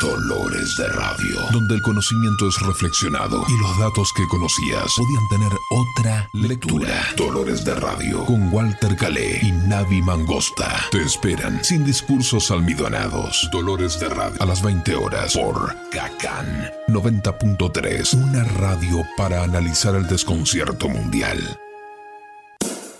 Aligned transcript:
Dolores 0.00 0.76
de 0.76 0.88
Radio, 0.88 1.36
donde 1.52 1.76
el 1.76 1.82
conocimiento 1.82 2.48
es 2.48 2.60
reflexionado 2.60 3.44
y 3.48 3.56
los 3.60 3.78
datos 3.78 4.12
que 4.16 4.26
conocías 4.28 4.92
podían 4.96 5.28
tener 5.28 5.52
otra 5.70 6.28
lectura. 6.32 7.06
Dolores 7.16 7.64
de 7.64 7.74
Radio, 7.74 8.24
con 8.24 8.52
Walter 8.52 8.96
Calé 8.96 9.38
y 9.42 9.52
Navi 9.52 10.02
Mangosta. 10.02 10.86
Te 10.90 11.02
esperan 11.02 11.64
sin 11.64 11.84
discursos 11.84 12.50
almidonados. 12.50 13.48
Dolores 13.52 13.98
de 14.00 14.08
Radio, 14.08 14.42
a 14.42 14.46
las 14.46 14.62
20 14.62 14.94
horas 14.96 15.34
por 15.34 15.76
Cacan 15.90 16.70
90.3, 16.88 18.14
una 18.14 18.44
radio 18.44 19.04
para 19.16 19.44
analizar 19.44 19.94
el 19.94 20.06
desconcierto 20.08 20.88
mundial. 20.88 21.38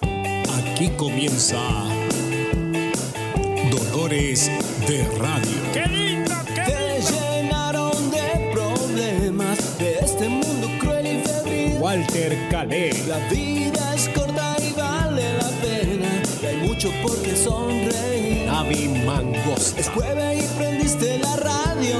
Aquí 0.01 0.91
comienza 0.97 1.59
Dolores 3.71 4.51
de 4.87 5.05
Radio. 5.19 5.59
¡Qué 5.73 5.87
lindo, 5.87 6.35
qué 6.55 6.63
Te 6.63 7.01
llenaron 7.01 8.11
de 8.11 8.51
problemas 8.53 9.79
de 9.79 9.99
este 10.01 10.29
mundo 10.29 10.69
cruel 10.81 11.07
y 11.07 11.23
febril. 11.23 11.77
Walter 11.81 12.49
Calé. 12.51 12.93
La 13.07 13.19
vida 13.29 13.95
es 13.95 14.09
corta 14.09 14.57
y 14.59 14.73
vale 14.73 15.35
la 15.35 15.49
pena. 15.63 16.23
Y 16.43 16.47
hay 16.47 16.57
mucho 16.69 16.91
por 17.03 17.17
qué 17.23 17.37
sonreír. 17.37 18.47
Navi 18.47 18.89
Mangos. 19.07 19.75
Es 19.77 19.89
jueves 19.89 20.45
y 20.45 20.59
prendiste 20.59 21.19
la 21.19 21.37
radio, 21.37 21.97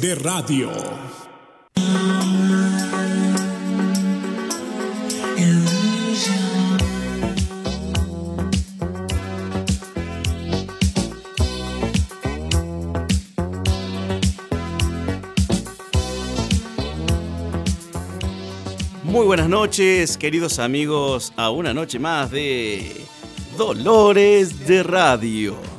de 0.00 0.14
Radio. 0.14 0.70
Muy 19.04 19.26
buenas 19.26 19.48
noches, 19.48 20.16
queridos 20.16 20.58
amigos, 20.58 21.32
a 21.36 21.50
una 21.50 21.74
noche 21.74 21.98
más 21.98 22.30
de 22.30 23.04
Dolores 23.58 24.66
de 24.66 24.82
Radio. 24.82 25.69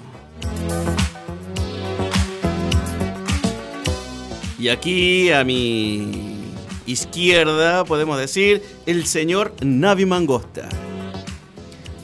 Y 4.61 4.69
aquí 4.69 5.31
a 5.31 5.43
mi 5.43 6.11
izquierda 6.85 7.83
podemos 7.83 8.19
decir 8.19 8.61
el 8.85 9.07
señor 9.07 9.55
Navi 9.59 10.05
Mangosta. 10.05 10.69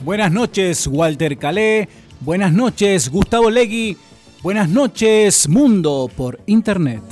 Buenas 0.04 0.32
noches, 0.32 0.88
Walter 0.88 1.38
Calé. 1.38 1.88
Buenas 2.18 2.52
noches, 2.52 3.10
Gustavo 3.10 3.48
Legui. 3.48 3.96
Buenas 4.42 4.68
noches, 4.68 5.48
Mundo 5.48 6.10
por 6.16 6.40
Internet. 6.46 7.04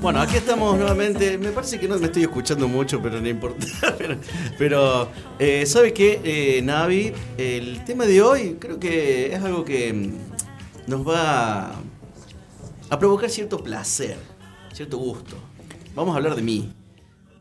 Bueno, 0.00 0.20
aquí 0.20 0.36
estamos 0.36 0.78
nuevamente. 0.78 1.36
Me 1.38 1.50
parece 1.50 1.80
que 1.80 1.88
no 1.88 1.98
me 1.98 2.06
estoy 2.06 2.22
escuchando 2.22 2.68
mucho, 2.68 3.02
pero 3.02 3.20
no 3.20 3.28
importa. 3.28 3.66
Pero, 3.98 4.16
pero, 4.58 5.08
eh, 5.40 5.66
¿sabe 5.66 5.92
qué, 5.92 6.20
eh, 6.22 6.62
Navi? 6.62 7.12
El 7.36 7.84
tema 7.84 8.06
de 8.06 8.22
hoy 8.22 8.56
creo 8.60 8.78
que 8.78 9.34
es 9.34 9.42
algo 9.42 9.64
que 9.64 9.92
mm, 9.92 10.88
nos 10.88 11.06
va 11.06 11.82
a 12.92 12.98
provocar 12.98 13.30
cierto 13.30 13.56
placer, 13.62 14.16
cierto 14.72 14.98
gusto. 14.98 15.36
Vamos 15.94 16.12
a 16.14 16.18
hablar 16.18 16.34
de 16.36 16.42
mí. 16.42 16.72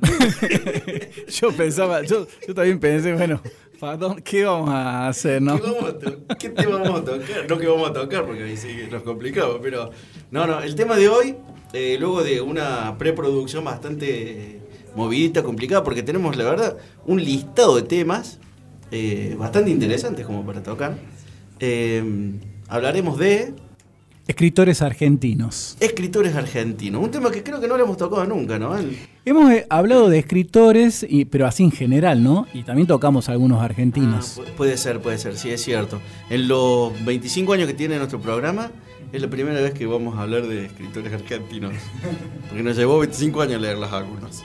Yo 1.29 1.51
pensaba, 1.55 2.01
yo, 2.03 2.25
yo 2.47 2.55
también 2.55 2.79
pensé, 2.79 3.13
bueno, 3.13 3.41
¿para 3.79 3.97
dónde- 3.97 4.21
¿qué 4.23 4.45
vamos 4.45 4.69
a 4.69 5.07
hacer, 5.09 5.41
no? 5.41 5.59
¿Qué, 5.59 5.67
vamos 5.71 5.89
a 5.89 5.99
to- 5.99 6.17
qué 6.39 6.49
tema 6.49 6.77
vamos 6.77 7.01
a 7.01 7.05
tocar? 7.05 7.49
No 7.49 7.57
que 7.57 7.67
vamos 7.67 7.89
a 7.89 7.93
tocar, 7.93 8.25
porque 8.25 8.43
ahí 8.43 8.57
sí 8.57 8.69
que 8.69 8.87
nos 8.87 9.03
complicamos, 9.03 9.57
pero... 9.61 9.91
No, 10.31 10.47
no, 10.47 10.61
el 10.61 10.73
tema 10.75 10.95
de 10.95 11.09
hoy, 11.09 11.35
eh, 11.73 11.97
luego 11.99 12.23
de 12.23 12.41
una 12.41 12.97
preproducción 12.97 13.63
bastante 13.63 14.59
movidita, 14.95 15.43
complicada, 15.43 15.83
porque 15.83 16.01
tenemos, 16.01 16.35
la 16.35 16.45
verdad, 16.45 16.77
un 17.05 17.23
listado 17.23 17.75
de 17.75 17.83
temas 17.83 18.39
eh, 18.91 19.35
bastante 19.37 19.69
interesantes 19.69 20.25
como 20.25 20.45
para 20.45 20.63
tocar. 20.63 20.97
Eh, 21.59 22.03
hablaremos 22.69 23.19
de 23.19 23.53
Escritores 24.35 24.81
argentinos. 24.81 25.75
escritores 25.81 26.35
argentinos, 26.37 27.03
un 27.03 27.11
tema 27.11 27.29
que 27.31 27.43
creo 27.43 27.59
que 27.59 27.67
no 27.67 27.75
le 27.75 27.83
hemos 27.83 27.97
tocado 27.97 28.23
nunca, 28.25 28.57
¿no? 28.57 28.77
El- 28.77 28.97
Hemos 29.25 29.51
eh, 29.51 29.65
hablado 29.69 30.07
de 30.09 30.19
escritores, 30.19 31.05
y, 31.07 31.25
pero 31.25 31.45
así 31.45 31.63
en 31.65 31.71
general, 31.71 32.23
¿no? 32.23 32.47
Y 32.53 32.63
también 32.63 32.87
tocamos 32.87 33.27
algunos 33.27 33.59
Ah, 33.61 33.65
argentinos. 33.65 34.37
pu- 34.39 34.45
puede 34.55 34.77
ser, 34.77 35.01
puede 35.01 35.17
ser, 35.17 35.37
sí, 35.37 35.49
es 35.49 35.61
cierto. 35.61 35.99
En 36.29 36.47
los 36.47 36.93
25 37.03 37.51
años 37.51 37.67
que 37.67 37.73
tiene 37.73 37.97
nuestro 37.97 38.21
programa, 38.21 38.71
es 39.11 39.21
la 39.21 39.29
primera 39.29 39.59
vez 39.59 39.73
que 39.73 39.85
vamos 39.85 40.17
a 40.17 40.21
hablar 40.21 40.47
de 40.47 40.65
escritores 40.67 41.11
argentinos. 41.11 41.73
Porque 42.47 42.63
nos 42.63 42.77
llevó 42.77 42.99
25 42.99 43.41
años 43.41 43.61
leerlas 43.61 43.91
algunos. 43.91 44.43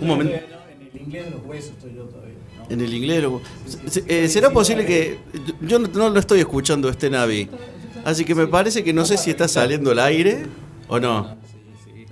Un 0.00 0.06
momento. 0.08 0.34
En 0.34 0.90
el 0.96 1.00
inglés 1.02 1.24
de 1.26 1.30
los 1.30 1.44
huesos 1.46 1.70
estoy 1.78 1.94
yo 1.94 2.02
todavía. 2.06 2.34
En 2.68 2.80
el 2.80 2.92
inglés. 2.92 3.22
lo- 3.22 3.40
se- 3.86 4.28
¿Será 4.28 4.50
posible 4.50 4.84
que.? 4.84 5.18
Yo 5.62 5.78
no, 5.78 5.86
no 5.86 6.08
lo 6.10 6.18
estoy 6.18 6.40
escuchando 6.40 6.88
este 6.88 7.08
Navi. 7.08 7.48
Así 8.08 8.24
que 8.24 8.34
me 8.34 8.46
parece 8.46 8.82
que 8.82 8.92
no 8.94 9.04
sé 9.04 9.18
si 9.18 9.30
está 9.30 9.48
saliendo 9.48 9.90
al 9.90 9.98
aire 9.98 10.46
o 10.88 10.98
no. 10.98 11.36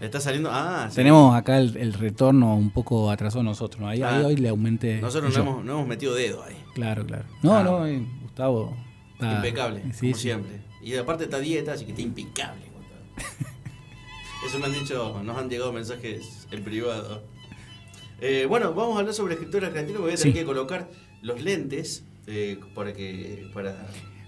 Está 0.00 0.20
saliendo. 0.20 0.50
Ah, 0.52 0.88
sí. 0.90 0.96
Tenemos 0.96 1.34
acá 1.34 1.56
el, 1.58 1.74
el 1.78 1.94
retorno 1.94 2.54
un 2.54 2.70
poco 2.70 3.10
atrasado 3.10 3.42
nosotros, 3.42 3.80
¿no? 3.80 3.88
Ahí, 3.88 4.02
Ah. 4.02 4.16
ahí 4.18 4.24
hoy 4.24 4.36
le 4.36 4.50
aumenté. 4.50 5.00
Nosotros 5.00 5.34
no 5.34 5.40
hemos, 5.42 5.64
no 5.64 5.72
hemos 5.72 5.86
metido 5.88 6.14
dedo 6.14 6.42
ahí. 6.44 6.54
Claro, 6.74 7.06
claro. 7.06 7.24
No, 7.42 7.56
Ah. 7.56 7.62
no, 7.62 7.86
eh, 7.86 8.06
Gustavo. 8.22 8.76
está- 9.14 9.36
impecable, 9.36 9.80
sí, 9.94 10.00
como 10.10 10.14
sí. 10.16 10.20
siempre. 10.22 10.60
Y 10.82 10.94
aparte 10.96 11.24
está 11.24 11.38
dieta, 11.38 11.72
así 11.72 11.86
que 11.86 11.92
está 11.92 12.02
impecable. 12.02 12.66
Gustavo. 12.66 13.00
Eso 14.46 14.58
me 14.58 14.66
han 14.66 14.72
dicho, 14.74 15.22
nos 15.24 15.38
han 15.38 15.48
llegado 15.48 15.72
mensajes 15.72 16.46
en 16.50 16.62
privado. 16.62 17.22
Eh, 18.20 18.44
bueno, 18.46 18.74
vamos 18.74 18.96
a 18.96 19.00
hablar 19.00 19.14
sobre 19.14 19.32
escritores 19.34 19.70
argentinos. 19.70 20.02
Voy 20.02 20.12
a 20.12 20.16
tener 20.16 20.32
Sí. 20.34 20.38
que 20.38 20.44
colocar 20.44 20.90
los 21.22 21.40
lentes 21.42 22.04
eh, 22.26 22.58
para 22.74 22.92
que. 22.92 23.48
Para 23.54 23.86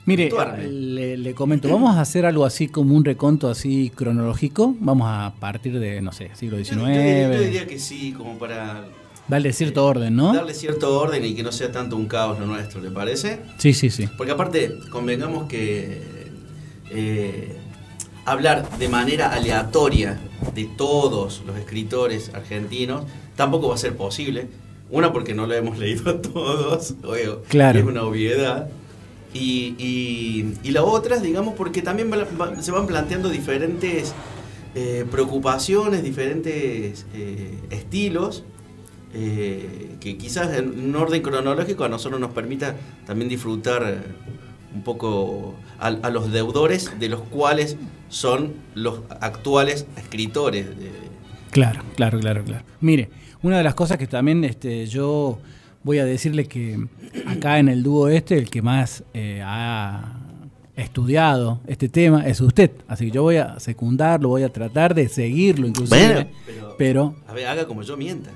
Mire, 0.09 0.31
le, 0.71 1.17
le 1.19 1.35
comento, 1.35 1.69
vamos 1.69 1.95
a 1.97 2.01
hacer 2.01 2.25
algo 2.25 2.45
así 2.47 2.69
como 2.69 2.95
un 2.95 3.05
reconto 3.05 3.49
así 3.51 3.93
cronológico. 3.95 4.75
Vamos 4.81 5.07
a 5.09 5.35
partir 5.39 5.79
de, 5.79 6.01
no 6.01 6.13
sé, 6.13 6.31
siglo 6.35 6.57
XIX. 6.57 6.77
Yo, 6.79 7.33
yo 7.35 7.41
diría 7.41 7.67
que 7.67 7.79
sí, 7.79 8.13
como 8.17 8.39
para 8.39 8.87
Darle 9.29 9.53
cierto 9.53 9.85
orden, 9.85 10.17
¿no? 10.17 10.33
darle 10.33 10.55
cierto 10.55 10.99
orden 10.99 11.23
y 11.23 11.35
que 11.35 11.43
no 11.43 11.53
sea 11.53 11.71
tanto 11.71 11.97
un 11.97 12.07
caos 12.07 12.39
lo 12.41 12.47
nuestro, 12.47 12.81
¿le 12.81 12.91
parece? 12.91 13.41
Sí, 13.59 13.75
sí, 13.75 13.91
sí. 13.91 14.09
Porque 14.17 14.33
aparte, 14.33 14.73
convengamos 14.91 15.47
que 15.47 16.01
eh, 16.91 17.55
hablar 18.25 18.79
de 18.79 18.89
manera 18.89 19.29
aleatoria 19.35 20.19
de 20.55 20.65
todos 20.79 21.43
los 21.47 21.59
escritores 21.59 22.31
argentinos 22.33 23.03
tampoco 23.37 23.69
va 23.69 23.75
a 23.75 23.79
ser 23.79 23.95
posible. 23.97 24.47
Una, 24.91 25.13
porque 25.13 25.35
no 25.35 25.47
lo 25.47 25.53
hemos 25.55 25.77
leído 25.77 26.11
a 26.11 26.23
todos, 26.23 26.95
obvio, 27.05 27.43
Claro. 27.49 27.79
es 27.79 27.85
una 27.85 28.05
obviedad. 28.05 28.71
Y, 29.39 30.71
la 30.71 30.83
otra, 30.83 31.19
digamos, 31.19 31.55
porque 31.55 31.83
también 31.83 32.11
se 32.61 32.71
van 32.73 32.87
planteando 32.87 33.29
diferentes 33.29 34.15
eh, 34.75 35.05
preocupaciones, 35.11 36.03
diferentes 36.03 37.07
eh, 37.15 37.59
estilos, 37.71 38.45
eh, 39.15 39.97
que 40.01 40.19
quizás 40.19 40.57
en 40.57 40.79
un 40.79 40.97
orden 40.97 41.23
cronológico 41.23 41.85
a 41.85 41.89
nosotros 41.89 42.21
nos 42.21 42.33
permita 42.33 42.77
también 43.07 43.29
disfrutar 43.29 44.03
un 44.75 44.83
poco 44.83 45.55
a, 45.79 45.87
a 45.87 46.11
los 46.11 46.31
deudores 46.31 46.99
de 47.01 47.09
los 47.09 47.23
cuales 47.23 47.77
son 48.09 48.55
los 48.75 49.01
actuales 49.21 49.87
escritores. 49.97 50.67
Claro, 51.51 51.83
claro, 51.97 52.21
claro, 52.21 52.45
claro. 52.45 52.65
Mire, 52.81 53.09
una 53.43 53.59
de 53.59 53.65
las 53.65 53.75
cosas 53.75 53.99
que 53.99 54.07
también 54.07 54.45
este, 54.45 54.87
yo 54.87 55.39
voy 55.83 55.99
a 55.99 56.05
decirle 56.05 56.47
que 56.47 56.79
acá 57.27 57.59
en 57.59 57.69
el 57.69 57.83
dúo 57.83 58.09
este, 58.09 58.37
el 58.37 58.51
que 58.51 58.63
más 58.63 59.03
eh, 59.15 59.43
ha 59.45 60.15
estudiado 60.77 61.61
este 61.67 61.89
tema 61.89 62.27
es 62.27 62.41
usted. 62.41 62.71
Así 62.87 63.07
que 63.07 63.11
yo 63.11 63.23
voy 63.23 63.37
a 63.37 63.59
secundarlo, 63.59 64.29
voy 64.29 64.45
a 64.45 64.53
tratar 64.53 64.95
de 64.95 65.09
seguirlo 65.09 65.67
inclusive. 65.67 66.29
pero 66.47 66.75
Pero 66.79 67.15
A 67.27 67.33
ver, 67.33 67.47
haga 67.47 67.67
como 67.67 67.83
yo 67.83 67.97
mienta. 67.97 68.31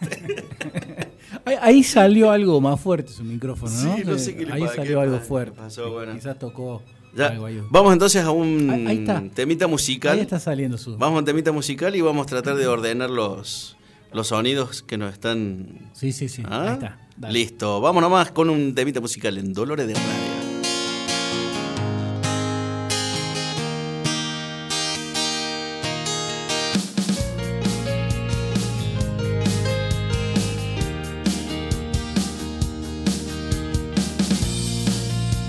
ahí, 1.60 1.82
salió 1.82 2.30
algo 2.30 2.60
más 2.60 2.80
fuerte 2.80 3.12
su 3.12 3.24
micrófono, 3.24 3.72
¿no? 3.72 3.96
Sí, 3.96 4.02
no 4.04 4.18
sé 4.18 4.36
qué 4.36 4.46
le 4.46 4.52
Ahí 4.52 4.62
qué 4.62 4.68
salió 4.68 5.00
algo 5.00 5.18
fuerte. 5.20 5.56
pasó, 5.56 5.90
bueno. 5.90 6.12
Quizás 6.14 6.38
tocó 6.38 6.82
Ya, 7.16 7.28
algo 7.28 7.46
ahí. 7.46 7.62
Vamos 7.70 7.92
entonces 7.92 8.22
a 8.22 8.30
un 8.30 9.30
temita 9.34 9.66
musical. 9.66 10.16
Ahí 10.16 10.20
está 10.20 10.38
saliendo 10.38 10.76
su. 10.78 10.96
Vamos 10.98 11.16
a 11.16 11.18
un 11.20 11.24
temita 11.24 11.52
musical 11.52 11.94
y 11.96 12.00
vamos 12.00 12.26
a 12.26 12.28
tratar 12.28 12.56
de 12.56 12.66
ordenar 12.66 13.10
los, 13.10 13.75
los 14.16 14.28
sonidos 14.28 14.82
que 14.82 14.96
nos 14.96 15.12
están... 15.12 15.90
Sí, 15.92 16.10
sí, 16.10 16.30
sí. 16.30 16.42
¿Ah? 16.46 16.62
Ahí 16.62 16.72
está. 16.72 16.98
Dale. 17.18 17.34
Listo, 17.34 17.82
vamos 17.82 18.02
nomás 18.02 18.30
con 18.30 18.48
un 18.48 18.74
temita 18.74 18.98
musical 18.98 19.36
en 19.36 19.52
Dolores 19.52 19.86
de 19.86 19.92
Radio. 19.92 20.06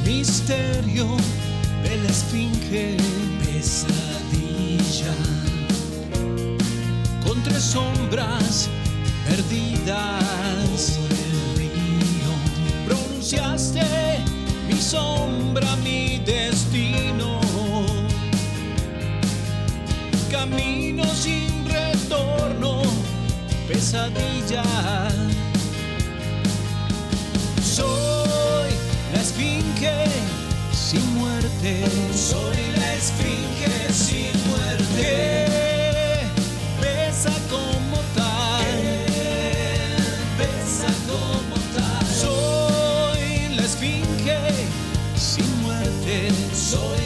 Misterio 0.06 1.08
de 1.84 1.98
la 2.04 2.10
esfinge, 2.10 2.98
pesadilla, 3.46 5.14
con 7.38 7.44
tres 7.44 7.64
sombras 7.64 8.70
perdidas 9.28 10.98
por 10.98 11.12
el 11.12 11.58
río. 11.58 12.32
Pronunciaste 12.86 13.82
mi 14.68 14.80
sombra, 14.80 15.76
mi 15.78 16.20
destino, 16.20 17.42
camino 20.32 21.04
sin 21.14 21.66
retorno, 21.66 22.82
pesadilla. 23.68 24.64
Soy 27.64 28.70
la 29.14 29.22
esfinge 29.22 30.06
sin 30.72 31.16
muerte. 31.16 31.86
Soy 32.16 32.58
la 32.78 32.94
esfinge 32.94 33.94
sin 33.94 34.32
muerte. 34.50 35.67
Soy 46.68 46.97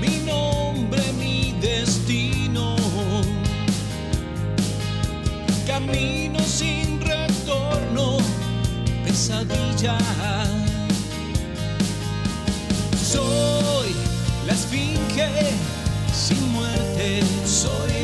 mi 0.00 0.24
nombre, 0.24 1.00
mi 1.12 1.54
destino, 1.60 2.74
camino 5.64 6.40
sin 6.40 7.00
retorno, 7.00 8.16
pesadilla. 9.04 9.96
Soy 13.00 13.94
la 14.46 14.52
esfinge 14.52 15.30
sin 16.12 16.50
muerte. 16.50 17.22
Soy 17.44 17.95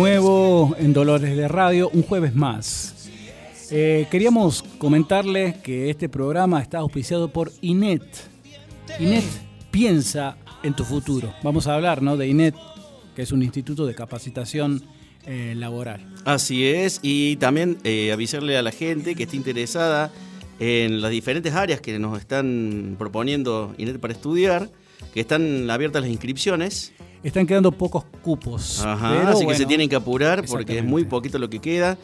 nuevo 0.00 0.74
en 0.78 0.94
Dolores 0.94 1.36
de 1.36 1.46
Radio, 1.46 1.90
un 1.92 2.02
jueves 2.02 2.34
más. 2.34 3.10
Eh, 3.70 4.06
queríamos 4.10 4.64
comentarles 4.78 5.58
que 5.58 5.90
este 5.90 6.08
programa 6.08 6.62
está 6.62 6.78
auspiciado 6.78 7.30
por 7.30 7.52
INET. 7.60 8.02
INET 8.98 9.24
piensa 9.70 10.38
en 10.62 10.74
tu 10.74 10.84
futuro. 10.84 11.34
Vamos 11.42 11.66
a 11.66 11.74
hablar 11.74 12.00
¿no? 12.00 12.16
de 12.16 12.28
INET, 12.28 12.54
que 13.14 13.20
es 13.20 13.30
un 13.30 13.42
instituto 13.42 13.84
de 13.84 13.94
capacitación 13.94 14.82
eh, 15.26 15.52
laboral. 15.54 16.14
Así 16.24 16.66
es, 16.66 17.00
y 17.02 17.36
también 17.36 17.76
eh, 17.84 18.10
avisarle 18.10 18.56
a 18.56 18.62
la 18.62 18.72
gente 18.72 19.14
que 19.14 19.24
esté 19.24 19.36
interesada 19.36 20.10
en 20.60 21.02
las 21.02 21.10
diferentes 21.10 21.52
áreas 21.52 21.82
que 21.82 21.98
nos 21.98 22.18
están 22.18 22.96
proponiendo 22.98 23.74
INET 23.76 23.98
para 23.98 24.14
estudiar, 24.14 24.70
que 25.12 25.20
están 25.20 25.68
abiertas 25.70 26.02
las 26.02 26.10
inscripciones. 26.10 26.92
Están 27.22 27.46
quedando 27.46 27.72
pocos 27.72 28.04
cupos. 28.22 28.80
Ajá, 28.84 29.14
pero 29.18 29.28
así 29.28 29.46
que 29.46 29.54
se 29.54 29.66
tienen 29.66 29.88
que 29.88 29.96
apurar 29.96 30.44
porque 30.46 30.78
es 30.78 30.84
muy 30.84 31.04
poquito 31.04 31.38
lo 31.38 31.50
que 31.50 31.58
queda. 31.58 31.98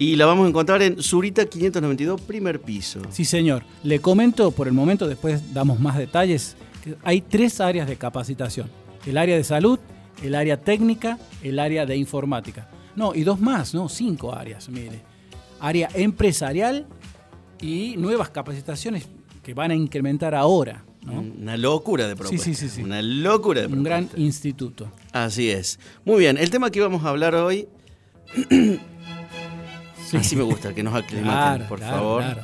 Y 0.00 0.14
la 0.14 0.26
vamos 0.26 0.46
a 0.46 0.48
encontrar 0.48 0.80
en 0.82 1.02
Zurita 1.02 1.46
592, 1.46 2.20
primer 2.20 2.60
piso. 2.60 3.00
Sí, 3.10 3.24
señor. 3.24 3.64
Le 3.82 3.98
comento 3.98 4.52
por 4.52 4.68
el 4.68 4.72
momento, 4.72 5.08
después 5.08 5.52
damos 5.52 5.80
más 5.80 5.98
detalles. 5.98 6.56
que 6.84 6.94
hay 7.02 7.20
tres 7.20 7.60
áreas 7.60 7.88
de 7.88 7.96
capacitación. 7.96 8.70
El 9.06 9.18
área 9.18 9.36
de 9.36 9.42
salud, 9.42 9.78
el 10.22 10.36
área 10.36 10.60
técnica, 10.60 11.18
el 11.42 11.58
área 11.58 11.84
de 11.84 11.96
informática. 11.96 12.68
No, 12.94 13.14
y 13.14 13.24
dos 13.24 13.40
más, 13.40 13.74
¿no? 13.74 13.88
Cinco 13.88 14.32
áreas, 14.32 14.68
mire. 14.68 15.00
Área 15.58 15.88
empresarial 15.94 16.86
y 17.60 17.96
nuevas 17.96 18.30
capacitaciones 18.30 19.08
que 19.42 19.54
van 19.54 19.72
a 19.72 19.74
incrementar 19.74 20.34
ahora, 20.34 20.84
¿no? 21.08 21.20
Una 21.20 21.56
locura 21.56 22.06
de 22.08 22.16
propuesta. 22.16 22.44
sí, 22.44 22.54
sí, 22.54 22.68
sí. 22.68 22.82
Una 22.82 23.02
locura 23.02 23.62
de 23.62 23.66
Un 23.68 23.82
gran 23.82 24.04
propuesta. 24.04 24.20
instituto. 24.20 24.90
Así 25.12 25.50
es. 25.50 25.78
Muy 26.04 26.18
bien, 26.20 26.38
el 26.38 26.50
tema 26.50 26.70
que 26.70 26.80
vamos 26.80 27.04
a 27.04 27.08
hablar 27.10 27.34
hoy, 27.34 27.66
Sí. 30.06 30.16
así 30.16 30.36
me 30.36 30.42
gusta, 30.42 30.74
que 30.74 30.82
nos 30.82 30.94
aclimaten, 30.94 31.24
Claro, 31.32 31.64
por 31.68 31.78
claro, 31.80 31.96
favor. 31.96 32.22
claro. 32.22 32.42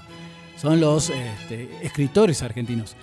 Son 0.61 0.81
los 0.81 1.11
este, 1.11 1.69
escritores 1.83 2.43
argentinos. 2.43 2.95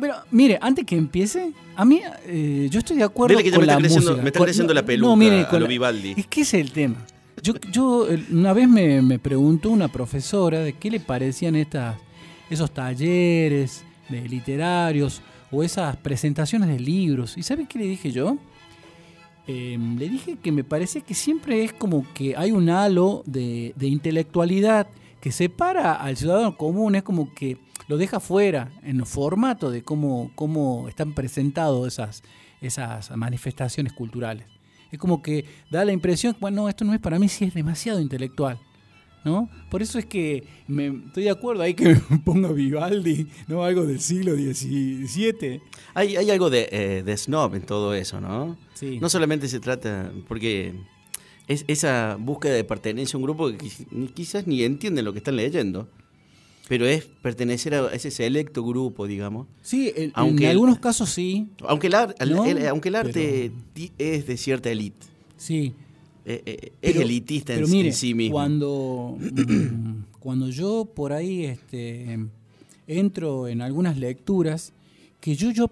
Pero 0.00 0.14
mire, 0.32 0.58
antes 0.60 0.84
que 0.84 0.96
empiece, 0.96 1.52
a 1.76 1.84
mí 1.84 2.00
eh, 2.26 2.66
yo 2.70 2.80
estoy 2.80 2.96
de 2.96 3.04
acuerdo 3.04 3.36
que 3.38 3.50
con 3.50 3.60
me 3.60 3.64
está 3.66 3.74
la 3.74 3.78
creciendo- 3.80 4.10
música. 4.10 4.22
me 4.22 4.28
está 4.30 4.40
creciendo 4.40 4.74
la 4.74 4.84
peluca 4.84 5.08
no, 5.10 5.16
mire, 5.16 5.40
a 5.42 5.48
con 5.48 5.60
lo 5.60 5.66
la- 5.66 5.68
Vivaldi. 5.68 6.14
Es 6.16 6.26
que 6.26 6.40
es 6.40 6.54
el 6.54 6.72
tema. 6.72 6.96
Yo, 7.42 7.54
yo 7.70 8.08
una 8.32 8.52
vez 8.52 8.68
me, 8.68 9.00
me 9.02 9.18
preguntó 9.20 9.70
una 9.70 9.86
profesora 9.88 10.58
de 10.60 10.72
qué 10.72 10.90
le 10.90 10.98
parecían 10.98 11.54
estas, 11.54 11.96
esos 12.50 12.72
talleres 12.72 13.84
de 14.08 14.28
literarios 14.28 15.22
o 15.50 15.62
esas 15.62 15.96
presentaciones 15.96 16.68
de 16.68 16.80
libros. 16.80 17.36
¿Y 17.36 17.42
sabe 17.42 17.66
qué 17.66 17.78
le 17.78 17.86
dije 17.86 18.10
yo? 18.10 18.36
Eh, 19.46 19.78
le 19.98 20.08
dije 20.08 20.36
que 20.36 20.52
me 20.52 20.64
parece 20.64 21.02
que 21.02 21.14
siempre 21.14 21.64
es 21.64 21.72
como 21.72 22.06
que 22.14 22.34
hay 22.36 22.50
un 22.50 22.70
halo 22.70 23.22
de, 23.26 23.74
intelectualidad 23.80 24.86
que 25.20 25.32
separa 25.32 25.94
al 25.94 26.16
ciudadano 26.16 26.56
común, 26.56 26.94
es 26.94 27.02
como 27.02 27.34
que 27.34 27.58
lo 27.88 27.98
deja 27.98 28.20
fuera 28.20 28.72
en 28.82 29.04
formato 29.04 29.70
de 29.70 29.82
cómo, 29.82 30.30
cómo 30.34 30.88
están 30.88 31.14
presentados 31.14 31.86
esas, 31.86 32.22
esas 32.60 33.14
manifestaciones 33.16 33.92
culturales. 33.92 34.46
Es 34.90 34.98
como 34.98 35.22
que 35.22 35.44
da 35.70 35.84
la 35.84 35.92
impresión, 35.92 36.36
bueno, 36.40 36.68
esto 36.68 36.84
no 36.84 36.94
es 36.94 37.00
para 37.00 37.18
mí, 37.18 37.28
si 37.28 37.44
es 37.44 37.54
demasiado 37.54 38.00
intelectual. 38.00 38.58
¿No? 39.24 39.48
Por 39.70 39.80
eso 39.82 39.98
es 39.98 40.04
que 40.06 40.44
me, 40.68 40.88
estoy 41.06 41.24
de 41.24 41.30
acuerdo 41.30 41.62
ahí 41.62 41.72
que 41.74 41.96
me 42.10 42.18
ponga 42.18 42.52
Vivaldi, 42.52 43.26
¿no? 43.48 43.64
Algo 43.64 43.86
del 43.86 44.00
siglo 44.00 44.34
XVII. 44.34 45.60
Hay, 45.94 46.16
hay 46.16 46.30
algo 46.30 46.50
de, 46.50 46.68
eh, 46.70 47.02
de 47.04 47.16
snob 47.16 47.54
en 47.54 47.62
todo 47.62 47.94
eso, 47.94 48.20
¿no? 48.20 48.56
Sí. 48.74 48.98
No 49.00 49.08
solamente 49.08 49.48
se 49.48 49.60
trata, 49.60 50.12
porque 50.28 50.74
es 51.48 51.64
esa 51.68 52.16
búsqueda 52.20 52.52
de 52.54 52.64
pertenencia 52.64 53.16
a 53.16 53.18
un 53.18 53.22
grupo 53.24 53.50
que 53.50 53.68
quizás 54.14 54.46
ni 54.46 54.62
entienden 54.62 55.04
lo 55.04 55.12
que 55.12 55.18
están 55.18 55.36
leyendo. 55.36 55.88
pero 56.68 56.86
es 56.86 57.04
pertenecer 57.04 57.74
a 57.74 57.88
ese 57.94 58.10
selecto 58.10 58.62
grupo, 58.64 59.06
digamos. 59.06 59.46
Sí, 59.62 59.92
en, 59.96 60.12
Aunque 60.14 60.44
en 60.44 60.50
algunos 60.50 60.78
casos 60.78 61.10
sí. 61.10 61.48
Aunque 61.66 61.86
el, 61.88 61.94
ar- 61.94 62.14
el- 62.18 62.30
No, 62.32 62.44
el- 62.44 62.66
aunque 62.68 62.88
el 62.88 62.94
arte 62.96 63.52
pero- 63.74 63.92
es 63.98 64.26
de 64.26 64.36
cierta 64.36 64.70
élite, 64.70 65.06
Sí. 65.36 65.74
Eh, 66.26 66.42
eh, 66.46 66.72
es 66.80 66.92
Pero- 66.92 67.02
elitista 67.04 67.54
en, 67.54 67.70
mire, 67.70 67.88
en 67.88 67.94
sí 67.94 68.14
mismo. 68.14 68.34
Cuando, 68.34 69.18
cuando 70.20 70.48
yo 70.48 70.84
por 70.86 71.12
ahí 71.12 71.44
este, 71.44 72.18
entro 72.86 73.48
en 73.48 73.60
algunas 73.62 73.96
lecturas 73.98 74.72
que 75.20 75.34
yo, 75.34 75.50
yo, 75.50 75.70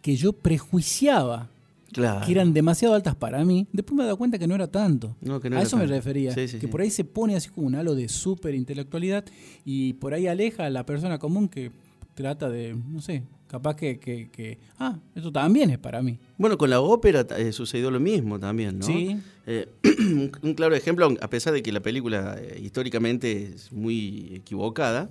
que 0.00 0.16
yo 0.16 0.32
prejuiciaba 0.32 1.48
claro. 1.92 2.24
que 2.26 2.32
eran 2.32 2.52
demasiado 2.52 2.94
altas 2.94 3.14
para 3.14 3.44
mí, 3.44 3.66
después 3.72 3.96
me 3.96 4.02
he 4.02 4.06
dado 4.06 4.16
cuenta 4.18 4.38
que 4.38 4.46
no 4.46 4.54
era 4.54 4.66
tanto. 4.66 5.14
No, 5.20 5.40
que 5.40 5.48
no 5.50 5.56
a 5.56 5.58
era 5.60 5.66
eso 5.68 5.76
me 5.76 5.86
refería, 5.86 6.32
Sí, 6.34 6.48
sí, 6.48 6.54
que 6.56 6.62
sí. 6.62 6.66
por 6.66 6.80
ahí 6.80 6.90
se 6.90 7.04
pone 7.04 7.36
así 7.36 7.48
como 7.50 7.66
un 7.66 7.74
halo 7.74 7.94
de 7.94 8.08
súper 8.08 8.54
intelectualidad 8.54 9.24
y 9.64 9.94
por 9.94 10.14
ahí 10.14 10.26
aleja 10.26 10.66
a 10.66 10.70
la 10.70 10.84
persona 10.86 11.18
común 11.18 11.48
que 11.48 11.70
trata 12.14 12.48
de, 12.50 12.74
no 12.74 13.00
sé, 13.00 13.22
capaz 13.46 13.76
que, 13.76 13.98
que, 13.98 14.30
que, 14.30 14.58
ah, 14.78 14.98
esto 15.14 15.30
también 15.32 15.70
es 15.70 15.78
para 15.78 16.02
mí. 16.02 16.18
Bueno, 16.38 16.56
con 16.58 16.70
la 16.70 16.80
ópera 16.80 17.26
eh, 17.38 17.52
sucedió 17.52 17.90
lo 17.90 18.00
mismo 18.00 18.38
también, 18.38 18.78
¿no? 18.78 18.86
Sí. 18.86 19.18
Eh, 19.46 19.68
un- 20.42 20.54
claro 20.54 20.74
ejemplo, 20.74 21.14
a 21.20 21.28
pesar 21.28 21.52
de 21.52 21.62
que 21.62 21.72
la 21.72 21.80
película 21.80 22.36
eh, 22.40 22.60
históricamente 22.62 23.52
es 23.54 23.72
muy 23.72 24.30
equivocada, 24.34 25.10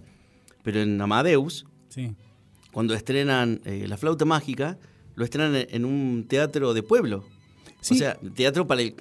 pero 0.63 0.81
en 0.81 1.00
Amadeus, 1.01 1.65
Sí. 1.89 2.12
cuando 2.72 2.93
estrenan 2.93 3.62
La 3.65 3.98
flauta 3.98 4.25
mágica, 4.25 4.77
lo 5.15 5.25
estrenan 5.25 5.55
en- 5.55 5.67
en 5.72 5.86
un 5.86 6.25
teatro 6.27 6.74
de 6.74 6.84
pueblo. 6.84 7.25
Sí. 7.81 7.96
O 7.96 7.98
sea, 7.98 8.17
teatro 8.36 8.65
para 8.67 8.81
el, 8.81 8.93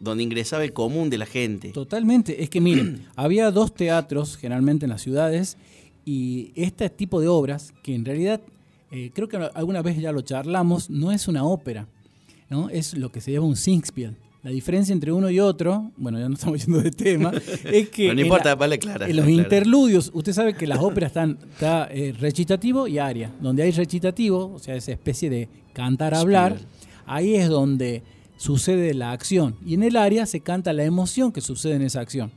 donde 0.00 0.22
ingresaba 0.24 0.64
el 0.64 0.72
común 0.72 1.08
de 1.08 1.18
la 1.18 1.24
gente. 1.26 1.70
Totalmente. 1.70 2.42
Es 2.42 2.50
que 2.50 2.60
miren, 2.60 3.06
había 3.16 3.50
dos 3.50 3.72
teatros 3.74 4.36
generalmente 4.36 4.84
en 4.86 4.90
las 4.90 5.00
ciudades 5.02 5.56
y 6.04 6.52
este 6.54 6.88
tipo 6.90 7.20
de 7.20 7.28
obras, 7.28 7.72
que 7.82 7.94
en 7.94 8.04
realidad 8.04 8.40
eh, 8.90 9.10
creo 9.14 9.28
que 9.28 9.36
alguna 9.36 9.82
vez 9.82 9.98
ya 9.98 10.12
lo 10.12 10.20
charlamos, 10.22 10.90
no 10.90 11.10
es 11.12 11.28
una 11.28 11.44
ópera, 11.44 11.86
¿no? 12.50 12.68
Es 12.70 12.94
lo 12.94 13.10
que 13.10 13.20
se 13.20 13.32
llama 13.32 13.46
un 13.46 13.56
singspiel. 13.56 14.16
La 14.42 14.50
diferencia 14.50 14.92
entre 14.92 15.10
uno 15.10 15.30
y 15.30 15.40
otro, 15.40 15.90
bueno, 15.96 16.18
ya 16.18 16.28
no 16.28 16.34
estamos 16.34 16.62
yendo 16.66 16.82
de 16.82 16.90
tema, 16.90 17.32
es 17.64 17.88
que 17.88 18.06
no 18.08 18.12
en 18.12 18.18
importa, 18.18 18.50
la- 18.50 18.54
vale 18.56 18.78
clara. 18.78 19.08
en 19.08 19.16
los 19.16 19.24
clara. 19.24 19.42
interludios, 19.42 20.10
usted 20.12 20.32
sabe 20.34 20.54
que 20.54 20.66
las 20.66 20.78
óperas 20.80 21.08
están 21.10 21.38
está, 21.54 21.88
eh, 21.90 22.14
recitativo 22.20 22.86
y 22.86 22.98
aria. 22.98 23.32
Donde 23.40 23.62
hay 23.62 23.70
recitativo, 23.70 24.52
o 24.54 24.58
sea, 24.58 24.76
esa 24.76 24.92
especie 24.92 25.30
de 25.30 25.48
cantar 25.72 26.14
hablar, 26.14 26.52
Spiel. 26.56 26.68
ahí 27.06 27.34
es 27.36 27.48
donde 27.48 28.02
sucede 28.36 28.92
la 28.92 29.12
acción. 29.12 29.56
Y 29.64 29.72
en 29.74 29.82
el 29.82 29.96
aria 29.96 30.26
se 30.26 30.40
canta 30.40 30.74
la 30.74 30.84
emoción 30.84 31.32
que 31.32 31.40
sucede 31.40 31.76
en 31.76 31.82
esa 31.82 32.00
acción. 32.00 32.30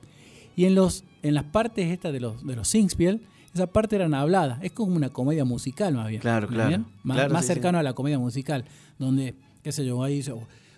Y 0.56 0.64
en 0.66 0.76
los 0.76 1.04
en 1.24 1.34
las 1.34 1.44
partes 1.44 1.92
estas 1.92 2.14
de 2.14 2.22
los 2.22 2.46
de 2.48 2.56
los 2.56 2.70
singspiel, 2.70 3.20
esa 3.58 3.68
parte 3.72 3.96
eran 3.96 4.14
habladas. 4.14 4.60
Es 4.62 4.72
como 4.72 4.96
una 4.96 5.10
comedia 5.10 5.46
musical 5.46 5.94
más 5.94 6.08
bien. 6.08 6.22
Claro, 6.22 6.48
¿me 6.48 6.54
claro. 6.54 6.70
bien? 6.70 6.86
Más, 7.04 7.18
Claro, 7.18 7.34
más 7.34 7.42
sí, 7.46 7.54
cercano 7.54 7.78
a 7.78 7.84
la 7.84 7.94
comedia 7.94 8.20
musical, 8.20 8.66
donde 8.98 9.36
qué 9.64 9.72
sé 9.72 9.86
yo, 9.86 10.02
ahí 10.04 10.16
dice, 10.18 10.34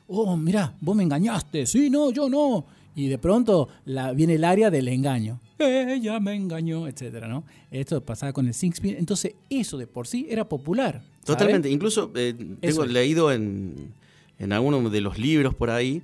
"Oh, 0.07 0.35
mirá, 0.37 0.73
vos 0.81 0.95
me 0.95 1.03
engañaste." 1.03 1.65
Sí, 1.65 1.89
no, 1.89 2.11
yo 2.11 2.29
no. 2.29 2.65
Y 2.95 3.07
de 3.07 3.17
pronto 3.17 3.69
la, 3.85 4.11
viene 4.13 4.33
el 4.35 4.43
área 4.43 4.69
del 4.71 4.87
engaño. 4.87 5.39
Ella 5.59 6.19
me 6.19 6.33
engañó, 6.35 6.87
etcétera, 6.87 7.27
¿no? 7.27 7.43
Esto 7.69 8.01
pasaba 8.03 8.33
con 8.33 8.47
el 8.47 8.53
Singspiel. 8.53 8.95
Entonces, 8.97 9.35
eso 9.49 9.77
de 9.77 9.87
por 9.87 10.07
sí 10.07 10.25
era 10.29 10.47
popular. 10.47 11.01
Totalmente. 11.25 11.69
Incluso 11.69 12.11
eh, 12.15 12.33
tengo 12.61 12.83
es. 12.85 12.91
leído 12.91 13.31
en, 13.31 13.93
en 14.39 14.53
algunos 14.53 14.91
de 14.91 15.01
los 15.01 15.17
libros 15.19 15.53
por 15.53 15.69
ahí 15.69 16.01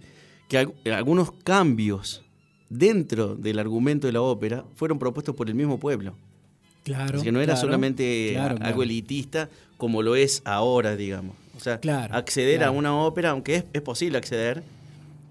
que 0.50 0.58
al- 0.60 0.74
algunos 0.94 1.32
cambios 1.32 2.22
dentro 2.70 3.36
del 3.36 3.60
argumento 3.60 4.08
de 4.08 4.14
la 4.14 4.22
ópera 4.22 4.66
fueron 4.76 5.00
propuestos 5.00 5.36
por 5.36 5.50
el 5.50 5.56
mismo 5.56 5.80
pueblo. 5.80 6.16
Claro. 6.86 7.22
Que 7.22 7.32
no 7.34 7.40
era 7.42 7.54
claro, 7.56 7.62
solamente 7.62 8.32
claro, 8.34 8.58
algo 8.62 8.84
elitista 8.84 9.50
como 9.78 10.02
lo 10.02 10.16
es 10.16 10.42
ahora, 10.46 10.96
digamos. 10.96 11.36
O 11.58 11.60
sea, 11.60 11.80
acceder 12.12 12.64
a 12.64 12.72
una 12.72 12.96
ópera, 12.96 13.32
aunque 13.32 13.56
es, 13.56 13.66
es 13.74 13.82
posible 13.82 14.18
acceder, 14.18 14.64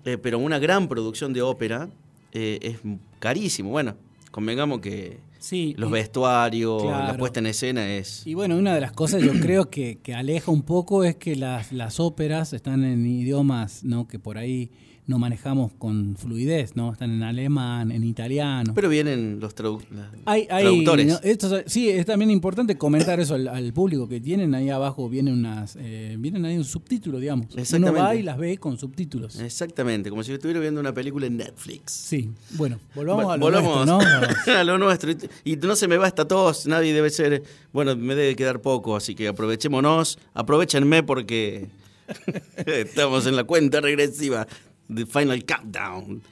eh, 0.05 0.19
pero 0.19 0.39
una 0.39 0.59
gran 0.59 0.89
producción 0.89 1.33
de 1.33 1.41
ópera 1.43 1.89
eh, 2.33 2.59
es 2.61 2.77
carísimo. 3.21 3.71
Bueno, 3.71 3.95
convengamos 4.31 4.81
que 4.81 5.19
Sí, 5.39 5.75
los 5.79 5.91
y- 5.91 5.93
vestuarios, 5.93 6.83
la 6.85 7.17
puesta 7.19 7.39
en 7.39 7.47
escena 7.47 7.87
es... 7.95 8.27
Y 8.27 8.33
bueno, 8.35 8.57
una 8.57 8.75
de 8.75 8.81
las 8.81 8.93
cosas 8.93 9.23
yo 9.23 9.33
creo 9.41 9.69
que, 9.71 9.99
que 10.03 10.15
aleja 10.15 10.51
un 10.51 10.63
poco 10.63 11.05
es 11.05 11.17
que 11.17 11.37
las, 11.37 11.71
las 11.71 12.01
óperas 12.01 12.53
están 12.55 12.83
en 12.85 13.07
idiomas 13.07 13.85
¿no? 13.85 14.09
que 14.09 14.19
por 14.19 14.39
ahí 14.39 14.71
no 15.07 15.19
manejamos 15.19 15.73
con 15.75 16.17
fluidez, 16.17 16.77
¿no? 16.77 16.91
Están 16.93 17.11
en 17.13 17.23
alemán, 17.23 17.93
en 17.93 18.05
italiano. 18.05 18.73
Pero 18.75 18.89
vienen 18.89 19.39
los 19.41 19.55
tradu- 19.55 19.83
la- 19.91 20.11
hay, 20.25 20.47
hay, 20.51 20.63
traductores. 20.65 21.07
¿no? 21.07 21.19
Esto 21.23 21.61
sí, 21.67 21.91
es 21.91 22.07
también 22.07 22.31
importante 22.31 22.79
comentar 22.79 23.21
eso 23.21 23.35
al, 23.35 23.49
al 23.49 23.73
público 23.75 24.09
que 24.09 24.21
tienen 24.21 24.55
ahí 24.55 24.71
abajo, 24.71 25.09
vienen 25.11 25.35
unas, 25.35 25.77
eh, 25.79 26.17
vienen 26.19 26.45
ahí 26.47 26.57
un 26.57 26.65
subtítulo, 26.65 27.19
digamos. 27.19 27.49
Uno 27.75 27.93
va 27.93 28.15
y 28.15 28.23
las 28.23 28.39
ve 28.39 28.57
con 28.57 28.79
subtítulos. 28.79 29.39
Exactamente, 29.41 30.09
como 30.11 30.23
si 30.23 30.33
estuviera 30.33 30.59
viendo 30.61 30.81
una 30.81 30.95
película 30.95 31.27
en 31.27 31.37
Netflix. 31.37 31.93
Sí, 31.93 32.31
bueno, 32.53 32.79
volvamos 32.95 33.27
a 33.33 33.37
lo 33.37 33.45
volvamos 33.45 33.87
nuestro, 33.87 34.53
¿no? 34.53 34.59
a 34.59 34.65
lo 34.65 34.79
nuestro. 34.79 35.11
Y- 35.11 35.53
Y 35.53 35.57
no 35.57 35.77
se 35.77 35.87
me 35.89 35.97
va 35.99 36.07
esta 36.09 36.27
tos, 36.27 36.67
nadie 36.67 36.93
debe 36.95 37.11
ser, 37.11 37.43
bueno, 37.73 37.95
me 37.97 38.15
debe 38.15 38.35
quedar 38.37 38.61
poco, 38.63 38.97
así 38.97 39.15
que 39.15 39.29
aprovechémonos, 39.29 40.19
aprovechenme 40.33 41.03
porque 41.03 41.69
estamos 42.67 43.27
en 43.27 43.37
la 43.37 43.45
cuenta 43.45 43.81
regresiva 43.81 44.47
de 44.89 45.07
Final 45.07 45.45
Countdown. 45.45 46.23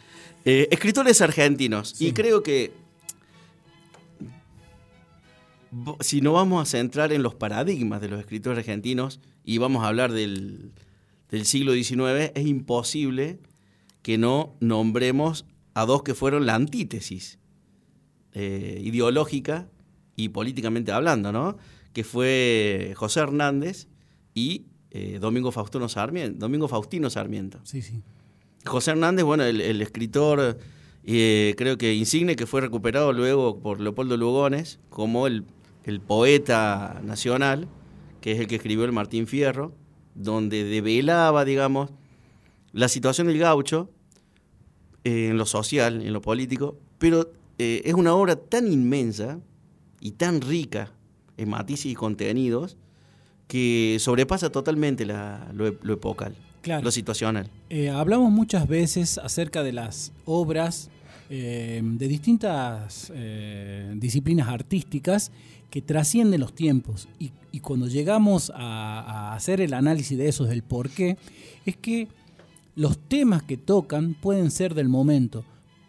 Eh, 0.44 0.68
escritores 0.70 1.20
argentinos, 1.20 2.00
y 2.00 2.12
creo 2.12 2.42
que 2.42 2.72
si 6.00 6.20
no 6.20 6.32
vamos 6.32 6.62
a 6.62 6.70
centrar 6.70 7.12
en 7.12 7.22
los 7.22 7.34
paradigmas 7.34 8.00
de 8.00 8.08
los 8.08 8.20
escritores 8.20 8.58
argentinos 8.58 9.20
y 9.44 9.58
vamos 9.58 9.84
a 9.84 9.88
hablar 9.88 10.12
del, 10.12 10.72
del 11.30 11.46
siglo 11.46 11.72
XIX, 11.72 12.32
es 12.34 12.46
imposible 12.46 13.38
que 14.02 14.18
no 14.18 14.54
nombremos 14.60 15.46
a 15.74 15.86
dos 15.86 16.02
que 16.02 16.14
fueron 16.14 16.44
la 16.44 16.54
antítesis 16.54 17.38
eh, 18.34 18.80
ideológica 18.84 19.68
y 20.16 20.30
políticamente 20.30 20.92
hablando, 20.92 21.32
¿no? 21.32 21.56
Que 21.92 22.04
fue 22.04 22.92
José 22.96 23.20
Hernández 23.20 23.88
y 24.34 24.66
eh, 24.90 25.18
Domingo 25.20 25.52
Faustino 25.52 25.88
Sarmiento. 25.88 26.38
Domingo 26.38 26.68
Faustino 26.68 27.08
Sarmiento. 27.08 27.60
Sí, 27.64 27.80
sí. 27.80 28.02
José 28.64 28.92
Hernández, 28.92 29.24
bueno, 29.24 29.44
el, 29.44 29.82
escritor, 29.82 30.58
eh, 31.04 31.54
creo 31.56 31.78
que 31.78 31.94
insigne, 31.94 32.36
que 32.36 32.46
fue 32.46 32.60
recuperado 32.60 33.12
luego 33.12 33.58
por 33.58 33.80
Leopoldo 33.80 34.16
Lugones 34.16 34.78
como 34.88 35.26
el, 35.26 35.44
poeta 36.06 37.00
nacional, 37.02 37.66
que 38.20 38.32
es 38.32 38.40
el 38.40 38.46
que 38.46 38.56
escribió 38.56 38.84
el 38.84 38.92
Martín 38.92 39.26
Fierro, 39.26 39.72
donde 40.14 40.64
develaba, 40.64 41.44
digamos, 41.44 41.90
la 42.72 42.88
situación 42.88 43.26
del 43.26 43.38
gaucho 43.38 43.90
en 45.04 45.36
lo 45.36 45.46
social, 45.46 46.02
en 46.02 46.12
lo 46.12 46.22
político, 46.22 46.78
pero 46.98 47.32
eh, 47.58 47.82
es 47.84 47.94
una 47.94 48.14
obra 48.14 48.36
tan 48.36 48.72
inmensa 48.72 49.40
y 50.00 50.12
tan 50.12 50.40
rica 50.40 50.92
en 51.36 51.48
matices 51.48 51.86
y 51.86 51.94
contenidos 51.94 52.76
que 53.48 53.96
sobrepasa 53.98 54.50
totalmente 54.50 55.04
lo, 55.04 55.16
lo 55.52 55.92
epocal, 55.92 56.36
Claro. 56.62 56.84
lo 56.84 56.90
situacional. 56.90 57.48
Eh, 57.70 57.90
hablamos 57.90 58.30
muchas 58.30 58.68
veces 58.68 59.18
acerca 59.18 59.62
de 59.62 59.72
las 59.72 60.12
obras 60.24 60.90
eh, 61.28 61.80
de 61.82 62.08
distintas 62.08 63.12
eh, 63.14 63.92
disciplinas 63.96 64.48
artísticas 64.48 65.32
que 65.70 65.82
trascienden 65.82 66.40
los 66.40 66.54
tiempos. 66.54 67.08
Y, 67.18 67.32
y 67.50 67.60
cuando 67.60 67.88
llegamos 67.88 68.52
a, 68.54 69.00
a 69.00 69.34
hacer 69.34 69.60
el 69.60 69.74
análisis 69.74 70.16
de 70.16 70.28
eso, 70.28 70.44
del 70.44 70.62
por 70.62 70.90
qué, 70.90 71.16
es 71.66 71.76
que 71.76 72.08
los 72.74 72.98
temas 72.98 73.42
que 73.42 73.56
tocan 73.56 74.14
pueden 74.14 74.50
ser 74.50 74.74
del 74.74 74.88
momento, 74.88 75.44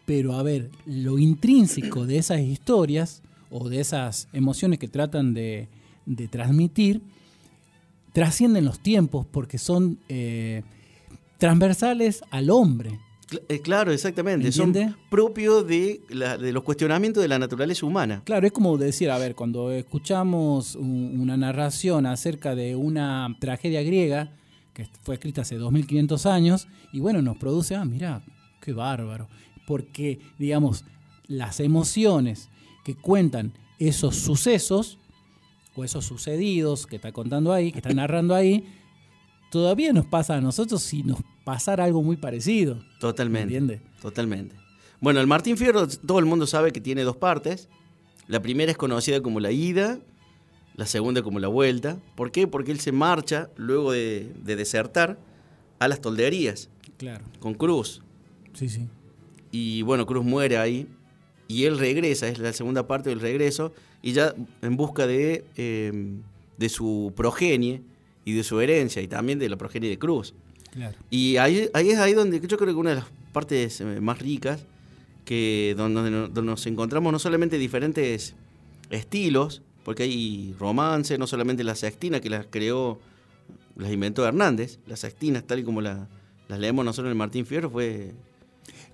pero 0.05 0.33
a 0.33 0.43
ver, 0.43 0.69
lo 0.85 1.19
intrínseco 1.19 2.05
de 2.05 2.17
esas 2.17 2.41
historias 2.41 3.21
o 3.49 3.69
de 3.69 3.79
esas 3.79 4.27
emociones 4.33 4.79
que 4.79 4.87
tratan 4.87 5.33
de, 5.33 5.69
de 6.05 6.27
transmitir, 6.27 7.01
trascienden 8.13 8.65
los 8.65 8.79
tiempos 8.79 9.25
porque 9.29 9.57
son 9.57 9.99
eh, 10.07 10.63
transversales 11.37 12.23
al 12.31 12.49
hombre. 12.49 12.99
Eh, 13.49 13.59
claro, 13.61 13.91
exactamente. 13.91 14.47
¿Entiende? 14.47 14.83
Son 14.85 14.95
propios 15.09 15.65
de, 15.67 16.01
la- 16.09 16.37
de 16.37 16.51
los 16.51 16.63
cuestionamientos 16.63 17.21
de 17.23 17.27
la 17.27 17.39
naturaleza 17.39 17.85
humana. 17.85 18.21
Claro, 18.25 18.45
es 18.45 18.53
como 18.53 18.77
decir, 18.77 19.09
a 19.09 19.17
ver, 19.17 19.33
cuando 19.33 19.71
escuchamos 19.71 20.75
un- 20.75 21.19
una 21.19 21.35
narración 21.35 22.05
acerca 22.05 22.53
de 22.53 22.75
una 22.75 23.35
tragedia 23.39 23.81
griega 23.81 24.31
que 24.73 24.87
fue 25.03 25.15
escrita 25.15 25.41
hace 25.41 25.55
2500 25.55 26.25
años 26.25 26.67
y 26.91 26.99
bueno, 26.99 27.21
nos 27.21 27.37
produce, 27.37 27.75
ah, 27.75 27.85
mira, 27.85 28.23
qué 28.61 28.73
bárbaro, 28.73 29.27
porque 29.67 30.19
digamos, 30.37 30.85
las 31.27 31.59
emociones 31.59 32.49
que 32.83 32.95
cuentan 32.95 33.53
esos 33.79 34.15
sucesos 34.15 34.99
o 35.75 35.83
esos 35.83 36.05
sucedidos 36.05 36.85
que 36.87 36.95
está 36.97 37.11
contando 37.11 37.51
ahí, 37.53 37.71
que 37.71 37.79
está 37.79 37.93
narrando 37.93 38.35
ahí, 38.35 38.65
todavía 39.51 39.93
nos 39.93 40.05
pasa 40.05 40.35
a 40.35 40.41
nosotros 40.41 40.81
si 40.81 41.03
nos 41.03 41.19
pasara 41.43 41.83
algo 41.83 42.01
muy 42.03 42.17
parecido. 42.17 42.79
Totalmente. 42.99 43.55
¿Entiende? 43.57 43.81
Totalmente. 44.01 44.55
Bueno, 45.01 45.19
el 45.19 45.27
Martín 45.27 45.57
Fierro, 45.57 45.87
todo 45.87 46.19
el 46.19 46.25
mundo 46.25 46.47
sabe 46.47 46.71
que 46.71 46.79
tiene 46.81 47.03
dos 47.03 47.17
partes. 47.17 47.69
La 48.27 48.41
primera 48.41 48.71
es 48.71 48.77
conocida 48.77 49.21
como 49.21 49.39
la 49.39 49.51
ida, 49.51 49.99
la 50.75 50.85
segunda 50.85 51.21
como 51.21 51.39
la 51.39 51.49
vuelta. 51.49 51.97
¿Por 52.15 52.31
qué? 52.31 52.47
Porque 52.47 52.71
él 52.71 52.79
se 52.79 52.91
marcha 52.91 53.49
luego 53.57 53.91
de, 53.91 54.31
de 54.43 54.55
desertar 54.55 55.19
a 55.79 55.87
las 55.87 55.99
tolderías 56.01 56.69
Claro. 56.97 57.25
con 57.39 57.53
Cruz. 57.55 58.01
Sí, 58.53 58.69
sí. 58.69 58.87
Y 59.51 59.81
bueno, 59.81 60.05
Cruz 60.05 60.23
muere 60.23 60.57
ahí. 60.57 60.87
Y 61.53 61.65
él 61.65 61.77
regresa, 61.77 62.27
es 62.27 62.39
la 62.39 62.51
segunda 62.53 62.87
parte 62.87 63.09
del 63.09 63.19
regreso, 63.19 63.73
y 64.01 64.13
ya 64.13 64.33
en 64.61 64.75
busca 64.77 65.05
de, 65.07 65.43
eh, 65.57 65.91
de 66.57 66.69
su 66.69 67.13
progenie 67.15 67.81
y 68.25 68.33
de 68.33 68.43
su 68.43 68.59
herencia, 68.59 69.01
y 69.01 69.07
también 69.07 69.39
de 69.39 69.49
la 69.49 69.55
progenie 69.57 69.89
de 69.89 69.99
Cruz. 69.99 70.33
Claro. 70.71 70.97
Y 71.09 71.37
ahí, 71.37 71.69
ahí 71.73 71.89
es 71.91 71.99
ahí 71.99 72.13
donde 72.13 72.39
yo 72.39 72.57
creo 72.57 72.73
que 72.73 72.79
una 72.79 72.89
de 72.91 72.95
las 72.97 73.05
partes 73.31 73.81
eh, 73.81 73.99
más 74.01 74.19
ricas, 74.19 74.65
que 75.25 75.73
donde, 75.77 75.95
donde 76.01 76.11
no- 76.11 76.27
donde 76.27 76.51
nos 76.51 76.65
encontramos 76.65 77.11
no 77.13 77.19
solamente 77.19 77.57
diferentes 77.57 78.33
estilos, 78.89 79.61
porque 79.85 80.03
hay 80.03 80.55
romance, 80.59 81.17
no 81.17 81.27
solamente 81.27 81.63
la 81.63 81.75
sextina 81.75 82.19
que 82.19 82.29
las 82.29 82.45
creó, 82.49 82.99
las 83.75 83.91
inventó 83.91 84.25
Hernández, 84.25 84.79
las 84.87 84.99
sextinas 85.01 85.43
tal 85.45 85.59
y 85.59 85.63
como 85.63 85.81
la- 85.81 86.07
las 86.47 86.59
leemos 86.59 86.83
nosotros 86.85 87.07
en 87.07 87.11
el 87.11 87.17
Martín 87.17 87.45
Fierro 87.45 87.69
fue 87.69 88.11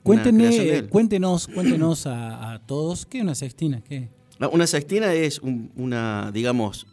Cuéntenme, 0.03 0.87
cuéntenos, 0.89 1.47
cuéntenos 1.47 2.07
a, 2.07 2.53
a 2.53 2.59
todos, 2.59 3.05
¿qué 3.05 3.17
es 3.19 3.23
una 3.23 3.35
sextina? 3.35 3.81
¿Qué? 3.81 4.09
Ah, 4.39 4.47
Una 4.47 4.65
sextina 4.67 5.13
es 5.13 5.39
un- 5.39 5.71
una, 5.75 6.31
digamos, 6.33 6.87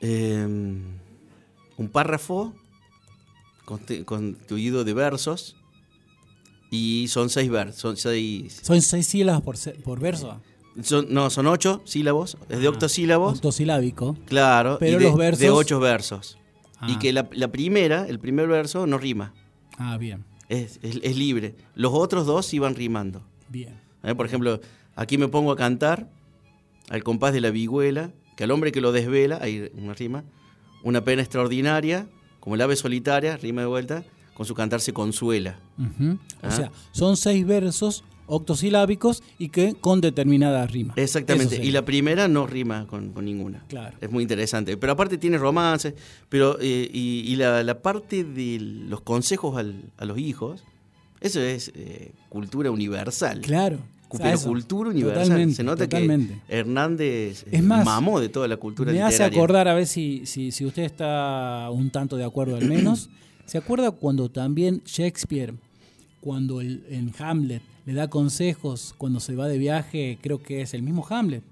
eh, 0.00 0.46
un 1.76 1.88
párrafo 1.90 2.54
consti- 3.66 4.04
constituido 4.04 4.84
de 4.84 4.94
versos 4.94 5.56
y 6.70 7.06
son 7.08 7.30
seis 7.30 7.50
versos, 7.50 7.80
son 7.80 7.96
seis, 7.96 8.60
Son 8.62 8.80
seis 8.82 9.06
sílabas 9.06 9.42
por, 9.42 9.56
por 9.82 10.00
verso. 10.00 10.40
son, 10.82 11.06
no, 11.12 11.30
son 11.30 11.46
ocho 11.46 11.82
sílabos, 11.84 12.36
es 12.48 12.58
de 12.60 12.66
Ah, 12.66 12.70
octosílabos, 12.70 13.34
Octosilábico. 13.36 14.16
claro, 14.26 14.76
pero 14.78 14.98
de, 14.98 15.04
los 15.04 15.16
versos- 15.16 15.38
de 15.40 15.50
ocho 15.50 15.80
versos. 15.80 16.38
Y 16.86 16.92
Ah. 16.94 16.98
que 17.00 17.12
la, 17.12 17.28
la 17.32 17.48
primera, 17.48 18.06
el 18.06 18.18
primer 18.18 18.46
verso 18.46 18.86
no 18.86 18.98
rima, 18.98 19.32
Ah, 19.78 19.96
bien, 19.98 20.24
es, 20.48 20.78
es- 20.82 21.00
es 21.02 21.16
libre. 21.16 21.54
Los 21.74 21.92
otros 21.94 22.26
dos 22.26 22.52
iban 22.54 22.74
rimando. 22.74 23.22
bien. 23.48 23.80
¿Eh? 24.02 24.14
Por 24.14 24.26
ejemplo, 24.26 24.60
aquí 24.96 25.16
me 25.18 25.28
pongo 25.28 25.50
a 25.52 25.56
cantar 25.56 26.08
al 26.90 27.02
compás 27.02 27.32
de 27.32 27.40
la 27.40 27.50
vihuela, 27.50 28.10
que 28.36 28.44
al 28.44 28.50
hombre 28.50 28.70
que 28.72 28.80
lo 28.82 28.92
desvela, 28.92 29.38
hay 29.40 29.70
una 29.74 29.94
rima, 29.94 30.24
una 30.82 31.02
pena 31.04 31.22
extraordinaria, 31.22 32.06
como 32.40 32.56
el 32.56 32.60
ave 32.60 32.76
solitaria, 32.76 33.36
rima 33.38 33.62
de 33.62 33.66
vuelta, 33.68 34.04
con 34.34 34.44
su 34.44 34.54
cantar 34.54 34.80
se 34.82 34.92
consuela. 34.92 35.58
O 35.78 36.16
Ah. 36.42 36.50
sea, 36.50 36.72
son 36.92 37.16
seis 37.16 37.46
versos 37.46 38.04
octosilábicos 38.26 39.22
y 39.38 39.48
que 39.48 39.74
con 39.80 40.00
determinada 40.00 40.66
rima. 40.66 40.94
Exactamente, 40.96 41.62
y 41.64 41.70
la 41.70 41.84
primera 41.84 42.28
no 42.28 42.46
rima 42.46 42.86
con, 42.86 43.10
con 43.12 43.24
ninguna. 43.24 43.64
Claro. 43.68 43.96
Es 44.00 44.10
muy 44.10 44.22
interesante. 44.22 44.76
Pero 44.76 44.92
aparte 44.94 45.18
tiene 45.18 45.38
romances, 45.38 45.94
pero 46.28 46.58
eh, 46.60 46.88
y, 46.92 47.24
y 47.26 47.36
la, 47.36 47.62
la 47.62 47.80
parte 47.82 48.24
de 48.24 48.58
los 48.60 49.00
consejos 49.02 49.56
al- 49.56 49.90
a 49.96 50.04
los 50.04 50.18
hijos, 50.18 50.64
eso 51.20 51.40
es 51.40 51.72
eh, 51.74 52.12
cultura 52.28 52.70
universal. 52.70 53.40
Claro. 53.40 53.78
Pero 54.16 54.28
eso. 54.30 54.46
cultura 54.46 54.90
universal. 54.90 55.22
Totalmente, 55.24 55.54
Se 55.56 55.64
nota 55.64 55.84
totalmente. 55.88 56.40
que 56.46 56.56
Hernández 56.58 57.42
eh, 57.44 57.48
Es 57.52 57.62
más, 57.64 57.84
mamó 57.84 58.20
de 58.20 58.28
toda 58.28 58.46
la 58.46 58.56
cultura 58.56 58.92
Me 58.92 59.02
hace 59.02 59.14
literaria. 59.14 59.38
acordar, 59.38 59.66
a 59.68 59.74
ver 59.74 59.86
si, 59.88 60.24
si, 60.26 60.52
si 60.52 60.64
usted 60.64 60.84
está 60.84 61.68
un 61.72 61.90
tanto 61.90 62.16
de 62.16 62.22
acuerdo 62.22 62.54
al 62.56 62.64
menos, 62.68 63.10
¿se 63.46 63.58
acuerda 63.58 63.90
cuando 63.90 64.30
también 64.30 64.82
Shakespeare, 64.84 65.54
cuando 66.20 66.60
el- 66.60 66.84
en 66.90 67.12
Hamlet 67.18 67.62
le 67.86 67.94
da 67.94 68.08
consejos 68.08 68.94
cuando 68.96 69.20
se 69.20 69.34
va 69.34 69.48
de 69.48 69.58
viaje, 69.58 70.18
creo 70.20 70.42
que 70.42 70.62
es 70.62 70.74
el 70.74 70.82
mismo 70.82 71.06
Hamlet, 71.08 71.42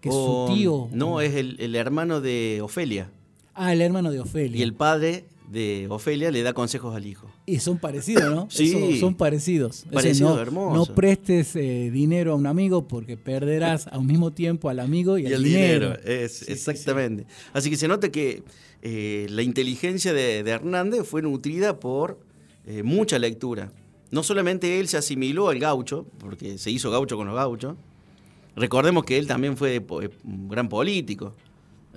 que 0.00 0.08
es 0.08 0.14
su 0.14 0.46
tío? 0.54 0.88
No, 0.92 1.20
es 1.20 1.34
el, 1.34 1.56
el 1.60 1.74
hermano 1.74 2.20
de 2.20 2.60
Ofelia. 2.62 3.10
Ah, 3.54 3.72
el 3.72 3.80
hermano 3.80 4.10
de 4.10 4.20
Ofelia. 4.20 4.58
Y 4.58 4.62
el 4.62 4.74
padre 4.74 5.24
de 5.50 5.86
Ofelia 5.90 6.30
le 6.30 6.42
da 6.42 6.52
consejos 6.52 6.94
al 6.94 7.06
hijo. 7.06 7.30
Y 7.46 7.58
son 7.60 7.78
parecidos, 7.78 8.34
¿no? 8.34 8.46
Sí. 8.50 8.74
Eso, 8.74 9.00
son 9.00 9.14
parecidos. 9.14 9.84
Parecido, 9.92 10.34
no, 10.34 10.40
hermoso. 10.40 10.74
No 10.74 10.94
prestes 10.94 11.54
eh, 11.56 11.90
dinero 11.92 12.32
a 12.32 12.34
un 12.36 12.46
amigo 12.46 12.88
porque 12.88 13.16
perderás 13.16 13.86
al 13.92 14.04
mismo 14.04 14.32
tiempo 14.32 14.68
al 14.68 14.80
amigo 14.80 15.18
y, 15.18 15.22
Y 15.22 15.26
al 15.26 15.32
el 15.34 15.44
dinero, 15.44 15.96
dinero. 15.96 16.02
es, 16.04 16.38
Sí, 16.38 16.44
sí, 16.46 16.52
exactamente. 16.52 17.26
Así 17.52 17.70
que 17.70 17.76
se 17.76 17.88
nota 17.88 18.10
que 18.10 18.42
eh, 18.82 19.26
la 19.30 19.42
inteligencia 19.42 20.12
de, 20.12 20.42
de 20.42 20.50
Hernández 20.50 21.06
fue 21.06 21.22
nutrida 21.22 21.78
por 21.78 22.18
eh, 22.66 22.82
mucha 22.82 23.18
lectura. 23.18 23.70
No 24.10 24.22
solamente 24.22 24.78
él 24.80 24.88
se 24.88 24.96
asimiló 24.96 25.48
al 25.48 25.58
gaucho, 25.58 26.06
porque 26.18 26.58
se 26.58 26.70
hizo 26.70 26.90
gaucho 26.90 27.16
con 27.16 27.26
los 27.26 27.34
gauchos. 27.36 27.76
Recordemos 28.56 29.04
que 29.04 29.18
él 29.18 29.26
también 29.26 29.56
fue 29.56 29.76
eh, 29.76 30.10
un 30.24 30.48
gran 30.48 30.68
político. 30.68 31.34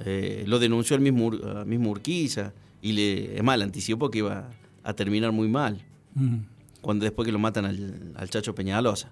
Eh, 0.05 0.43
lo 0.47 0.59
denunció 0.59 0.95
el 0.95 1.01
mismo, 1.01 1.31
mismo 1.65 1.91
Urquiza 1.91 2.53
y 2.81 2.93
le, 2.93 3.37
es 3.37 3.43
mal, 3.43 3.61
anticipó 3.61 4.09
que 4.09 4.19
iba 4.19 4.49
a 4.83 4.93
terminar 4.93 5.31
muy 5.31 5.47
mal 5.47 5.83
Mm. 6.15 6.37
cuando 6.81 7.03
después 7.03 7.27
que 7.27 7.31
lo 7.31 7.37
matan 7.37 7.65
al, 7.65 8.13
al 8.15 8.29
Chacho 8.29 8.55
Peñalosa. 8.55 9.11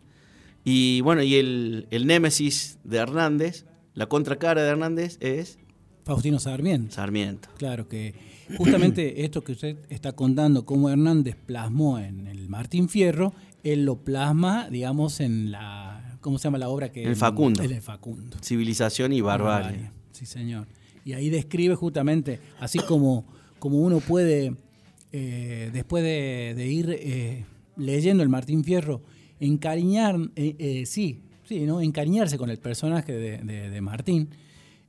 Y 0.63 1.01
bueno, 1.01 1.21
y 1.21 1.35
el, 1.35 1.87
el 1.91 2.07
némesis 2.07 2.79
de 2.83 2.97
Hernández, 2.97 3.65
la 3.93 4.07
contracara 4.07 4.63
de 4.63 4.69
Hernández 4.69 5.17
es 5.19 5.59
Faustino 6.03 6.39
Sarmiento. 6.39 6.95
Sarmiento. 6.95 7.49
Claro 7.57 7.87
que 7.87 8.15
justamente 8.57 9.23
esto 9.25 9.43
que 9.43 9.53
usted 9.53 9.77
está 9.89 10.11
contando, 10.13 10.65
cómo 10.65 10.89
Hernández 10.89 11.35
plasmó 11.45 11.99
en 11.99 12.27
el 12.27 12.47
Martín 12.49 12.89
Fierro, 12.89 13.33
él 13.63 13.85
lo 13.85 14.03
plasma, 14.03 14.69
digamos, 14.69 15.19
en 15.19 15.51
la. 15.51 16.17
¿Cómo 16.21 16.37
se 16.39 16.43
llama 16.45 16.57
la 16.57 16.69
obra? 16.69 16.91
que 16.91 17.03
El 17.03 17.15
Facundo. 17.15 17.61
El 17.63 17.81
Facundo. 17.81 18.37
Civilización 18.41 19.13
y 19.13 19.21
barbarie. 19.21 19.91
Sí, 20.11 20.25
señor. 20.25 20.67
Y 21.03 21.13
ahí 21.13 21.29
describe 21.29 21.75
justamente, 21.75 22.39
así 22.59 22.79
como, 22.79 23.27
como 23.59 23.79
uno 23.79 23.99
puede, 23.99 24.55
eh, 25.11 25.69
después 25.71 26.03
de, 26.03 26.53
de 26.55 26.67
ir 26.67 26.89
eh, 26.99 27.45
leyendo 27.77 28.23
el 28.23 28.29
Martín 28.29 28.63
Fierro, 28.63 29.01
encariñar, 29.39 30.17
eh, 30.35 30.55
eh, 30.57 30.85
sí, 30.87 31.21
sí, 31.43 31.61
¿no? 31.65 31.79
encariñarse 31.81 32.37
con 32.39 32.49
el 32.49 32.57
personaje 32.57 33.11
de, 33.13 33.37
de- 33.39 33.69
de 33.69 33.81
Martín. 33.81 34.29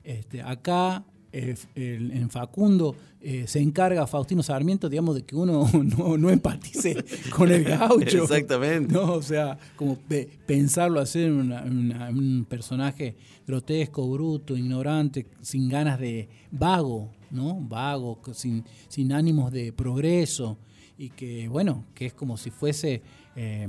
Este, 0.05 0.41
acá 0.41 1.05
eh, 1.39 1.55
el- 1.75 2.13
en 2.13 2.31
Facundo 2.31 2.95
eh, 3.21 3.45
se 3.47 3.61
encarga 3.61 4.07
Faustino 4.07 4.43
Sarmiento, 4.43 4.89
digamos, 4.89 5.15
de 5.17 5.23
que 5.25 5.35
uno 5.35 5.69
no, 5.99 6.17
no 6.17 6.31
empatice 6.31 6.97
con 7.35 7.51
el 7.51 7.65
gaucho. 7.65 8.23
Exactamente. 8.23 8.93
No, 8.95 9.15
o 9.15 9.23
sea, 9.23 9.59
como 9.77 9.97
pe- 9.97 10.29
pensarlo 10.47 11.01
hacer 11.01 11.33
una- 11.33 11.63
una- 11.63 12.09
un 12.11 12.47
personaje 12.49 13.17
grotesco, 13.47 14.09
bruto, 14.11 14.57
ignorante, 14.57 15.27
sin 15.43 15.69
ganas 15.69 15.99
de 15.99 16.29
vago, 16.51 17.11
¿no? 17.31 17.59
Vago, 17.61 18.21
sin, 18.33 18.65
sin 18.89 19.13
ánimos 19.13 19.53
de 19.53 19.73
progreso 19.73 20.57
y 20.99 21.11
que, 21.11 21.49
bueno, 21.49 21.85
que 21.95 22.07
es 22.07 22.13
como 22.15 22.37
si 22.37 22.51
fuese 22.51 23.03
eh, 23.35 23.67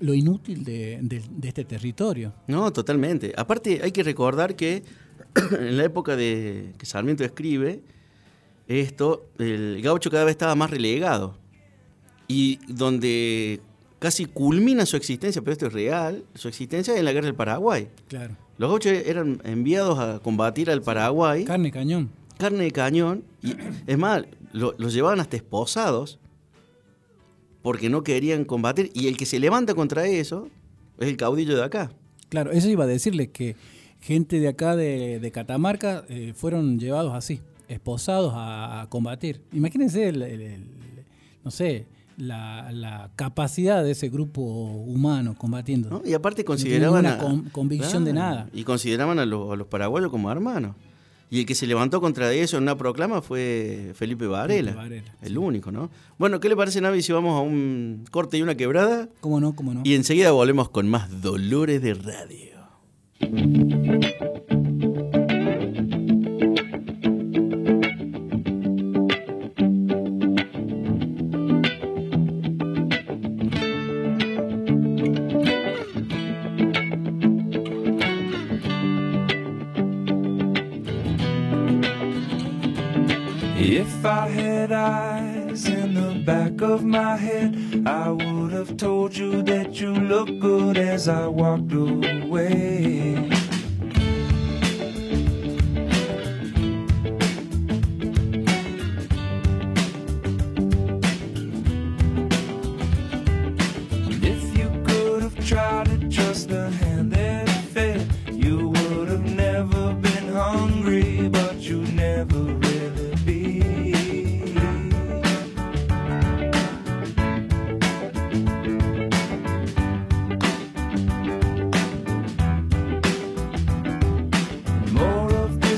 lo 0.00 0.14
inútil 0.14 0.64
de, 0.64 0.98
de- 1.02 1.22
de 1.30 1.48
este 1.48 1.64
territorio. 1.64 2.32
No, 2.48 2.72
totalmente. 2.72 3.32
Aparte, 3.36 3.80
hay 3.84 3.92
que 3.92 4.02
recordar 4.02 4.56
que 4.56 4.82
en 5.58 5.76
la 5.76 5.84
época 5.84 6.16
de 6.16 6.72
que 6.78 6.86
Sarmiento 6.86 7.24
escribe 7.24 7.80
esto, 8.68 9.26
el 9.38 9.80
gaucho 9.82 10.10
cada 10.10 10.24
vez 10.24 10.32
estaba 10.32 10.54
más 10.54 10.70
relegado. 10.70 11.36
Y 12.28 12.58
donde 12.68 13.60
casi 13.98 14.24
culmina 14.26 14.86
su 14.86 14.96
existencia, 14.96 15.42
pero 15.42 15.52
esto 15.52 15.66
es 15.66 15.72
real, 15.72 16.24
su 16.34 16.48
existencia 16.48 16.96
en 16.96 17.04
la 17.04 17.12
guerra 17.12 17.26
del 17.26 17.34
Paraguay. 17.34 17.88
Claro. 18.08 18.36
Los 18.58 18.70
gauchos 18.70 18.92
eran 18.92 19.40
enviados 19.44 19.98
a 19.98 20.18
combatir 20.20 20.70
al 20.70 20.82
Paraguay, 20.82 21.44
Carne 21.44 21.70
cañón. 21.70 22.10
carne 22.38 22.64
de 22.64 22.70
cañón, 22.70 23.24
y 23.42 23.54
es 23.86 23.98
más, 23.98 24.24
lo- 24.52 24.74
los 24.78 24.92
llevaban 24.94 25.20
hasta 25.20 25.36
esposados 25.36 26.18
porque 27.62 27.88
no 27.90 28.02
querían 28.02 28.44
combatir. 28.44 28.90
Y 28.94 29.08
el 29.08 29.16
que 29.16 29.26
se 29.26 29.38
levanta 29.38 29.74
contra 29.74 30.06
eso 30.06 30.48
es 30.98 31.08
el 31.08 31.16
caudillo 31.16 31.56
de 31.56 31.64
acá. 31.64 31.92
Claro, 32.28 32.50
eso 32.50 32.68
iba 32.68 32.84
a 32.84 32.88
decirle 32.88 33.30
que 33.30 33.56
gente 34.02 34.38
de 34.40 34.48
acá 34.48 34.76
de, 34.76 35.18
de 35.20 35.30
Catamarca 35.32 36.04
eh, 36.10 36.34
fueron 36.36 36.78
llevados 36.78 37.14
así, 37.14 37.40
esposados 37.68 38.34
a, 38.36 38.82
a 38.82 38.88
combatir. 38.90 39.40
Imagínense, 39.52 40.08
el, 40.08 40.20
el- 40.22 40.40
el- 40.42 40.66
no 41.44 41.50
sé, 41.50 41.86
la, 42.18 42.70
la 42.72 43.10
capacidad 43.16 43.82
de 43.82 43.92
ese 43.92 44.08
grupo 44.10 44.42
humano 44.42 45.34
combatiendo. 45.38 45.88
¿no? 45.88 46.02
Y 46.04 46.12
aparte 46.14 46.42
No 46.42 46.46
consideraban... 46.46 47.02
tenía 47.04 47.14
a- 47.16 47.18
ninguna 47.22 47.42
con- 47.42 47.50
convicción 47.50 48.04
de 48.04 48.12
nada. 48.12 48.48
Y 48.52 48.64
consideraban 48.64 49.18
a 49.18 49.24
los, 49.26 49.52
a 49.52 49.56
los 49.56 49.66
paraguayos 49.66 50.10
como 50.10 50.30
hermanos. 50.30 50.76
Y 51.30 51.40
el 51.40 51.46
que 51.46 51.54
se 51.54 51.66
levantó 51.66 52.00
contra 52.02 52.30
eso 52.34 52.58
en 52.58 52.64
una 52.64 52.76
proclama 52.76 53.22
fue 53.22 53.92
Felipe 53.94 54.26
Varela. 54.26 54.72
Felipe 54.72 54.82
Varela, 55.00 55.14
el 55.22 55.38
único, 55.38 55.72
¿no? 55.72 55.88
Bueno, 56.18 56.38
¿qué 56.40 56.50
le 56.50 56.54
parece, 56.56 56.80
Navi, 56.82 57.00
si 57.00 57.10
vamos 57.12 57.38
a 57.38 57.40
un 57.40 58.04
corte 58.10 58.36
y 58.36 58.42
una 58.42 58.54
quebrada? 58.54 59.08
¿Cómo 59.20 59.40
no? 59.40 59.56
¿Cómo 59.56 59.72
no? 59.72 59.80
Y 59.82 59.94
enseguida 59.94 60.30
volvemos 60.32 60.68
con 60.68 60.88
más 60.90 61.22
Dolores 61.22 61.80
de 61.80 61.94
Radio. 61.94 62.51
If 83.64 84.04
I 84.04 84.28
had 84.28 84.72
eyes 84.72 85.11
back 86.24 86.60
of 86.62 86.84
my 86.84 87.16
head, 87.16 87.82
I 87.86 88.10
would 88.10 88.52
have 88.52 88.76
told 88.76 89.16
you 89.16 89.42
that 89.42 89.80
you 89.80 89.92
look 89.92 90.28
good 90.40 90.78
as 90.78 91.08
I 91.08 91.26
walked 91.26 91.72
away. 91.72 93.41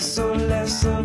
so 0.00 0.32
less 0.32 0.84
of 0.84 1.03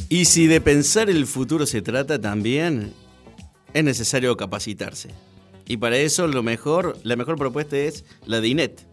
Y 0.10 0.26
si 0.26 0.46
de 0.46 0.62
pensar 0.62 1.10
el 1.10 1.26
futuro 1.26 1.66
se 1.66 1.82
trata 1.82 2.22
también, 2.22 2.94
es 3.74 3.84
necesario 3.84 4.38
capacitarse. 4.38 5.10
Y 5.68 5.78
para 5.78 5.98
eso 5.98 6.28
lo 6.28 6.44
mejor, 6.44 7.00
la 7.02 7.16
mejor 7.16 7.36
propuesta 7.36 7.78
es 7.78 8.06
la 8.28 8.42
de 8.42 8.50
INET, 8.50 8.86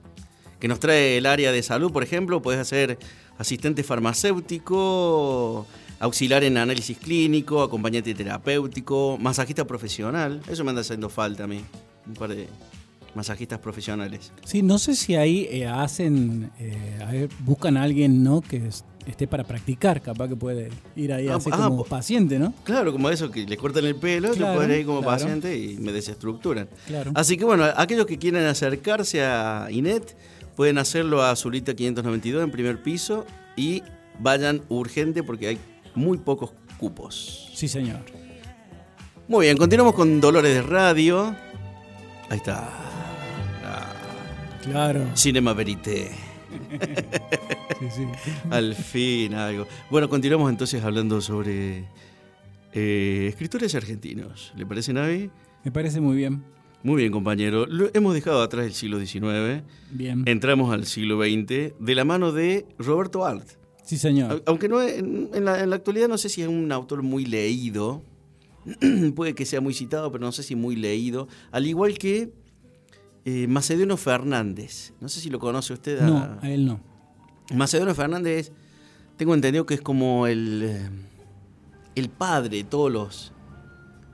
que 0.61 0.69
nos 0.69 0.81
trae 0.81 1.19
el 1.19 1.27
área 1.27 1.53
de 1.53 1.63
salud, 1.63 1.93
por 1.93 2.03
ejemplo, 2.03 2.41
puedes 2.41 2.59
hacer 2.59 2.99
asistente 3.45 3.83
farmacéutico, 3.83 5.67
auxiliar 5.99 6.45
en 6.45 6.57
análisis 6.59 6.99
clínico, 6.99 7.63
acompañante 7.63 8.15
terapéutico, 8.15 9.17
masajista 9.19 9.67
profesional. 9.67 10.41
Eso 10.49 10.63
me 10.63 10.71
anda 10.71 10.83
haciendo 10.83 11.09
falta 11.09 11.45
a 11.45 11.47
mí, 11.47 11.61
un 12.07 12.15
par 12.15 12.31
de 12.31 12.49
masajistas 13.15 13.59
profesionales. 13.59 14.31
Sí, 14.45 14.63
no 14.63 14.79
sé 14.79 14.95
si 14.95 15.17
ahí 15.17 15.49
eh, 15.51 15.67
hacen, 15.67 16.51
eh, 16.61 16.99
a 17.05 17.11
ver, 17.11 17.29
buscan 17.41 17.77
a 17.77 17.83
alguien, 17.83 18.23
¿no? 18.23 18.41
Que 18.41 18.69
es- 18.69 18.85
esté 19.07 19.27
para 19.27 19.43
practicar, 19.45 20.01
capaz 20.03 20.29
que 20.29 20.37
puede 20.37 20.69
ir 20.95 21.13
ahí 21.13 21.27
Ah, 21.27 21.37
así 21.37 21.49
ah, 21.53 21.57
como 21.69 21.85
paciente, 21.85 22.39
¿no? 22.39 22.53
Claro, 22.63 22.93
como 22.93 23.09
eso 23.11 23.31
que 23.31 23.47
le 23.47 23.57
cortan 23.57 23.85
el 23.87 23.97
pelo, 23.97 24.31
Claro, 24.33 24.53
yo 24.53 24.59
puedo 24.67 24.79
ir 24.79 24.87
como 24.87 25.01
claro. 25.01 25.17
paciente 25.17 25.57
y 25.59 25.79
me 25.79 25.91
desestructuran. 25.93 26.69
Claro. 26.87 27.11
Así 27.15 27.37
que 27.39 27.45
bueno, 27.45 27.65
aquellos 27.77 28.05
que 28.07 28.19
quieran 28.19 28.45
acercarse 28.45 29.25
a 29.25 29.67
INET 29.71 30.15
pueden 30.61 30.77
hacerlo 30.77 31.23
a 31.23 31.35
Zulita 31.37 31.73
592 31.73 32.45
en 32.45 32.51
primer 32.51 32.83
piso 32.83 33.25
y 33.57 33.83
vayan 34.19 34.61
urgente 34.69 35.23
porque 35.23 35.49
hay 35.49 35.59
muy 35.95 36.19
pocos 36.19 36.53
cupos. 36.77 37.49
Sí, 37.55 37.67
señor. 37.67 38.01
Muy 39.27 39.47
bien, 39.47 39.57
continuamos 39.57 39.95
con 39.95 40.21
Dolores 40.21 40.53
de 40.53 40.61
Radio. 40.61 41.35
Ahí 42.29 42.37
está. 42.37 42.69
Ah, 43.65 43.91
Claro. 44.63 45.07
Cinema 45.15 45.55
Verité. 45.55 46.11
Sí, 47.79 47.87
sí. 47.91 48.07
Al 48.51 48.75
fin 48.75 49.33
algo. 49.33 49.67
Bueno, 49.89 50.11
continuamos 50.11 50.51
entonces 50.51 50.85
hablando 50.85 51.23
sobre 51.23 51.87
eh, 52.75 53.29
escritores 53.31 53.75
argentinos. 53.75 54.53
¿Le 54.57 54.67
parece, 54.67 54.93
Navi? 54.93 55.31
Me 55.65 55.73
parece 55.73 56.03
muy 56.03 56.17
bien. 56.17 56.45
Muy 56.83 56.97
bien, 57.03 57.13
compañero. 57.13 57.67
Lo- 57.67 57.91
hemos 57.93 58.15
dejado 58.15 58.43
atrás 58.43 58.67
el 58.67 58.73
siglo 58.73 58.99
XIX. 58.99 59.63
Bien. 59.91 60.23
Entramos 60.27 60.73
al 60.73 60.87
siglo 60.87 61.19
XX 61.23 61.75
de 61.79 61.95
la 61.95 62.05
mano 62.05 62.33
de 62.33 62.67
Roberto 62.79 63.27
Alt. 63.27 63.47
Sí, 63.85 63.99
señor. 63.99 64.33
Au- 64.33 64.43
Aunque 64.47 64.69
no 64.69 64.81
en, 64.83 65.29
en 65.35 65.45
la, 65.45 65.63
en 65.63 65.71
la 65.71 65.77
actualidad 65.77 66.09
no 66.09 66.17
sé 66.17 66.29
si 66.29 66.43
es 66.43 66.49
un 66.49 66.71
autor 66.73 67.03
muy 67.03 67.27
leído. 67.27 68.03
Puede 69.15 69.35
que 69.35 69.45
sea 69.47 69.61
muy 69.61 69.75
citado, 69.75 70.11
pero 70.13 70.25
no 70.25 70.33
sé 70.33 70.43
si 70.43 70.55
muy 70.57 70.77
leído. 70.77 71.29
Al 71.51 71.67
igual 71.67 71.99
que 71.99 72.33
eh, 73.27 73.47
Macedonio 73.47 73.97
Fernández. 73.99 74.93
No 75.01 75.09
sé 75.09 75.21
si 75.21 75.29
lo 75.29 75.39
conoce 75.39 75.73
usted. 75.75 75.99
a- 76.01 76.07
No, 76.07 76.39
a 76.41 76.51
él 76.51 76.65
no. 76.67 76.81
Macedonio 77.55 77.95
Fernández, 77.95 78.53
tengo 79.17 79.35
entendido 79.35 79.67
que 79.67 79.75
es 79.75 79.81
como 79.83 80.27
el, 80.29 80.89
el 81.97 82.09
padre 82.11 82.59
de 82.59 82.65
todos 82.65 82.91
los, 82.93 83.33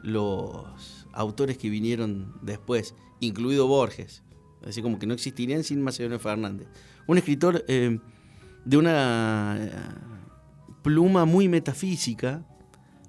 los 0.02 0.95
autores 1.16 1.58
que 1.58 1.68
vinieron 1.70 2.34
después. 2.42 2.94
incluido 3.20 3.66
Borges. 3.66 4.22
Así 4.66 4.82
como 4.82 4.98
que 4.98 5.06
no 5.06 5.14
existirían 5.14 5.64
sin 5.64 5.82
Macedonio 5.82 6.18
Fernández. 6.18 6.68
Un 7.06 7.18
escritor 7.18 7.64
eh, 7.68 7.98
de 8.64 8.76
una 8.76 9.56
eh, 9.58 9.70
pluma 10.82 11.24
muy 11.24 11.48
metafísica, 11.48 12.44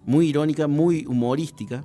muy 0.06 0.30
irónica, 0.30 0.68
muy 0.68 1.06
humorística. 1.06 1.84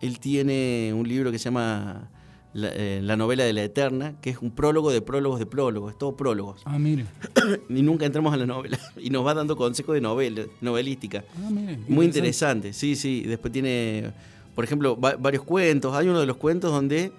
Él 0.00 0.18
tiene 0.18 0.92
un 0.94 1.08
libro 1.08 1.30
que 1.30 1.38
se 1.38 1.44
llama 1.44 2.10
La, 2.52 2.68
eh, 2.74 3.00
la 3.02 3.16
novela 3.16 3.44
de 3.44 3.52
la 3.52 3.62
eterna, 3.62 4.20
que 4.20 4.30
es 4.30 4.38
un 4.38 4.50
prólogo 4.50 4.90
de 4.90 5.00
prólogos 5.00 5.38
de 5.38 5.46
prólogos, 5.46 5.92
es 5.92 5.98
todo 5.98 6.16
prólogos. 6.16 6.62
Ah, 6.64 6.78
mire. 6.78 7.06
y 7.68 7.82
nunca 7.82 8.04
entramos 8.06 8.34
a 8.34 8.36
la 8.36 8.46
novela. 8.46 8.78
Y 8.96 9.10
nos 9.10 9.24
va 9.24 9.32
dando 9.34 9.56
consejos 9.56 9.94
de 9.94 10.00
novela, 10.00 10.42
novelística. 10.60 11.24
Ah, 11.36 11.50
mire. 11.50 11.78
Muy 11.88 12.06
interesante, 12.06 12.72
sí, 12.72 12.96
sí. 12.96 13.22
Después 13.22 13.52
tiene, 13.52 14.12
por 14.54 14.64
ejemplo, 14.64 14.98
va- 14.98 15.16
varios 15.16 15.42
cuentos. 15.44 15.94
Hay 15.94 16.08
uno 16.08 16.20
de 16.20 16.26
los 16.26 16.36
cuentos 16.36 16.70
donde 16.72 17.12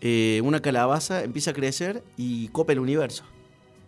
eh, 0.00 0.40
una 0.44 0.60
calabaza 0.60 1.22
empieza 1.24 1.50
a 1.52 1.54
crecer 1.54 2.02
y 2.16 2.48
copa 2.48 2.72
el 2.72 2.78
universo. 2.80 3.24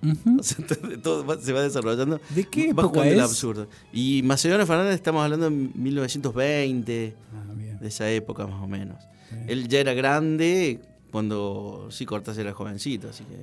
Ujú. 0.03 0.37
O 0.41 0.43
sea, 0.43 0.65
todo- 1.03 1.41
se 1.41 1.53
va 1.53 1.63
desarrollando. 1.63 2.21
¿De 2.31 2.45
qué 2.45 2.71
época 2.71 2.89
jugando 2.89 3.13
el 3.13 3.19
es? 3.19 3.25
absurdo. 3.25 3.67
Y 3.93 4.23
Macedonio 4.25 4.67
Fernández 4.67 4.95
estamos 4.95 5.23
hablando 5.23 5.49
de 5.51 5.57
1920, 5.57 7.15
Ah, 7.35 7.79
de 7.81 7.89
esa 7.89 8.11
época 8.11 8.47
más 8.47 8.63
o 8.63 8.67
menos. 8.69 8.99
Bien. 9.31 9.45
Él 9.49 9.69
ya 9.69 9.81
era 9.81 9.95
grande 9.95 10.81
cuando 11.11 11.89
sí 11.91 12.05
Cortázar 12.07 12.43
era 12.47 12.53
jovencito, 12.55 13.09
así 13.09 13.25
que... 13.25 13.35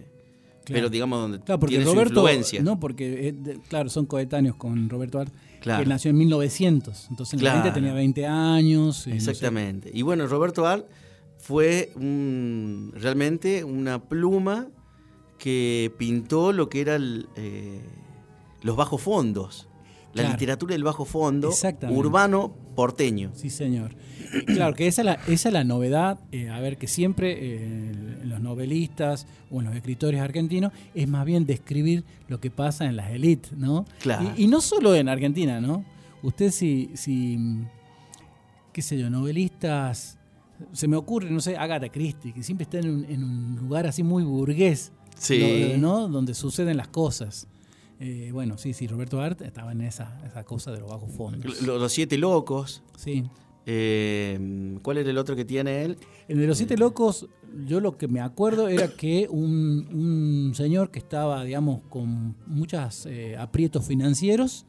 Claro. 0.63 0.77
Pero 0.77 0.89
digamos 0.89 1.19
donde 1.19 1.39
Claro, 1.41 1.59
porque 1.59 1.75
tiene 1.75 1.91
Roberto, 1.91 2.13
su 2.13 2.19
influencia. 2.21 2.61
no, 2.63 2.79
porque 2.79 3.27
eh, 3.29 3.57
claro, 3.67 3.89
son 3.89 4.05
coetáneos 4.05 4.55
con 4.55 4.89
Roberto 4.89 5.19
Art, 5.19 5.33
Claro. 5.63 5.83
que 5.83 5.89
nació 5.89 6.11
en 6.11 6.17
1900, 6.17 7.07
entonces 7.09 7.33
en 7.33 7.39
Claro. 7.39 7.57
el 7.57 7.63
20 7.63 7.79
tenía 7.79 7.93
20 7.93 8.27
años. 8.27 9.07
y 9.07 9.09
no 9.11 9.15
sé. 9.15 9.31
Exactamente. 9.31 9.89
Y 9.93 10.01
bueno, 10.03 10.27
Roberto 10.27 10.67
Art 10.67 10.85
fue 11.37 11.91
un- 11.95 12.91
realmente 12.95 13.63
una 13.63 14.03
pluma 14.03 14.67
que 15.39 15.91
pintó 15.97 16.51
lo 16.53 16.69
que 16.69 16.81
eran 16.81 17.27
los 18.61 18.75
bajos 18.75 19.01
fondos, 19.01 19.67
la 20.13 20.21
Claro. 20.21 20.29
literatura 20.31 20.73
del 20.73 20.83
bajo 20.83 21.05
fondo 21.05 21.51
urbano 21.89 22.53
porteño. 22.75 23.31
Sí, 23.33 23.49
señor. 23.49 23.95
Claro, 24.47 24.73
que 24.73 24.87
esa 24.87 25.01
es 25.01 25.05
la, 25.05 25.13
esa 25.27 25.49
es 25.49 25.53
la 25.53 25.63
novedad, 25.63 26.19
eh, 26.31 26.49
a 26.49 26.59
ver, 26.59 26.77
que 26.79 26.87
siempre 26.87 27.37
eh, 27.39 27.91
los 28.23 28.41
novelistas 28.41 29.27
o 29.51 29.61
los 29.61 29.75
escritores 29.75 30.19
argentinos 30.21 30.71
es 30.95 31.07
más 31.07 31.23
bien 31.23 31.45
describir 31.45 32.03
lo 32.27 32.39
que 32.39 32.49
pasa 32.49 32.85
en 32.85 32.95
las 32.95 33.11
élites, 33.11 33.51
¿no? 33.53 33.85
Claro. 34.01 34.31
Y, 34.35 34.45
y 34.45 34.47
no 34.47 34.59
solo 34.59 34.95
en 34.95 35.07
Argentina, 35.07 35.61
¿no? 35.61 35.85
Usted 36.23 36.49
si, 36.49 36.89
si, 36.95 37.37
qué 38.71 38.81
sé 38.81 38.97
yo, 38.97 39.07
novelistas, 39.11 40.17
se 40.71 40.87
me 40.87 40.95
ocurre, 40.97 41.29
no 41.29 41.39
sé, 41.39 41.55
Agatha 41.57 41.89
Christie, 41.89 42.33
que 42.33 42.41
siempre 42.41 42.63
está 42.63 42.79
en 42.79 42.89
un, 42.89 43.05
en 43.05 43.23
un 43.23 43.55
lugar 43.57 43.85
así 43.85 44.01
muy 44.01 44.23
burgués, 44.23 44.91
Sí. 45.15 45.73
¿no? 45.77 46.07
Donde 46.07 46.33
suceden 46.33 46.77
las 46.77 46.87
cosas. 46.87 47.47
Eh, 48.05 48.31
bueno, 48.33 48.57
sí, 48.57 48.73
sí, 48.73 48.85
Roberto 48.87 49.21
Art 49.21 49.41
estaba 49.43 49.71
en 49.71 49.79
esa, 49.81 50.19
esa 50.25 50.43
cosa 50.43 50.71
de 50.73 50.79
los 50.81 50.89
bajos 50.89 51.09
fondos. 51.11 51.61
Lo- 51.61 51.77
Los 51.79 51.91
siete 51.93 52.17
locos. 52.17 52.83
Sí. 52.97 53.23
eh, 53.65 54.77
¿Cuál 54.81 54.97
era 54.97 55.09
el 55.09 55.17
otro 55.17 55.35
que 55.37 55.45
tiene 55.45 55.83
él? 55.85 55.97
En 56.27 56.37
de 56.37 56.47
los 56.47 56.57
siete 56.57 56.75
locos, 56.75 57.27
yo 57.65 57.79
lo 57.79 57.97
que 57.97 58.07
me 58.09 58.19
acuerdo 58.19 58.67
era 58.67 58.89
que 58.89 59.27
un, 59.29 59.87
un 59.93 60.53
señor 60.55 60.91
que 60.91 60.99
estaba, 60.99 61.43
digamos, 61.45 61.81
con 61.89 62.35
muchos 62.45 63.07
aprietos 63.39 63.85
financieros, 63.85 64.65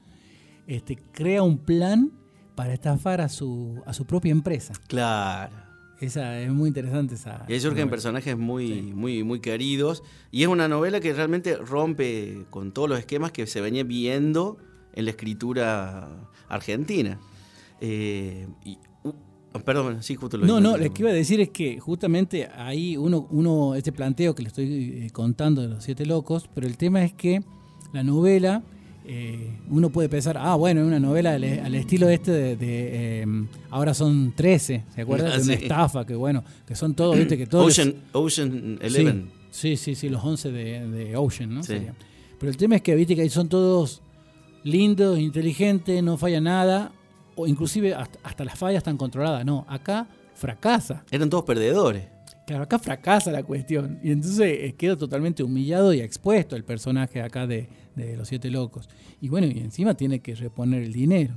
este, 0.68 0.96
crea 1.12 1.42
un 1.42 1.58
plan 1.58 2.12
para 2.54 2.72
estafar 2.72 3.20
a 3.20 3.28
su, 3.28 3.82
a 3.84 3.92
su 3.92 4.04
propia 4.06 4.30
empresa. 4.30 4.74
Claro. 4.86 5.56
Esa 6.00 6.40
es 6.40 6.50
muy 6.50 6.68
interesante 6.68 7.14
esa. 7.14 7.44
Y 7.48 7.52
ahí 7.54 7.60
surgen 7.60 7.88
personajes 7.88 8.36
muy, 8.36 8.92
muy, 8.94 9.22
muy 9.22 9.40
queridos. 9.40 10.02
Y 10.30 10.42
es 10.42 10.48
una 10.48 10.68
novela 10.68 11.00
que 11.00 11.12
realmente 11.12 11.56
rompe 11.56 12.44
con 12.50 12.72
todos 12.72 12.88
los 12.88 12.98
esquemas 12.98 13.32
que 13.32 13.46
se 13.46 13.60
venía 13.60 13.84
viendo 13.84 14.58
en 14.94 15.04
la 15.04 15.10
escritura 15.12 16.28
argentina. 16.48 17.18
Eh, 17.80 18.46
y, 18.64 18.78
uh, 19.04 19.58
perdón, 19.64 20.02
sí, 20.02 20.14
justo 20.14 20.36
lo 20.36 20.46
No, 20.46 20.60
no, 20.60 20.76
lo- 20.76 20.84
lo 20.84 20.92
que 20.94 21.02
iba 21.02 21.10
a 21.10 21.14
decir 21.14 21.40
es 21.40 21.50
que 21.50 21.78
justamente 21.80 22.48
ahí 22.54 22.96
uno, 22.96 23.26
uno 23.30 23.74
este 23.74 23.92
planteo 23.92 24.34
que 24.34 24.42
le 24.42 24.48
estoy 24.48 25.04
eh, 25.06 25.10
contando 25.12 25.62
de 25.62 25.68
los 25.68 25.84
siete 25.84 26.06
locos, 26.06 26.48
pero 26.54 26.66
el 26.66 26.76
tema 26.76 27.04
es 27.04 27.12
que 27.12 27.42
la 27.92 28.02
novela, 28.02 28.62
eh, 29.06 29.58
uno 29.68 29.90
puede 29.90 30.08
pensar, 30.08 30.38
ah, 30.38 30.54
bueno, 30.54 30.80
es 30.80 30.86
una 30.86 30.98
novela 30.98 31.34
al, 31.34 31.44
al 31.44 31.74
estilo 31.74 32.08
este 32.08 32.30
de, 32.30 32.56
de, 32.56 33.22
eh, 33.22 33.26
ahora 33.70 33.92
son 33.92 34.32
13, 34.34 34.84
¿se 34.94 35.00
acuerdan? 35.00 35.32
Ah, 35.32 35.36
de 35.36 35.42
una 35.42 35.56
sí. 35.56 35.62
estafa, 35.62 36.06
que 36.06 36.14
bueno, 36.14 36.42
que 36.66 36.74
son 36.74 36.94
todos, 36.94 37.16
viste, 37.16 37.36
que 37.36 37.46
todos... 37.46 37.66
Ocean, 37.66 37.94
Ocean 38.12 38.78
Eleven. 38.80 39.30
Sí, 39.50 39.76
sí, 39.76 39.94
sí, 39.94 40.08
los 40.08 40.24
11 40.24 40.50
de, 40.50 40.88
de 40.88 41.16
Ocean, 41.16 41.54
¿no? 41.54 41.62
Sí. 41.62 41.74
Sería. 41.74 41.94
Pero 42.38 42.50
el 42.50 42.56
tema 42.56 42.76
es 42.76 42.82
que, 42.82 42.94
viste, 42.94 43.14
que 43.14 43.22
ahí 43.22 43.30
son 43.30 43.48
todos 43.48 44.02
lindos, 44.64 45.18
inteligentes, 45.18 46.02
no 46.02 46.16
falla 46.16 46.40
nada, 46.40 46.92
o 47.36 47.46
inclusive 47.46 47.94
hasta, 47.94 48.18
hasta 48.22 48.44
las 48.44 48.58
fallas 48.58 48.78
están 48.78 48.96
controladas. 48.96 49.44
No, 49.44 49.64
acá 49.68 50.08
fracasa. 50.34 51.04
Eran 51.10 51.30
todos 51.30 51.44
perdedores. 51.44 52.04
Claro, 52.46 52.64
acá 52.64 52.78
fracasa 52.78 53.30
la 53.30 53.42
cuestión. 53.42 54.00
Y 54.02 54.10
entonces 54.10 54.40
eh, 54.40 54.74
queda 54.76 54.96
totalmente 54.96 55.42
humillado 55.42 55.94
y 55.94 56.00
expuesto 56.00 56.56
el 56.56 56.64
personaje 56.64 57.22
acá 57.22 57.46
de, 57.46 57.68
de 57.94 58.16
Los 58.16 58.28
Siete 58.28 58.50
Locos. 58.50 58.88
Y 59.20 59.28
bueno, 59.28 59.46
y 59.46 59.58
encima 59.58 59.94
tiene 59.94 60.20
que 60.20 60.34
reponer 60.34 60.82
el 60.82 60.92
dinero. 60.92 61.34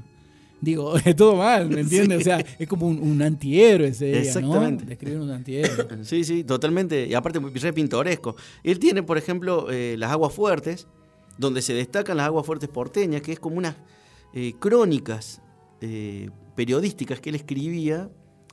Digo, 0.59 0.97
es 1.05 1.15
todo 1.15 1.35
mal, 1.35 1.69
¿me 1.69 1.81
entiendes? 1.81 2.19
O 2.19 2.23
sea, 2.23 2.43
es 2.59 2.67
como 2.67 2.87
un, 2.87 2.99
un 2.99 3.21
antihéroe 3.21 3.89
ese 3.89 4.05
día, 4.05 4.19
Exactamente. 4.19 4.83
¿no? 4.83 4.89
Describir 4.89 5.19
un 5.19 5.31
antihéroe. 5.31 5.87
Sí, 6.03 6.23
sí, 6.23 6.43
totalmente. 6.43 7.07
Y 7.07 7.13
aparte, 7.13 7.39
re 7.39 7.73
pintoresco. 7.73 8.35
Él 8.63 8.79
tiene, 8.79 9.03
por 9.03 9.17
ejemplo, 9.17 9.67
eh, 9.69 9.95
las 9.97 10.11
aguas 10.11 10.33
fuertes, 10.33 10.87
donde 11.37 11.61
se 11.61 11.73
destacan 11.73 12.17
las 12.17 12.27
aguas 12.27 12.45
fuertes 12.45 12.69
porteñas, 12.69 13.21
que 13.21 13.33
es 13.33 13.39
como 13.39 13.57
unas 13.57 13.75
eh, 14.33 14.53
crónicas 14.59 15.41
eh, 15.81 16.29
periodísticas 16.55 17.19
que 17.19 17.29
él 17.29 17.35
escribía, 17.35 18.09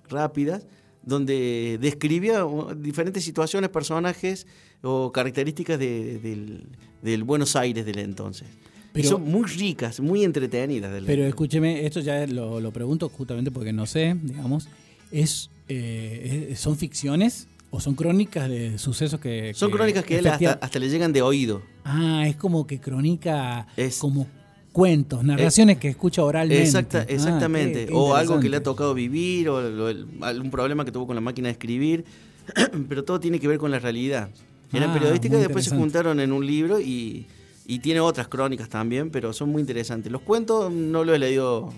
rápidas, 0.09 0.67
donde 1.07 1.79
describía 1.81 2.45
uh, 2.45 2.75
diferentes 2.75 3.23
situaciones, 3.25 3.71
personajes 3.71 4.47
o 4.83 5.12
características 5.12 5.79
de- 5.79 6.19
del, 6.19 6.67
del 7.03 7.25
Buenos 7.25 7.57
Aires 7.57 7.85
del 7.87 7.99
entonces. 7.99 8.49
Y 8.49 9.03
Pero- 9.03 9.09
son 9.11 9.23
muy 9.25 9.45
ricas, 9.49 10.01
muy 10.01 10.25
entretenidas. 10.25 10.93
del- 10.93 11.05
Pero 11.05 11.25
escúcheme, 11.27 11.85
esto 11.87 12.01
ya 12.01 12.27
lo, 12.27 12.61
lo 12.61 12.71
pregunto 12.73 13.09
justamente 13.09 13.51
porque 13.51 13.73
no 13.73 13.87
sé, 13.87 14.17
digamos, 14.23 14.69
es, 15.11 15.51
eh, 15.69 16.49
es- 16.53 16.61
¿son 16.61 16.77
ficciones 16.77 17.49
o 17.71 17.81
son 17.81 17.95
crónicas 17.97 18.49
de 18.49 18.79
sucesos 18.79 19.19
que... 19.19 19.53
son 19.55 19.71
crónicas 19.73 20.05
que 20.05 20.19
él 20.19 20.27
hasta, 20.29 20.53
hasta 20.53 20.79
le 20.79 20.88
llegan 20.88 21.12
de 21.12 21.23
oído. 21.23 21.61
Ah, 21.85 22.25
es 22.29 22.37
como 22.37 22.67
que 22.69 22.79
crónica, 22.81 23.67
Es- 23.77 23.99
como 23.99 24.29
cuentos, 24.75 25.23
narraciones 25.25 25.79
que 25.79 25.89
escucha 25.89 26.23
oralmente. 26.25 26.63
Exacta, 26.63 26.99
Ah, 26.99 27.07
exactamente. 27.09 27.81
qué- 27.81 27.87
qué 27.87 27.93
o 27.95 28.15
algo 28.15 28.41
que 28.41 28.49
le 28.51 28.57
ha 28.59 28.63
tocado 28.63 28.93
vivir, 28.93 29.49
o 29.49 29.63
lo- 29.63 29.87
algún 30.27 30.51
problema 30.51 30.85
que 30.85 30.93
tuvo 30.93 31.07
con 31.07 31.15
la 31.15 31.21
máquina 31.23 31.49
de 31.49 31.53
escribir. 31.53 32.05
Pero 32.89 33.05
todo 33.05 33.21
tiene 33.21 33.39
que 33.41 33.49
ver 33.49 33.57
con 33.59 33.71
la 33.71 33.79
realidad. 33.79 34.29
Eran 34.73 34.91
Ah, 34.91 34.93
periodísticas 34.93 35.37
muy 35.39 35.45
y 35.45 35.47
después 35.47 35.65
se 35.65 35.71
juntaron 35.79 36.19
en 36.21 36.33
un 36.33 36.45
libro 36.47 36.81
y, 36.81 37.27
y 37.67 37.79
tiene 37.79 38.01
otras 38.01 38.27
crónicas 38.29 38.69
también, 38.69 39.11
pero 39.11 39.33
son 39.33 39.49
muy 39.51 39.61
interesantes. 39.61 40.11
Los 40.13 40.23
cuentos 40.23 40.71
no 40.73 41.05
los 41.05 41.15
he 41.15 41.19
leído 41.21 41.73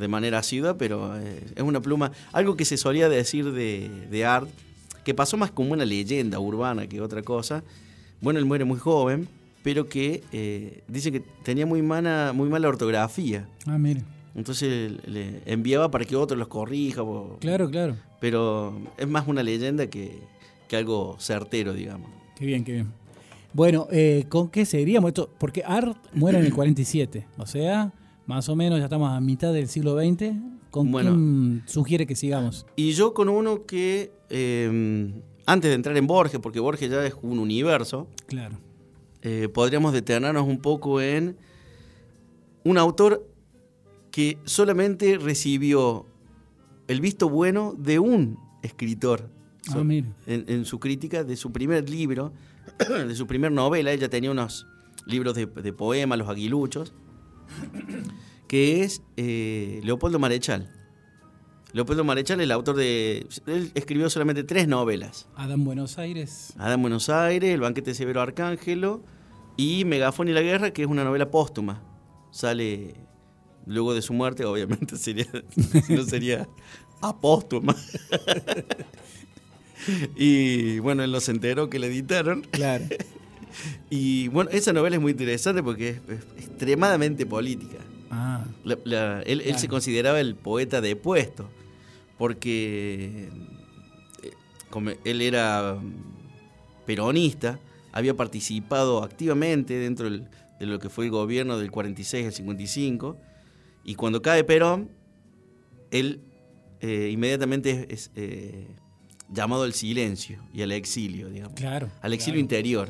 de 0.00 0.08
manera 0.08 0.38
asidua, 0.38 0.78
pero 0.78 1.16
eh, 1.20 1.44
es 1.54 1.62
una 1.62 1.80
pluma. 1.82 2.10
Algo 2.32 2.56
que 2.56 2.64
se 2.64 2.78
solía 2.78 3.08
decir 3.10 3.52
de, 3.52 3.90
de 4.10 4.24
Art, 4.24 4.48
que 5.04 5.12
pasó 5.14 5.36
más 5.36 5.50
como 5.50 5.72
una 5.74 5.84
leyenda 5.84 6.40
urbana 6.40 6.86
que 6.86 7.00
otra 7.02 7.22
cosa. 7.22 7.62
Bueno, 8.22 8.38
él 8.38 8.46
muere 8.46 8.64
muy 8.64 8.78
joven, 8.78 9.28
pero 9.62 9.86
que 9.88 10.22
eh, 10.32 10.82
dice 10.88 11.12
que 11.12 11.20
tenía 11.42 11.66
muy 11.66 11.82
mala, 11.82 12.32
muy 12.34 12.48
mala 12.48 12.68
ortografía. 12.68 13.48
Ah, 13.66 13.78
mire. 13.78 14.02
Entonces 14.34 14.92
le 15.06 15.42
enviaba 15.46 15.90
para 15.90 16.04
que 16.04 16.16
otro 16.16 16.36
los 16.36 16.48
corrija. 16.48 17.02
o- 17.02 17.36
Claro, 17.40 17.70
claro. 17.70 17.96
Pero 18.20 18.78
es 18.96 19.06
más 19.08 19.26
una 19.28 19.42
leyenda 19.42 19.88
que, 19.88 20.18
que 20.68 20.76
algo 20.76 21.16
certero, 21.18 21.74
digamos. 21.74 22.10
Qué 22.36 22.46
bien, 22.46 22.64
qué 22.64 22.72
bien. 22.72 22.92
Bueno, 23.52 23.86
eh, 23.90 24.24
¿con 24.30 24.48
qué 24.48 24.64
seguiríamos 24.64 25.08
esto? 25.08 25.28
Porque 25.38 25.62
Art 25.64 25.96
muere 26.14 26.38
en 26.38 26.46
el 26.46 26.54
47, 26.54 27.26
o 27.36 27.44
sea, 27.46 27.92
más 28.26 28.48
o 28.48 28.56
menos 28.56 28.78
ya 28.78 28.84
estamos 28.84 29.10
a 29.10 29.20
mitad 29.20 29.52
del 29.52 29.68
siglo 29.68 29.98
XX. 30.00 30.32
¿Con 30.70 30.90
Bueno. 30.90 31.10
quién 31.10 31.62
sugiere 31.66 32.06
que 32.06 32.16
sigamos? 32.16 32.64
Y 32.76 32.92
yo 32.92 33.12
con 33.12 33.28
uno 33.28 33.66
que, 33.66 34.10
eh, 34.30 35.12
antes 35.44 35.68
de 35.70 35.74
entrar 35.74 35.94
en 35.98 36.06
Borges, 36.06 36.40
porque 36.40 36.60
Borges 36.60 36.90
ya 36.90 37.04
es 37.04 37.14
un 37.20 37.38
universo, 37.38 38.08
Claro. 38.26 38.56
Eh, 39.22 39.48
podríamos 39.48 39.92
detenernos 39.92 40.46
un 40.46 40.58
poco 40.60 41.00
en 41.00 41.36
un 42.64 42.78
autor 42.78 43.28
que 44.10 44.38
solamente 44.44 45.16
recibió 45.18 46.06
el 46.88 47.00
visto 47.00 47.28
bueno 47.28 47.74
de 47.78 47.98
un 47.98 48.38
escritor 48.62 49.30
Ah, 49.68 49.72
So- 49.74 49.84
mire. 49.84 50.08
en, 50.26 50.44
en 50.48 50.64
su 50.64 50.80
crítica 50.80 51.22
de 51.22 51.36
su 51.36 51.52
primer 51.52 51.88
libro, 51.88 52.32
de 53.06 53.14
su 53.14 53.26
primer 53.28 53.52
novela. 53.52 53.92
Ella 53.92 54.08
tenía 54.10 54.30
unos 54.32 54.66
libros 55.06 55.34
de, 55.36 55.46
de 55.46 55.72
poemas, 55.72 56.18
Los 56.18 56.28
Aguiluchos, 56.28 56.92
que 58.48 58.82
es 58.82 59.02
eh, 59.16 59.80
Leopoldo 59.84 60.18
Marechal. 60.18 60.68
Leopoldo 61.72 62.04
Marechal 62.04 62.40
es 62.40 62.44
el 62.44 62.52
autor 62.52 62.76
de... 62.76 63.26
Él 63.46 63.70
escribió 63.74 64.10
solamente 64.10 64.44
tres 64.44 64.68
novelas. 64.68 65.26
Adam 65.36 65.64
Buenos 65.64 65.98
Aires. 65.98 66.52
Adam 66.58 66.82
Buenos 66.82 67.08
Aires, 67.08 67.54
El 67.54 67.60
banquete 67.60 67.90
de 67.90 67.94
Severo 67.94 68.20
Arcángelo 68.20 69.02
y 69.56 69.84
Megafón 69.86 70.28
y 70.28 70.32
la 70.32 70.42
guerra, 70.42 70.72
que 70.72 70.82
es 70.82 70.88
una 70.88 71.04
novela 71.04 71.30
póstuma. 71.30 71.82
Sale 72.30 72.94
luego 73.66 73.94
de 73.94 74.02
su 74.02 74.12
muerte, 74.12 74.44
obviamente 74.44 74.96
sería, 74.98 75.26
no 75.88 76.04
sería 76.04 76.46
apóstuma. 77.00 77.74
y 80.16 80.78
bueno, 80.80 81.02
él 81.02 81.10
no 81.12 81.20
se 81.20 81.30
enteró 81.32 81.68
que 81.70 81.78
le 81.78 81.88
editaron. 81.88 82.42
Claro. 82.50 82.84
Y 83.90 84.28
bueno, 84.28 84.48
esa 84.50 84.72
novela 84.72 84.96
es 84.96 85.02
muy 85.02 85.12
interesante 85.12 85.62
porque 85.62 85.90
es, 85.90 85.98
extremadamente 86.38 87.26
política. 87.26 87.76
Ah, 88.10 88.46
La- 88.64 88.78
la- 88.84 89.22
él, 89.24 89.42
él 89.42 89.58
se 89.58 89.68
consideraba 89.68 90.20
el 90.20 90.36
poeta 90.36 90.80
de 90.80 90.96
puesto, 90.96 91.50
porque 92.22 93.28
eh, 94.22 94.96
él 95.02 95.20
era 95.22 95.76
peronista, 96.86 97.58
había 97.90 98.14
participado 98.16 99.02
activamente 99.02 99.74
dentro 99.74 100.08
del- 100.08 100.28
de 100.60 100.66
lo 100.66 100.78
que 100.78 100.88
fue 100.88 101.06
el 101.06 101.10
gobierno 101.10 101.58
del 101.58 101.72
46 101.72 102.26
al 102.26 102.32
55, 102.32 103.16
y 103.82 103.96
cuando 103.96 104.22
cae 104.22 104.44
Perón, 104.44 104.88
él 105.90 106.20
eh, 106.80 107.10
inmediatamente 107.12 107.88
es, 107.90 108.04
es, 108.04 108.10
eh, 108.14 108.68
llamado 109.28 109.64
al 109.64 109.72
silencio 109.72 110.44
y 110.54 110.62
al 110.62 110.70
exilio, 110.70 111.28
digamos, 111.28 111.54
claro. 111.54 111.90
al 112.02 112.12
exilio 112.12 112.34
claro, 112.34 112.40
interior. 112.42 112.88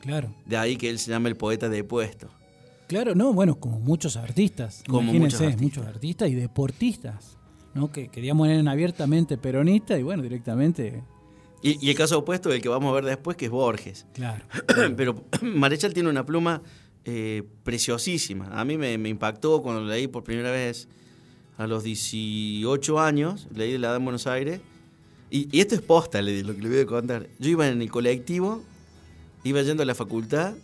Claro. 0.00 0.34
De 0.44 0.58
ahí 0.58 0.76
que 0.76 0.90
él 0.90 0.98
se 0.98 1.10
llama 1.10 1.30
el 1.30 1.36
poeta 1.36 1.70
de 1.70 1.82
puesto. 1.84 2.28
Claro, 2.86 3.14
no, 3.14 3.32
bueno, 3.32 3.58
como 3.58 3.78
muchos 3.80 4.18
artistas. 4.18 4.84
Como 4.86 5.00
imagínense, 5.04 5.36
muchos 5.36 5.40
artistas. 5.40 5.62
muchos 5.62 5.86
artistas 5.86 6.28
y 6.28 6.34
deportistas, 6.34 7.38
¿no? 7.74 7.90
Que 7.90 8.08
queríamos 8.08 8.48
eran 8.48 8.68
abiertamente 8.68 9.36
peronistas 9.36 9.98
y 9.98 10.02
bueno, 10.02 10.22
directamente, 10.22 11.02
Y, 11.62 11.84
y 11.84 11.90
el 11.90 11.96
caso 11.96 12.18
opuesto, 12.18 12.52
el 12.52 12.60
que 12.62 12.68
vamos 12.68 12.90
a 12.90 12.94
ver 12.94 13.04
después, 13.04 13.36
que 13.36 13.46
es 13.46 13.50
Borges. 13.50 14.06
claro. 14.14 14.44
Pero 14.96 15.24
Marechal 15.42 15.92
tiene 15.94 16.08
una 16.10 16.24
pluma 16.26 16.62
eh, 17.04 17.42
preciosísima. 17.62 18.46
A 18.58 18.64
mí 18.64 18.76
me, 18.78 18.96
me 18.98 19.08
impactó 19.08 19.60
cuando 19.62 19.82
leí 19.84 20.06
por 20.06 20.24
primera 20.24 20.50
vez 20.50 20.88
a 21.56 21.66
los 21.66 21.82
18 21.84 23.00
años, 23.00 23.48
leí 23.54 23.72
de 23.72 23.78
la 23.78 23.88
edad 23.88 23.96
en 23.96 24.04
Buenos 24.04 24.26
Aires. 24.26 24.60
Y, 25.30 25.48
y 25.56 25.60
esto 25.60 25.74
es 25.74 25.80
posta, 25.82 26.20
lo 26.22 26.54
que 26.54 26.62
le 26.62 26.68
voy 26.68 26.78
a 26.80 26.86
contar. 26.86 27.28
Yo 27.38 27.50
iba 27.50 27.66
en 27.68 27.80
el 27.82 27.90
colectivo, 27.90 28.62
iba 29.42 29.60
yendo 29.62 29.82
a 29.82 29.86
la 29.86 29.94
facultad 29.94 30.54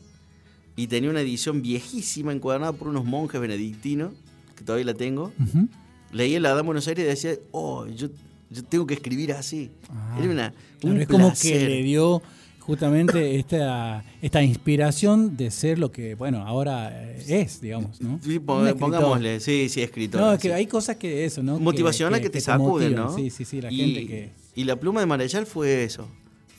y 0.77 0.87
tenía 0.87 1.11
una 1.11 1.21
edición 1.23 1.61
viejísima 1.63 2.33
encuadernada 2.33 2.73
por 2.73 2.89
unos 2.89 3.05
monjes 3.05 3.41
benedictinos, 3.41 4.13
que 4.57 4.65
todavía 4.65 4.87
la 4.87 4.95
tengo. 4.95 5.33
Ujú. 5.41 5.69
Leí 6.13 6.35
el 6.35 6.47
Adán 6.47 6.67
Buenos 6.67 6.87
Aires 6.89 7.05
y 7.05 7.09
decía, 7.09 7.43
oh, 7.53 7.87
yo, 7.87 8.09
yo 8.51 8.65
tengo 8.65 8.87
que 8.87 8.95
escribir 8.95 9.33
así. 9.33 9.71
Ah, 9.89 10.19
Era 10.21 10.31
una, 10.31 10.55
Claro, 10.81 11.01
es 11.01 11.09
como 11.09 11.33
que 11.41 11.69
le 11.69 11.83
dio 11.83 12.23
justamente 12.61 13.37
esta, 13.37 14.05
esta 14.23 14.43
inspiración 14.43 15.37
de 15.37 15.51
ser 15.51 15.79
lo 15.79 15.91
que, 15.91 16.15
bueno, 16.15 16.47
ahora 16.47 16.91
eh, 16.93 17.43
es, 17.43 17.61
digamos, 17.61 18.01
¿no? 18.01 18.21
Sí, 18.23 18.39
pongámosle, 18.39 19.41
sí, 19.41 19.69
sí, 19.69 19.83
escritor. 19.83 20.21
No, 20.21 20.33
es 20.33 20.41
que 20.41 20.49
sí. 20.49 20.55
hay 20.55 20.67
cosas 20.67 20.97
que 20.97 21.25
eso, 21.25 21.43
¿no? 21.43 21.59
Motivacional 21.59 22.21
que, 22.21 22.31
te 22.31 22.41
sacuden. 22.41 22.95
¿no? 22.95 23.15
Sí, 23.15 23.31
sí, 23.31 23.45
sí, 23.45 23.61
la 23.61 23.73
y, 23.73 23.77
gente 23.77 24.07
que... 24.07 24.31
Y 24.55 24.65
la 24.65 24.77
pluma 24.77 25.01
de 25.01 25.07
Marechal 25.07 25.47
fue 25.47 25.85
eso, 25.85 26.09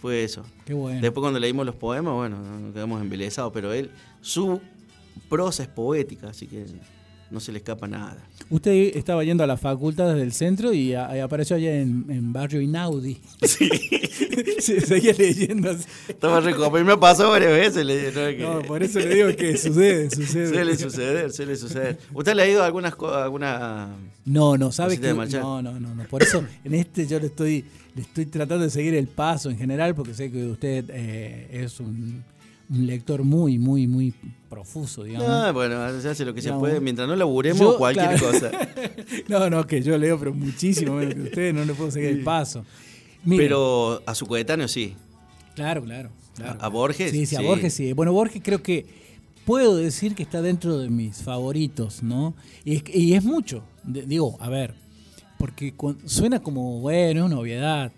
fue 0.01 0.23
eso. 0.23 0.43
Qué 0.65 0.73
bueno. 0.73 1.01
Después 1.01 1.21
cuando 1.21 1.39
leímos 1.39 1.65
los 1.65 1.75
poemas, 1.75 2.13
bueno, 2.13 2.37
nos 2.37 2.73
quedamos 2.73 3.01
embelesados, 3.01 3.51
pero 3.53 3.73
él, 3.73 3.91
su 4.21 4.59
prosa 5.29 5.63
es 5.63 5.69
poética, 5.69 6.29
así 6.29 6.47
que 6.47 6.65
no 7.31 7.39
se 7.39 7.51
le 7.51 7.59
escapa 7.59 7.87
nada. 7.87 8.17
Usted 8.49 8.95
estaba 8.95 9.23
yendo 9.23 9.43
a 9.43 9.47
la 9.47 9.57
facultad 9.57 10.09
desde 10.09 10.23
el 10.23 10.33
centro 10.33 10.73
y, 10.73 10.93
a- 10.93 11.15
y 11.15 11.19
apareció 11.19 11.55
allá 11.55 11.73
en, 11.79 12.05
en 12.09 12.33
Barrio 12.33 12.61
Inaudi. 12.61 13.19
Sí. 13.43 13.69
Sí, 14.61 14.79
seguía 14.79 15.13
leyendo 15.13 15.71
así. 15.71 15.83
Estaba 16.07 16.39
recopa 16.39 16.79
y 16.79 16.83
me 16.83 16.95
pasó 16.95 17.29
varias 17.31 17.51
veces. 17.51 17.83
Le, 17.83 18.11
no, 18.11 18.21
es 18.27 18.35
que- 18.35 18.43
No, 18.43 18.61
por 18.61 18.83
eso 18.83 18.99
le 18.99 19.15
digo 19.15 19.35
que 19.35 19.57
sucede, 19.57 20.09
sucede. 20.11 20.49
Suele 20.49 20.77
suceder, 20.77 21.31
suele 21.31 21.55
suceder. 21.55 21.97
¿Usted 22.13 22.35
le 22.35 22.43
ha 22.43 22.47
ido 22.47 22.61
a 22.61 22.67
algunas 22.67 22.93
alguna 22.93 23.89
No, 24.25 24.57
no, 24.57 24.71
sabe 24.71 24.99
que 24.99 25.13
no, 25.13 25.61
no, 25.63 25.79
no, 25.79 25.95
no. 25.95 26.03
Por 26.05 26.21
eso 26.21 26.43
en 26.63 26.75
este 26.75 27.07
yo 27.07 27.19
le 27.19 27.25
estoy 27.27 27.65
le 27.95 28.03
estoy 28.03 28.27
tratando 28.27 28.63
de 28.63 28.69
seguir 28.69 28.93
el 28.93 29.07
paso 29.07 29.49
en 29.49 29.57
general 29.57 29.95
porque 29.95 30.13
sé 30.13 30.31
que 30.31 30.45
usted 30.45 30.85
eh, 30.89 31.47
es 31.51 31.79
un, 31.79 32.23
un 32.71 32.87
lector 32.87 33.23
muy, 33.23 33.57
muy, 33.59 33.85
muy 33.87 34.13
profuso, 34.49 35.03
digamos. 35.03 35.27
Ah, 35.29 35.51
bueno, 35.51 35.75
se 36.01 36.09
hace 36.09 36.23
lo 36.25 36.33
que 36.33 36.41
se 36.41 36.51
puede. 36.53 36.79
Mientras 36.79 37.07
no 37.07 37.15
laburemos, 37.15 37.59
yo, 37.59 37.77
cualquier 37.77 38.17
claro. 38.17 38.31
cosa. 38.31 38.51
No, 39.27 39.49
no, 39.49 39.67
que 39.67 39.81
yo 39.81 39.97
leo, 39.97 40.17
pero 40.17 40.33
muchísimo 40.33 40.95
menos 40.95 41.13
que 41.15 41.21
usted, 41.21 41.53
no 41.53 41.65
le 41.65 41.73
puedo 41.73 41.91
seguir 41.91 42.09
el 42.09 42.23
paso. 42.23 42.65
Pero 43.27 44.01
a 44.05 44.15
su 44.15 44.25
coetáneo 44.25 44.67
sí. 44.67 44.95
Claro, 45.55 45.83
claro. 45.83 46.09
claro, 46.35 46.57
¿A. 46.61 46.67
Borges? 46.69 47.11
Sí, 47.11 47.25
sí, 47.25 47.35
a 47.35 47.39
Sí. 47.39 47.45
Borges 47.45 47.73
sí. 47.73 47.93
Bueno, 47.93 48.13
Borges 48.13 48.41
creo 48.43 48.63
que 48.63 48.85
puedo 49.45 49.75
decir 49.75 50.15
que 50.15 50.23
está 50.23 50.41
dentro 50.41 50.77
de 50.77 50.89
mis 50.89 51.17
favoritos, 51.21 52.03
¿no? 52.03 52.33
Y 52.63 52.75
es, 52.77 52.83
y 52.93 53.13
es 53.13 53.23
mucho. 53.23 53.63
De- 53.83 54.03
digo, 54.03 54.37
a 54.39 54.49
ver, 54.49 54.75
porque 55.37 55.73
suena 56.05 56.41
como, 56.41 56.79
bueno, 56.79 57.21
es 57.21 57.25
una 57.31 57.39
obviedad. 57.39 57.91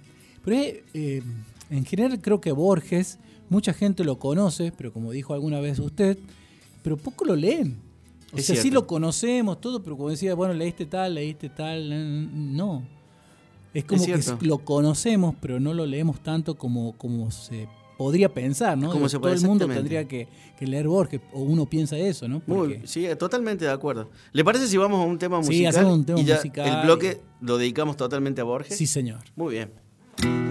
Pero 0.44 0.58
eh, 0.94 1.22
en 1.70 1.86
general 1.86 2.20
creo 2.22 2.42
que 2.42 2.52
Borges, 2.52 3.20
mucha 3.54 3.72
gente 3.74 4.04
lo 4.04 4.18
conoce, 4.20 4.74
pero 4.76 4.92
como 4.92 5.12
dijo 5.12 5.34
alguna 5.34 5.60
vez 5.62 5.80
usted, 5.80 6.18
pero 6.84 6.98
poco 6.98 7.24
lo 7.24 7.36
leen. 7.36 7.78
O 8.34 8.38
Es 8.38 8.48
sea, 8.48 8.56
sí 8.56 8.72
lo 8.72 8.88
conocemos 8.88 9.62
todo, 9.62 9.84
pero 9.84 9.96
como 9.96 10.10
decía, 10.10 10.34
bueno, 10.34 10.54
leíste 10.56 10.86
tal, 10.88 11.13
leíste 11.16 11.50
tal, 11.50 11.88
no. 12.54 12.84
Es 13.74 13.86
como 13.86 14.04
que 14.06 14.20
lo 14.42 14.58
conocemos, 14.60 15.36
pero 15.39 15.60
no 15.60 15.74
lo 15.74 15.86
leemos 15.86 16.20
tanto 16.22 16.56
como, 16.56 16.94
como 16.98 17.32
se 17.32 17.68
podría 17.98 18.28
pensar, 18.34 18.76
¿no? 18.78 18.89
Como 18.92 19.08
se 19.08 19.13
Todo 19.18 19.22
puede- 19.22 19.36
el 19.36 19.46
mundo 19.48 19.68
tendría 19.68 20.08
que, 20.08 20.28
que 20.58 20.66
leer 20.68 20.88
Borges, 20.88 21.22
o 21.32 21.42
uno 21.42 21.66
piensa 21.68 21.96
eso, 21.98 22.28
¿no? 22.28 22.42
Muy, 22.48 22.58
Porque- 22.58 22.82
sí, 22.88 23.06
totalmente 23.20 23.66
de 23.66 23.72
acuerdo. 23.72 24.10
¿Le 24.32 24.44
parece 24.44 24.68
si 24.68 24.78
vamos 24.78 25.00
a 25.00 25.04
un 25.08 25.18
tema 25.20 25.42
Sí, 25.44 25.50
musical? 25.50 25.70
hacemos 25.76 25.94
un 25.94 26.06
tema 26.06 26.20
y 26.20 26.26
ya 26.26 26.36
musical. 26.36 26.68
El 26.80 26.86
bloque 26.86 27.22
lo 27.42 27.58
dedicamos 27.60 27.98
totalmente 27.98 28.42
a 28.42 28.46
Borges. 28.46 28.76
sí, 28.78 28.88
señor. 28.88 29.20
Muy 29.36 29.54
bien. 29.54 30.43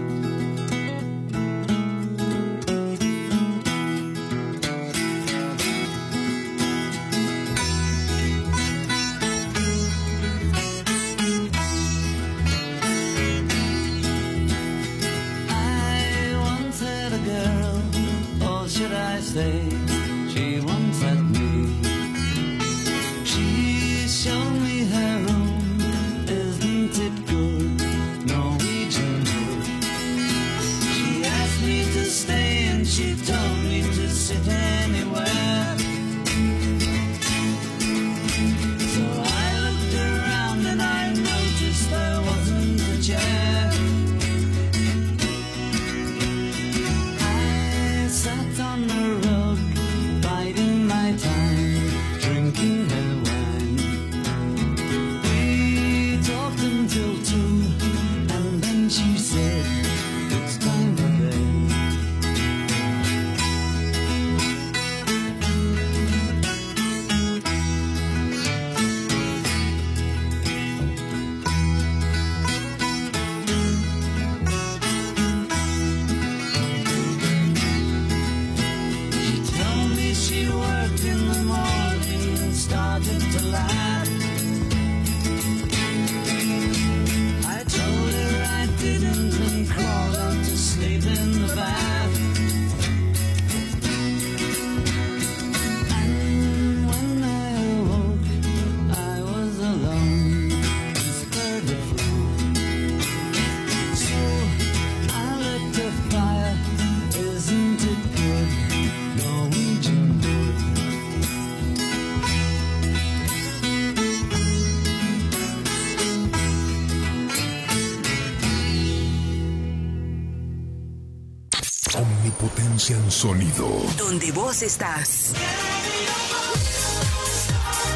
Sonido. 123.23 123.69
Donde 123.97 124.33
vos 124.33 124.61
estás. 124.63 125.31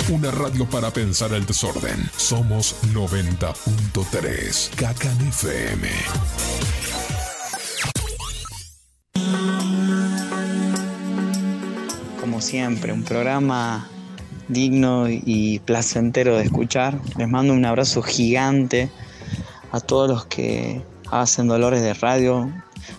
Una 0.10 0.32
radio 0.32 0.66
para 0.70 0.90
pensar 0.92 1.34
el 1.34 1.46
desorden. 1.46 2.10
Somos 2.16 2.78
90.3 2.94 4.70
Cacan 4.76 5.28
FM. 5.28 5.90
como 12.22 12.40
siempre, 12.40 12.94
un 12.94 13.04
programa 13.04 13.90
digno 14.48 15.10
y 15.10 15.60
placentero 15.66 16.38
de 16.38 16.44
escuchar. 16.44 17.02
Les 17.18 17.28
mando 17.28 17.54
un 17.54 17.66
abrazo 17.66 18.02
gigante 18.02 18.90
a 19.74 19.82
todos 19.82 20.08
los 20.08 20.26
que 20.28 20.82
hacen 21.12 21.50
Dolores 21.50 21.82
de 21.82 21.94
Radio, 21.96 22.50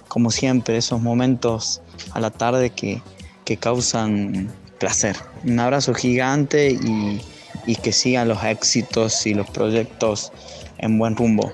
como 0.09 0.31
siempre, 0.31 0.77
esos 0.77 1.01
momentos 1.01 1.81
a 2.13 2.21
la 2.21 2.31
tarde 2.31 2.71
que, 2.71 3.03
que 3.45 3.57
causan 3.57 4.49
placer. 4.79 5.17
Un 5.45 5.59
abrazo 5.61 5.95
gigante 5.95 6.71
y, 6.71 7.21
y 7.67 7.77
que 7.77 7.93
sigan 7.93 8.29
los 8.29 8.43
éxitos 8.45 9.27
y 9.27 9.35
los 9.35 9.49
proyectos 9.51 10.33
en 10.79 10.99
buen 10.99 11.17
rumbo. 11.17 11.53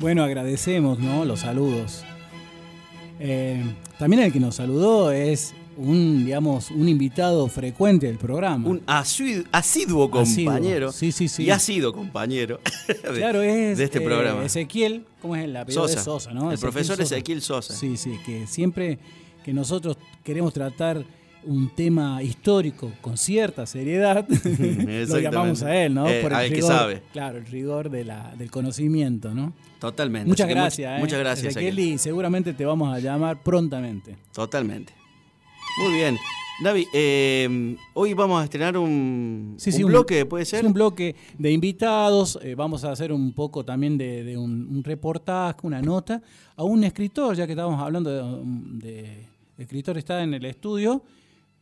Bueno, 0.00 0.22
agradecemos 0.22 0.98
¿no? 1.00 1.24
los 1.24 1.40
saludos. 1.40 2.04
Eh, 3.20 3.62
también 3.98 4.22
el 4.22 4.32
que 4.32 4.40
nos 4.40 4.54
saludó 4.54 5.10
es 5.10 5.54
un, 5.78 6.24
digamos, 6.24 6.70
un 6.70 6.88
invitado 6.88 7.46
frecuente 7.48 8.06
del 8.06 8.18
programa. 8.18 8.68
Un 8.68 8.80
asidu- 8.86 9.46
asiduo 9.52 10.10
Asiduo. 10.12 10.44
compañero. 10.52 10.92
Sí, 10.92 11.12
sí, 11.12 11.28
sí. 11.28 11.44
Y 11.44 11.50
ha 11.50 11.58
sido 11.58 11.92
compañero 11.92 12.60
de, 12.88 13.18
claro, 13.20 13.42
es 13.42 13.78
de 13.78 13.84
este 13.84 13.98
eh, 13.98 14.02
programa. 14.02 14.44
Ezequiel, 14.44 15.06
¿cómo 15.22 15.36
es 15.36 15.44
el 15.44 15.56
apellido 15.56 15.86
de 15.86 15.96
Sosa. 15.96 16.32
¿no? 16.34 16.50
El 16.52 16.58
profesor 16.58 17.00
Ezequiel 17.00 17.40
Sosa. 17.42 17.74
Sí, 17.74 17.96
sí, 17.96 18.18
que 18.26 18.46
siempre 18.46 18.98
que 19.44 19.52
nosotros 19.52 19.96
queremos 20.24 20.52
tratar 20.52 21.04
un 21.44 21.70
tema 21.70 22.20
histórico 22.22 22.92
con 23.00 23.16
cierta 23.16 23.64
seriedad, 23.64 24.26
lo 25.08 25.18
llamamos 25.20 25.62
a 25.62 25.74
él, 25.84 25.94
¿no? 25.94 26.08
Eh, 26.08 26.20
Por 26.20 26.34
a 26.34 26.42
el 26.44 26.50
que 26.50 26.56
rigor, 26.56 26.72
sabe. 26.72 27.02
Claro, 27.12 27.38
el 27.38 27.46
rigor 27.46 27.88
de 27.88 28.04
la, 28.04 28.34
del 28.36 28.50
conocimiento, 28.50 29.32
¿no? 29.32 29.54
Totalmente. 29.78 30.28
Muchas 30.28 30.46
Así 30.46 30.54
que 30.54 30.58
much- 30.58 30.62
gracias, 30.64 30.96
¿eh? 30.98 31.00
Muchas 31.00 31.18
gracias, 31.20 31.50
Ezequiel. 31.56 31.78
y 31.78 31.98
seguramente 31.98 32.52
te 32.52 32.64
vamos 32.66 32.92
a 32.94 32.98
llamar 32.98 33.40
prontamente. 33.42 34.16
Totalmente. 34.34 34.92
Muy 35.78 35.92
bien. 35.94 36.18
David, 36.60 36.88
eh, 36.92 37.76
hoy 37.94 38.14
vamos 38.14 38.40
a 38.40 38.44
estrenar 38.44 38.76
un, 38.76 39.54
Sí, 39.58 39.70
un 39.70 39.76
sí, 39.76 39.82
bloque, 39.84 40.26
¿puede 40.26 40.44
ser? 40.44 40.66
Un 40.66 40.72
bloque 40.72 41.14
de 41.38 41.52
invitados. 41.52 42.36
eh, 42.42 42.56
vamos 42.56 42.82
a 42.84 42.90
hacer 42.90 43.12
un 43.12 43.32
poco 43.32 43.64
también 43.64 43.96
de, 43.96 44.24
de 44.24 44.36
un, 44.36 44.66
un 44.68 44.82
reportaje, 44.82 45.60
una 45.62 45.80
nota 45.80 46.20
a 46.56 46.64
un 46.64 46.82
escritor, 46.82 47.36
ya 47.36 47.46
que 47.46 47.52
estábamos 47.52 47.80
hablando 47.80 48.10
de, 48.10 48.86
de- 48.90 49.28
el 49.56 49.62
escritor 49.62 49.98
está 49.98 50.22
en 50.22 50.34
el 50.34 50.44
estudio. 50.46 51.02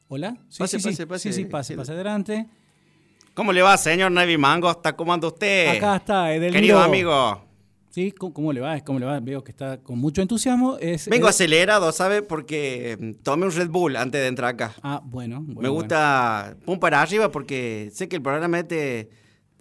Hola. 0.08 0.36
Sí, 0.48 0.58
Pase, 0.60 0.78
sí, 0.78 0.82
sí. 0.82 0.88
pase, 0.90 1.06
pase. 1.06 1.32
Sí, 1.32 1.42
sí, 1.42 1.44
pase, 1.46 1.76
pase 1.76 1.92
adelante. 1.92 2.46
¿Cómo 3.34 3.52
le 3.52 3.60
va, 3.60 3.76
señor 3.76 4.10
Navi 4.12 4.38
Mango? 4.38 4.70
¿Está 4.70 4.96
cómo 4.96 5.12
anda 5.12 5.28
usted? 5.28 5.76
Acá 5.76 5.96
está 5.96 6.32
Edelmiro. 6.32 6.52
Querido 6.54 6.78
amigo, 6.80 7.42
Sí, 7.96 8.12
¿cómo, 8.12 8.34
cómo 8.34 8.52
le 8.52 8.60
va? 8.60 8.78
¿Cómo 8.80 8.98
le 8.98 9.06
va? 9.06 9.18
Veo 9.20 9.42
que 9.42 9.50
está 9.52 9.78
con 9.78 9.98
mucho 9.98 10.20
entusiasmo. 10.20 10.76
Es, 10.78 11.08
vengo 11.08 11.30
es- 11.30 11.34
acelerado, 11.34 11.90
¿sabe? 11.92 12.20
Porque 12.20 12.98
mm, 13.00 13.22
tomé 13.22 13.46
un 13.46 13.52
Red 13.52 13.70
Bull 13.70 13.96
antes 13.96 14.20
de 14.20 14.26
entrar 14.26 14.50
acá. 14.50 14.74
Ah, 14.82 15.00
bueno. 15.02 15.36
bueno, 15.36 15.48
Me 15.48 15.54
bueno. 15.54 15.72
gusta 15.72 16.58
pum 16.66 16.78
para 16.78 17.00
arriba 17.00 17.32
porque 17.32 17.88
sé 17.94 18.06
que 18.06 18.16
el 18.16 18.20
programa 18.22 18.58
este 18.58 19.08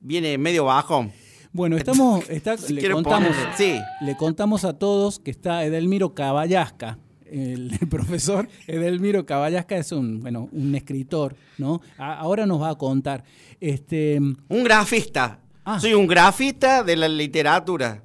viene 0.02 0.38
medio 0.38 0.66
bajo. 0.66 1.10
Bueno, 1.54 1.78
estamos, 1.78 2.30
está, 2.30 2.58
Si 2.58 2.74
le, 2.74 2.92
contamos, 2.92 3.30
sí. 3.56 3.80
le 4.02 4.18
contamos 4.18 4.66
a 4.66 4.74
todos 4.78 5.18
que 5.20 5.32
está 5.32 5.64
Edelmiro 5.64 6.14
Caballasca. 6.14 6.98
El, 7.32 7.72
el 7.82 7.88
profesor 7.88 8.50
Edelmiro 8.68 9.26
Caballasca 9.26 9.78
es 9.78 9.94
un, 9.94 10.20
bueno, 10.20 10.50
un 10.52 10.76
escritor, 10.76 11.38
¿no? 11.58 11.80
A- 11.98 12.16
ahora 12.20 12.46
nos 12.46 12.62
va 12.62 12.72
a 12.72 12.76
contar. 12.76 13.24
Este, 13.62 14.20
Un 14.20 14.64
grafista. 14.66 15.40
Ah. 15.64 15.80
Soy 15.80 15.94
un 15.94 16.06
grafista 16.06 16.84
de 16.84 16.98
la 16.98 17.08
literatura. 17.08 18.02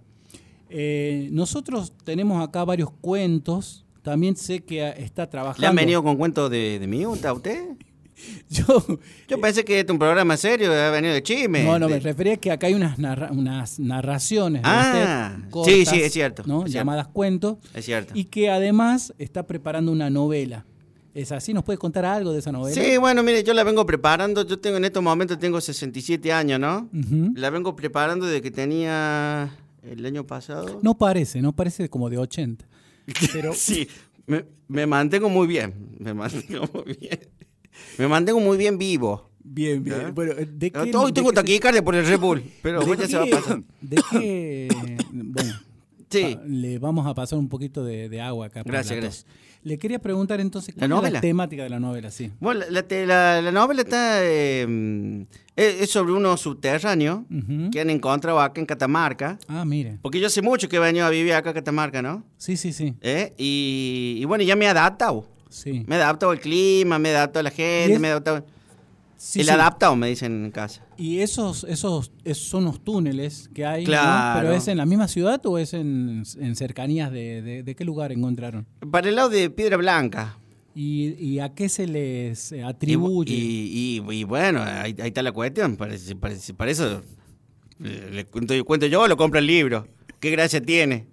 Eh, 0.70 1.28
nosotros 1.32 1.92
tenemos 2.04 2.42
acá 2.46 2.64
varios 2.64 2.90
cuentos. 3.00 3.84
También 4.02 4.34
sé 4.36 4.60
que 4.60 4.86
está 4.96 5.28
trabajando. 5.28 5.60
¿Le 5.60 5.66
han 5.66 5.76
venido 5.76 6.02
con 6.02 6.16
cuentos 6.16 6.50
de, 6.50 6.78
de 6.78 6.86
mí, 6.86 7.02
¿Está 7.12 7.32
usted? 7.32 7.62
Yo, 8.50 8.84
Yo 9.28 9.40
pensé 9.40 9.64
que 9.64 9.80
este 9.80 9.90
es 9.90 9.94
un 9.94 9.98
programa 9.98 10.36
serio, 10.36 10.72
ha 10.72 10.90
venido 10.90 11.14
de 11.14 11.22
chisme. 11.22 11.64
no, 11.64 11.78
no, 11.78 11.88
me 11.88 11.98
refería 12.00 12.36
que 12.36 12.50
acá 12.50 12.66
hay 12.66 12.74
unas, 12.74 12.98
narra- 12.98 13.30
unas 13.32 13.78
narraciones 13.80 14.60
Ah, 14.64 15.32
usted, 15.36 15.50
cortas, 15.50 15.74
sí, 15.74 15.86
sí, 15.86 16.02
es 16.02 16.12
cierto, 16.12 16.42
¿no? 16.46 16.64
es 16.64 16.70
cierto. 16.70 16.74
llamadas 16.80 17.08
cuentos. 17.08 17.56
Es 17.74 17.84
cierto. 17.86 18.12
Y 18.14 18.24
que 18.24 18.50
además 18.50 19.14
está 19.18 19.46
preparando 19.46 19.90
una 19.92 20.10
novela. 20.10 20.66
¿Es 21.14 21.32
así? 21.32 21.52
¿Nos 21.54 21.64
puede 21.64 21.78
contar 21.78 22.04
algo 22.04 22.32
de 22.32 22.38
esa 22.38 22.52
novela? 22.52 22.80
Sí, 22.80 22.96
bueno, 22.98 23.22
mire, 23.22 23.42
yo 23.42 23.52
la 23.52 23.64
vengo 23.64 23.84
preparando. 23.84 24.46
Yo 24.46 24.58
tengo 24.60 24.76
en 24.76 24.84
estos 24.84 25.02
momentos 25.02 25.38
tengo 25.38 25.60
67 25.60 26.30
años, 26.32 26.60
¿no? 26.60 26.88
La 27.34 27.50
vengo 27.50 27.74
preparando 27.74 28.26
desde 28.26 28.40
que 28.42 28.50
tenía 28.50 29.50
el 29.82 30.04
año 30.06 30.26
pasado. 30.26 30.80
No 30.82 30.96
parece, 30.96 31.40
no 31.40 31.52
parece 31.54 31.88
como 31.88 32.10
de 32.10 32.18
80. 32.18 32.66
Pero 33.32 33.52
Sí, 33.54 33.88
me, 34.26 34.44
me 34.68 34.86
mantengo 34.86 35.28
muy 35.28 35.46
bien. 35.46 35.96
Me 35.98 36.14
mantengo 36.14 36.68
muy 36.72 36.96
bien. 36.98 37.18
Me 37.98 38.08
mantengo 38.08 38.40
muy 38.40 38.58
bien 38.58 38.78
vivo. 38.78 39.30
bien, 39.42 39.82
bien. 39.82 40.00
¿Ya? 40.00 40.10
Bueno, 40.10 40.34
¿de 40.34 40.70
qué, 40.70 40.96
Hoy 40.96 41.12
tengo 41.12 41.32
taquicardia 41.32 41.82
por 41.84 41.94
el 41.94 42.06
Red 42.06 42.18
Bull, 42.20 42.42
pero 42.62 42.94
ya 42.94 43.08
se 43.08 43.16
va 43.16 43.24
a 43.24 43.26
pasar. 43.26 43.62
¿De 43.80 44.02
qué? 44.10 44.68
Bueno, 45.12 45.54
Sí. 46.10 46.38
le 46.46 46.78
vamos 46.78 47.06
a 47.06 47.14
pasar 47.14 47.38
un 47.38 47.48
poquito 47.48 47.84
de, 47.84 48.08
de 48.08 48.20
agua 48.20 48.46
acá. 48.46 48.62
Gracias, 48.64 48.98
gracias. 48.98 49.26
Le 49.62 49.78
quería 49.78 49.98
preguntar 49.98 50.40
entonces, 50.40 50.74
¿La 50.74 50.80
¿cuál 50.80 50.90
es 50.90 50.96
novela? 50.96 51.14
la 51.14 51.20
temática 51.20 51.62
de 51.64 51.68
la 51.70 51.78
novela? 51.78 52.10
Sí. 52.10 52.32
Bueno, 52.40 52.64
la, 52.70 53.40
la 53.42 53.52
novela 53.52 53.82
está. 53.82 54.20
eh, 54.24 55.26
es, 55.54 55.90
sobre 55.90 56.12
unos 56.12 56.40
subterráneos 56.40 57.20
que 57.70 57.80
han 57.80 57.90
encontrado 57.90 58.40
acá 58.40 58.58
en 58.60 58.66
Catamarca. 58.66 59.38
Ah, 59.48 59.64
mire. 59.66 59.98
Porque 60.00 60.18
yo 60.18 60.28
hace 60.28 60.40
mucho 60.40 60.68
que 60.68 60.76
he 60.76 60.80
venido 60.80 61.04
a 61.04 61.10
vivir 61.10 61.34
acá 61.34 61.50
en 61.50 61.54
Catamarca, 61.56 62.00
¿no? 62.00 62.24
Sí, 62.38 62.56
sí, 62.56 62.72
sí. 62.72 62.94
¿Eh? 63.02 63.34
Y, 63.36 64.16
y 64.20 64.24
bueno, 64.24 64.42
ya 64.44 64.56
me 64.56 64.64
he 64.64 64.68
adaptado. 64.68 65.26
Sí. 65.50 65.84
Me 65.86 65.96
he 65.96 66.02
adaptado 66.02 66.32
al 66.32 66.40
clima, 66.40 66.98
me 66.98 67.10
he 67.10 67.16
adaptado 67.16 67.40
a 67.40 67.42
la 67.42 67.50
¿Y 67.50 67.56
gente, 67.56 67.98
me 67.98 68.08
he 68.08 68.10
adaptado. 68.12 68.46
Sí, 69.22 69.40
el 69.40 69.46
sí. 69.46 69.52
adaptado, 69.52 69.94
me 69.96 70.08
dicen 70.08 70.46
en 70.46 70.50
casa. 70.50 70.82
Y 70.96 71.18
esos, 71.18 71.64
esos, 71.64 72.10
esos 72.24 72.46
son 72.48 72.64
los 72.64 72.82
túneles 72.82 73.50
que 73.52 73.66
hay, 73.66 73.82
¿no? 73.84 73.88
Claro. 73.90 74.40
¿Pero 74.40 74.54
es 74.54 74.66
en 74.66 74.78
la 74.78 74.86
misma 74.86 75.08
ciudad 75.08 75.44
o 75.44 75.58
es 75.58 75.74
en, 75.74 76.22
en 76.38 76.56
cercanías 76.56 77.12
de, 77.12 77.42
de, 77.42 77.62
de 77.62 77.74
qué 77.74 77.84
lugar 77.84 78.12
encontraron? 78.12 78.66
Para 78.90 79.10
el 79.10 79.16
lado 79.16 79.28
de 79.28 79.50
Piedra 79.50 79.76
Blanca. 79.76 80.38
¿Y, 80.74 81.14
y 81.22 81.38
a 81.40 81.52
qué 81.52 81.68
se 81.68 81.86
les 81.86 82.54
atribuye? 82.64 83.34
y- 83.34 84.00
y- 84.08 84.10
y 84.20 84.24
bueno, 84.24 84.62
ahí, 84.62 84.96
ahí 84.98 85.08
está 85.08 85.22
la 85.22 85.32
cuestión. 85.32 85.76
Para, 85.76 85.94
para- 86.18 86.34
para 86.56 86.70
eso 86.70 87.02
eh, 87.84 88.08
le 88.12 88.24
cuento, 88.24 88.54
cuento 88.64 88.86
yo, 88.86 89.06
lo 89.06 89.18
compra 89.18 89.40
el 89.40 89.46
libro. 89.46 89.86
¿Qué 90.18 90.30
gracia 90.30 90.62
tiene? 90.62 91.06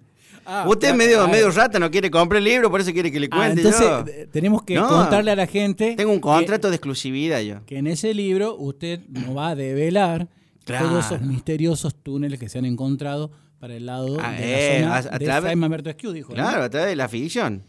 Ah, 0.50 0.64
Usted 0.66 0.88
es 0.88 0.94
claro, 0.94 0.96
medio, 0.96 1.22
ah, 1.22 1.28
medio 1.28 1.50
rata, 1.50 1.78
no 1.78 1.90
quiere 1.90 2.10
comprar 2.10 2.38
el 2.38 2.44
libro, 2.44 2.70
por 2.70 2.80
eso 2.80 2.90
quiere 2.92 3.12
que 3.12 3.20
le 3.20 3.28
ah, 3.30 3.36
cuente 3.36 3.60
entonces 3.60 3.82
yo. 3.86 4.04
eh, 4.06 4.26
tenemos 4.32 4.62
que 4.62 4.76
No, 4.76 4.88
contarle 4.88 5.30
a 5.32 5.36
la 5.36 5.46
gente 5.46 5.94
Tengo 5.94 6.10
un 6.10 6.16
que- 6.18 6.22
contrato 6.22 6.70
de 6.70 6.76
exclusividad 6.76 7.40
yo. 7.42 7.66
que, 7.66 7.76
en 7.76 7.86
ese 7.86 8.14
libro 8.14 8.56
usted 8.56 9.00
nos 9.08 9.36
va 9.36 9.48
a 9.50 9.54
develar 9.54 10.28
Claro. 10.64 10.88
todos 10.88 11.04
esos 11.06 11.20
misteriosos 11.20 11.94
túneles 12.02 12.38
que 12.40 12.48
se 12.48 12.58
han 12.58 12.64
encontrado 12.64 13.30
para 13.58 13.74
el 13.76 13.84
lado 13.86 14.16
Ah, 14.22 14.32
de 14.32 14.78
eh, 14.78 14.80
la 14.80 14.96
a- 14.96 15.02
zona 15.02 15.14
a 15.14 15.18
de 15.18 15.24
través- 15.26 15.52
Alberto 15.62 16.12
dijo. 16.12 16.28
¿no? 16.30 16.34
Claro, 16.36 16.62
a 16.62 16.70
través 16.70 16.88
de 16.90 16.96
la 16.96 17.08
ficción. 17.08 17.64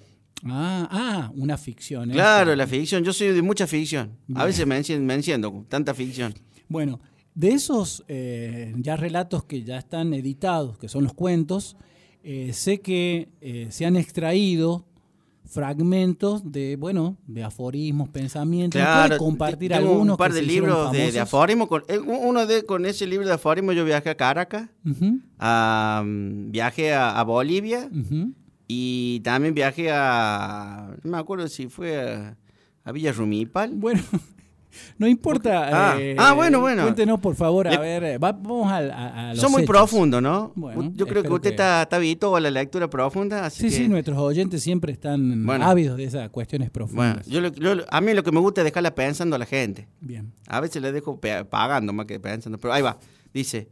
Ah, 0.46 0.88
ah, 0.90 1.32
una 1.36 1.58
ficción. 1.58 2.12
¿eh? 2.12 2.14
Claro, 2.14 2.56
la 2.56 2.66
ficción. 2.68 3.04
Yo 3.04 3.12
soy 3.12 3.30
de 3.34 3.42
mucha 3.42 3.68
ficción. 3.68 4.18
Bien. 4.28 4.40
A 4.40 4.46
veces 4.46 4.66
me 4.66 4.78
enciendo, 4.78 5.06
me 5.06 5.16
enciendo 5.16 5.52
con 5.52 5.66
tanta 5.66 5.94
ficción. 5.94 6.34
Bueno, 6.70 7.02
de 7.36 7.50
esos 7.50 8.06
eh, 8.08 8.74
ya 8.78 8.96
relatos 8.96 9.44
que 9.44 9.64
ya 9.64 9.78
están 9.78 10.14
editados, 10.14 10.78
que 10.78 10.88
son 10.88 11.04
los 11.04 11.14
cuentos, 11.14 11.76
eh, 12.24 12.52
sé 12.54 12.80
que 12.82 13.30
eh, 13.42 13.68
se 13.70 13.86
han 13.86 13.96
extraído 13.96 14.86
fragmentos 15.46 16.52
de, 16.52 16.76
bueno, 16.76 17.18
de 17.26 17.44
aforismos, 17.44 18.10
pensamientos. 18.10 18.80
¿Me 18.80 18.86
puede 18.86 19.08
Claro, 19.08 19.18
compartir 19.18 19.74
algunos 19.74 20.14
un 20.14 20.18
par 20.18 20.32
de 20.34 20.42
libros 20.44 20.92
de, 20.92 20.98
de 21.00 21.04
famosos? 21.12 21.22
aforismo. 21.22 21.68
Con, 21.68 21.84
eh, 21.88 21.98
uno 22.00 22.46
de, 22.46 22.64
con 22.66 22.86
ese 22.86 23.08
libro 23.08 23.28
de 23.28 23.34
aforismo 23.34 23.72
yo 23.72 23.84
viajé 23.84 24.10
a 24.12 24.16
Caracas, 24.16 24.70
Ujú, 24.86 25.20
a, 25.40 26.04
viajé 26.06 26.94
a, 26.94 27.20
a 27.20 27.24
Bolivia 27.24 27.90
y 28.68 29.22
también 29.22 29.56
viajé 29.56 29.90
a, 29.92 30.96
no 31.04 31.12
me 31.12 31.18
acuerdo 31.18 31.48
si 31.48 31.68
fue 31.68 32.00
a, 32.00 32.38
a 32.84 32.92
Villa 32.92 33.12
Rumipal. 33.12 33.72
Bueno, 33.74 34.02
No 34.98 35.08
importa. 35.08 35.94
Ah, 35.94 36.00
eh, 36.00 36.16
ah, 36.18 36.34
bueno, 36.34 36.60
bueno. 36.60 36.84
Cuéntenos, 36.84 37.20
por 37.20 37.36
favor, 37.36 37.68
a 37.68 37.72
Le- 37.72 37.78
ver. 37.80 38.04
eh, 38.04 38.18
va- 38.18 38.32
vamos 38.34 38.72
al- 38.72 38.92
a, 38.92 39.30
a 39.30 39.34
los 39.34 39.42
Son 39.42 39.52
muy 39.52 39.64
hechos. 39.64 39.76
profundos, 39.76 40.22
¿no? 40.22 40.52
Bueno, 40.56 40.92
Yo 40.96 41.08
creo 41.08 41.24
que 41.24 41.30
usted 41.30 41.50
que- 41.50 41.56
está, 41.56 41.82
está 41.82 41.96
habituado 41.96 42.36
a 42.36 42.40
la 42.40 42.52
lectura 42.52 42.90
profunda, 42.90 43.46
así 43.46 43.64
Sí, 43.64 43.70
que... 43.70 43.84
sí, 43.84 43.88
nuestros 43.90 44.18
oyentes 44.18 44.62
siempre 44.62 44.92
están 44.94 45.46
Bueno. 45.46 45.66
ávidos 45.66 45.98
de 45.98 46.04
esas 46.06 46.30
cuestiones 46.30 46.70
Bueno, 46.72 46.88
profundas. 46.88 47.26
yo, 47.28 47.42
lo- 47.42 47.50
yo 47.54 47.84
a 47.90 48.02
mí 48.02 48.14
lo 48.14 48.24
que 48.24 48.32
me 48.32 48.40
gusta 48.40 48.62
es 48.62 48.66
dejarla 48.66 48.94
pensando 48.96 49.36
a 49.36 49.40
la 49.40 49.46
gente. 49.46 49.88
Bien. 50.02 50.32
A 50.48 50.60
veces 50.62 50.82
le 50.82 50.92
dejo 50.92 51.20
pagando 51.50 51.92
más 51.94 52.06
que 52.06 52.20
pensando, 52.20 52.58
pero 52.58 52.74
ahí 52.74 52.82
va. 52.82 52.98
Dice, 53.34 53.70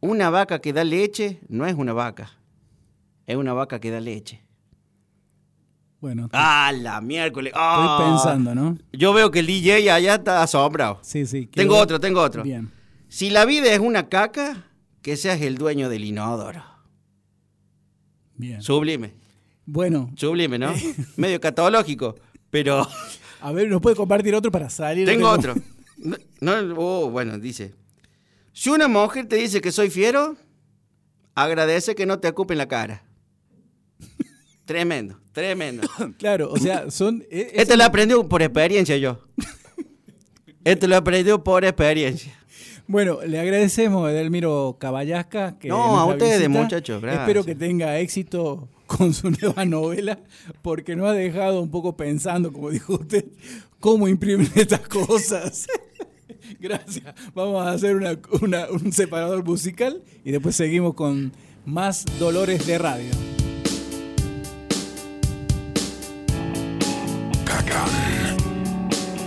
una 0.00 0.30
vaca 0.30 0.58
que 0.60 0.72
da 0.72 0.84
leche 0.84 1.40
no 1.48 1.64
es 1.66 1.74
una 1.74 1.92
vaca, 1.92 2.30
es 3.26 3.36
una 3.36 3.52
vaca 3.54 3.80
que 3.80 3.90
da 3.90 4.00
leche. 4.00 4.43
Bueno, 6.04 6.28
Ah, 6.34 6.70
la 6.78 7.00
miércoles. 7.00 7.50
estoy 7.54 7.62
Ah. 7.64 7.96
pensando, 7.98 8.54
¿no? 8.54 8.76
Yo 8.92 9.14
veo 9.14 9.30
que 9.30 9.38
el 9.38 9.46
DJ 9.46 9.90
allá 9.90 10.16
está 10.16 10.42
asombrado. 10.42 10.98
Sí, 11.00 11.24
sí. 11.24 11.46
Tengo 11.46 11.78
otro, 11.78 11.98
tengo 11.98 12.20
otro. 12.20 12.42
Bien. 12.42 12.70
Si 13.08 13.30
la 13.30 13.46
vida 13.46 13.72
es 13.72 13.78
una 13.80 14.10
caca, 14.10 14.66
que 15.00 15.16
seas 15.16 15.40
el 15.40 15.56
dueño 15.56 15.88
del 15.88 16.04
inodoro. 16.04 16.62
Bien. 18.36 18.60
Sublime, 18.60 19.14
Bueno, 19.64 20.10
sublime, 20.16 20.58
¿no? 20.58 20.74
Medio 21.16 21.40
catológico, 21.40 22.16
pero 22.50 22.86
a 23.40 23.52
ver, 23.52 23.70
¿nos 23.70 23.80
puede 23.80 23.96
compartir 23.96 24.34
otro 24.34 24.52
para 24.52 24.68
salir? 24.68 25.06
tengo 25.06 25.30
otro. 25.30 25.54
No, 25.96 26.18
no, 26.42 26.74
oh, 26.76 27.08
bueno, 27.08 27.38
dice. 27.38 27.74
Si 28.52 28.68
una 28.68 28.88
mujer 28.88 29.26
te 29.26 29.36
dice 29.36 29.62
que 29.62 29.72
soy 29.72 29.88
fiero, 29.88 30.36
agradece 31.34 31.94
que 31.94 32.04
no 32.04 32.18
te 32.18 32.28
ocupen 32.28 32.58
la 32.58 32.68
cara. 32.68 33.04
Tremendo, 34.66 35.18
tremendo. 35.34 35.86
Claro, 36.18 36.50
o 36.50 36.56
sea, 36.56 36.90
son. 36.90 37.22
e- 37.30 37.50
es 37.52 37.62
Este 37.62 37.76
lo 37.76 37.84
aprendí 37.84 38.14
por 38.28 38.40
experiencia 38.42 38.96
yo. 38.96 39.18
Este 40.64 40.88
lo 40.88 40.96
aprendí 40.96 41.30
por 41.44 41.64
experiencia. 41.64 42.32
Bueno, 42.86 43.18
le 43.26 43.38
agradecemos 43.38 44.06
a 44.08 44.12
Edelmiro 44.12 44.76
Caballasca. 44.78 45.58
Que 45.58 45.68
No, 45.68 45.98
a 45.98 46.06
ustedes, 46.06 46.48
muchachos, 46.48 47.00
gracias. 47.02 47.22
Espero 47.22 47.44
que 47.44 47.54
tenga 47.54 47.98
éxito 47.98 48.68
con 48.86 49.12
su 49.14 49.30
nueva 49.30 49.64
novela, 49.64 50.18
porque 50.62 50.94
nos 50.96 51.08
ha 51.08 51.12
dejado 51.12 51.60
un 51.62 51.70
poco 51.70 51.96
pensando, 51.96 52.52
como 52.52 52.70
dijo 52.70 52.94
usted, 52.94 53.24
cómo 53.80 54.06
imprimir 54.08 54.50
estas 54.54 54.80
cosas. 54.80 55.66
Gracias. 56.60 57.04
Vamos 57.34 57.66
a 57.66 57.72
hacer 57.72 57.96
una- 57.96 58.18
una- 58.42 58.66
un 58.70 58.92
separador 58.92 59.44
musical 59.44 60.02
y 60.24 60.30
después 60.30 60.54
seguimos 60.56 60.94
con 60.94 61.32
más 61.66 62.04
Dolores 62.18 62.66
de 62.66 62.78
Radio. 62.78 63.10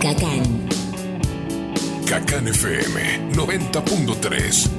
Cacán. 0.00 0.42
Cacán 2.06 2.46
FM 2.46 3.34
90.3. 3.34 4.77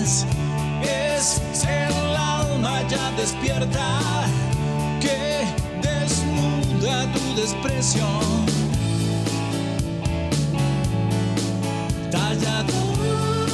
Es 0.00 1.42
el 1.68 2.16
alma 2.16 2.80
ya 2.88 3.10
despierta 3.18 4.00
que 4.98 5.44
desnuda 5.82 7.04
tu 7.12 7.34
desprecio. 7.34 8.06
Tallador 12.10 13.48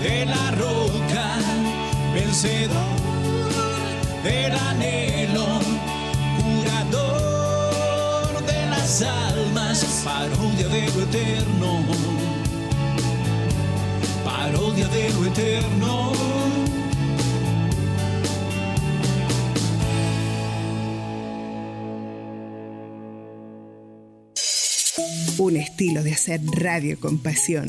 de 0.00 0.26
la 0.26 0.50
roca, 0.52 1.38
vencedor 2.14 3.00
del 4.22 4.52
anhelo, 4.52 5.46
curador 6.38 8.30
de 8.46 8.66
las 8.70 9.02
almas, 9.02 10.02
parodia 10.04 10.68
de 10.68 10.82
lo 10.92 11.02
eterno, 11.02 11.84
de 14.74 15.10
lo 15.10 15.26
eterno. 15.26 16.12
Un 25.38 25.56
estilo 25.56 26.02
de 26.02 26.12
hacer 26.12 26.40
radio 26.56 26.98
con 26.98 27.18
pasión. 27.18 27.66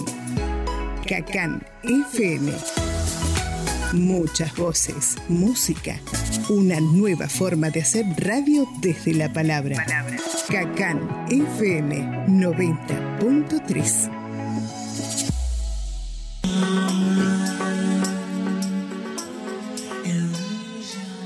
Cacán 1.07 1.65
FM. 1.83 2.53
Muchas 3.93 4.55
voces, 4.55 5.17
música. 5.27 5.99
Una 6.49 6.79
nueva 6.79 7.27
forma 7.27 7.69
de 7.69 7.81
hacer 7.81 8.05
radio 8.17 8.65
desde 8.79 9.13
la 9.13 9.33
palabra. 9.33 9.85
Cacán 10.47 11.25
FM 11.29 12.27
90.3. 12.27 14.22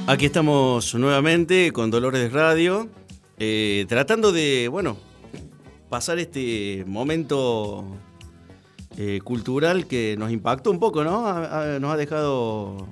Aquí 0.09 0.25
estamos 0.25 0.95
nuevamente 0.95 1.73
con 1.73 1.91
Dolores 1.91 2.31
Radio, 2.31 2.87
eh, 3.37 3.85
tratando 3.89 4.31
de, 4.31 4.69
bueno, 4.69 4.95
pasar 5.89 6.17
este 6.17 6.85
momento 6.87 7.83
eh, 8.95 9.19
cultural 9.21 9.85
que 9.85 10.15
nos 10.17 10.31
impactó 10.31 10.71
un 10.71 10.79
poco, 10.79 11.03
¿no? 11.03 11.23
Nos 11.79 11.91
ha 11.91 11.97
dejado 11.97 12.87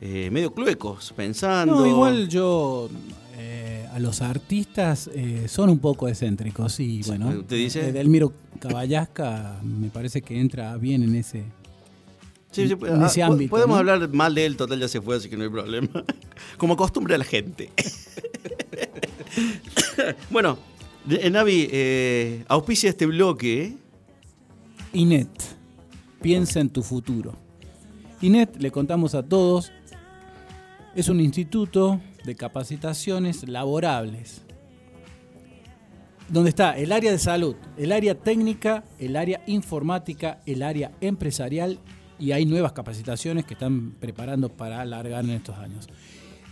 eh, 0.00 0.30
medio 0.30 0.54
cluecos, 0.54 1.12
pensando. 1.16 1.80
No, 1.80 1.86
igual 1.88 2.28
yo 2.28 2.88
a 3.92 3.98
los 3.98 4.22
artistas 4.22 5.10
son 5.48 5.70
un 5.70 5.80
poco 5.80 6.06
excéntricos 6.06 6.78
y 6.78 7.02
bueno, 7.02 7.30
¿usted 7.30 7.56
dice? 7.56 7.88
Edelmiro 7.88 8.32
Caballasca 8.60 9.58
me 9.64 9.88
parece 9.88 10.22
que 10.22 10.38
entra 10.38 10.76
bien 10.76 11.02
en 11.02 11.16
ese 11.16 11.42
Sí, 12.50 12.66
sí, 12.66 12.74
en 12.86 13.02
ese 13.02 13.22
ah, 13.22 13.26
po- 13.26 13.32
ámbito, 13.34 13.50
Podemos 13.50 13.74
¿no? 13.74 13.92
hablar 13.92 14.08
mal 14.12 14.34
de 14.34 14.46
él, 14.46 14.56
total 14.56 14.80
ya 14.80 14.88
se 14.88 15.00
fue, 15.00 15.16
así 15.16 15.28
que 15.28 15.36
no 15.36 15.44
hay 15.44 15.50
problema. 15.50 15.88
Como 16.56 16.74
acostumbra 16.74 17.18
la 17.18 17.24
gente. 17.24 17.70
bueno, 20.30 20.58
eh, 21.10 21.30
Navi, 21.30 21.68
eh, 21.70 22.44
auspicia 22.48 22.90
este 22.90 23.06
bloque. 23.06 23.76
Inet. 24.92 25.28
Piensa 26.20 26.60
en 26.60 26.70
tu 26.70 26.82
futuro. 26.82 27.34
INET, 28.20 28.56
le 28.56 28.72
contamos 28.72 29.14
a 29.14 29.22
todos, 29.22 29.70
es 30.96 31.08
un 31.08 31.20
instituto 31.20 32.00
de 32.24 32.34
capacitaciones 32.34 33.48
laborables, 33.48 34.42
donde 36.28 36.50
está 36.50 36.76
el 36.76 36.90
área 36.90 37.12
de 37.12 37.18
salud, 37.18 37.54
el 37.76 37.92
área 37.92 38.16
técnica, 38.16 38.82
el 38.98 39.14
área 39.14 39.40
informática, 39.46 40.40
el 40.46 40.64
área 40.64 40.90
empresarial 41.00 41.78
y 42.18 42.32
hay 42.32 42.44
nuevas 42.46 42.72
capacitaciones 42.72 43.44
que 43.44 43.54
están 43.54 43.92
preparando 43.92 44.48
para 44.48 44.80
alargar 44.80 45.24
en 45.24 45.30
estos 45.30 45.56
años. 45.58 45.88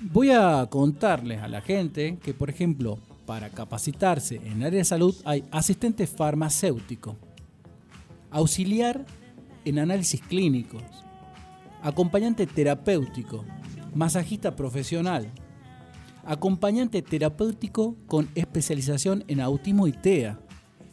Voy 0.01 0.31
a 0.31 0.67
contarles 0.71 1.43
a 1.43 1.49
la 1.49 1.61
gente 1.61 2.19
que, 2.23 2.35
por 2.35 2.51
ejemplo, 2.51 2.99
para 3.25 3.51
capacitarse 3.51 4.37
en 4.37 4.59
el 4.59 4.65
área 4.65 4.79
de 4.79 4.85
salud 4.85 5.15
hay 5.25 5.45
asistente 5.51 6.07
farmacéutico, 6.07 7.17
auxiliar 8.31 9.05
en 9.65 9.79
análisis 9.79 10.21
clínicos, 10.21 10.83
acompañante 11.83 12.47
terapéutico, 12.47 13.45
masajista 13.95 14.55
profesional, 14.55 15.31
acompañante 16.25 17.03
terapéutico 17.03 17.97
con 18.07 18.29
especialización 18.35 19.25
en 19.29 19.41
autismo 19.41 19.87
y 19.87 19.93
TEA. 19.93 20.39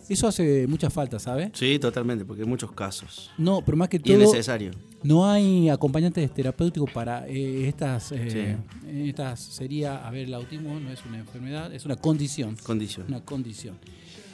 Eso 0.09 0.27
hace 0.27 0.67
mucha 0.67 0.89
falta, 0.89 1.19
¿sabe? 1.19 1.51
Sí, 1.53 1.79
totalmente, 1.79 2.25
porque 2.25 2.43
hay 2.43 2.47
muchos 2.47 2.71
casos. 2.71 3.31
No, 3.37 3.61
pero 3.65 3.77
más 3.77 3.89
que 3.89 3.97
Y 3.97 3.99
todo... 3.99 4.13
es 4.17 4.31
necesario. 4.31 4.71
No 5.03 5.29
hay 5.29 5.69
acompañantes 5.69 6.33
terapéuticos 6.33 6.89
para 6.91 7.27
eh, 7.27 7.67
estas. 7.67 8.11
eh, 8.13 8.57
Estas 9.05 9.39
sería, 9.41 10.05
a 10.07 10.11
ver, 10.11 10.27
el 10.27 10.33
autismo 10.33 10.79
no 10.79 10.89
es 10.91 11.03
una 11.05 11.17
enfermedad, 11.19 11.73
es 11.73 11.85
una 11.85 11.95
condición. 11.95 12.55
Condición. 12.63 13.05
Una 13.09 13.21
condición. 13.21 13.77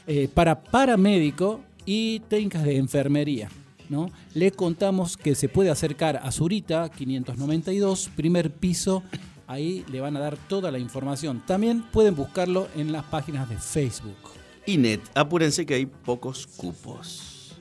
Eh, 0.05 0.27
para 0.33 0.61
paramédico 0.63 1.61
y 1.85 2.19
técnicas 2.21 2.63
de 2.63 2.77
enfermería. 2.77 3.49
¿no? 3.89 4.11
Le 4.35 4.51
contamos 4.51 5.17
que 5.17 5.33
se 5.33 5.49
puede 5.49 5.71
acercar 5.71 6.17
a 6.23 6.31
Zurita 6.31 6.89
592, 6.89 8.09
primer 8.15 8.51
piso. 8.51 9.01
Ahí 9.47 9.83
le 9.91 9.99
van 9.99 10.15
a 10.15 10.19
dar 10.19 10.37
toda 10.37 10.69
la 10.71 10.77
información. 10.77 11.41
También 11.47 11.81
pueden 11.91 12.15
buscarlo 12.15 12.67
en 12.75 12.91
las 12.91 13.03
páginas 13.05 13.49
de 13.49 13.57
Facebook. 13.57 14.15
INET, 14.69 15.01
apúrense 15.15 15.65
que 15.65 15.73
hay 15.73 15.85
pocos 15.85 16.45
cupos. 16.45 17.55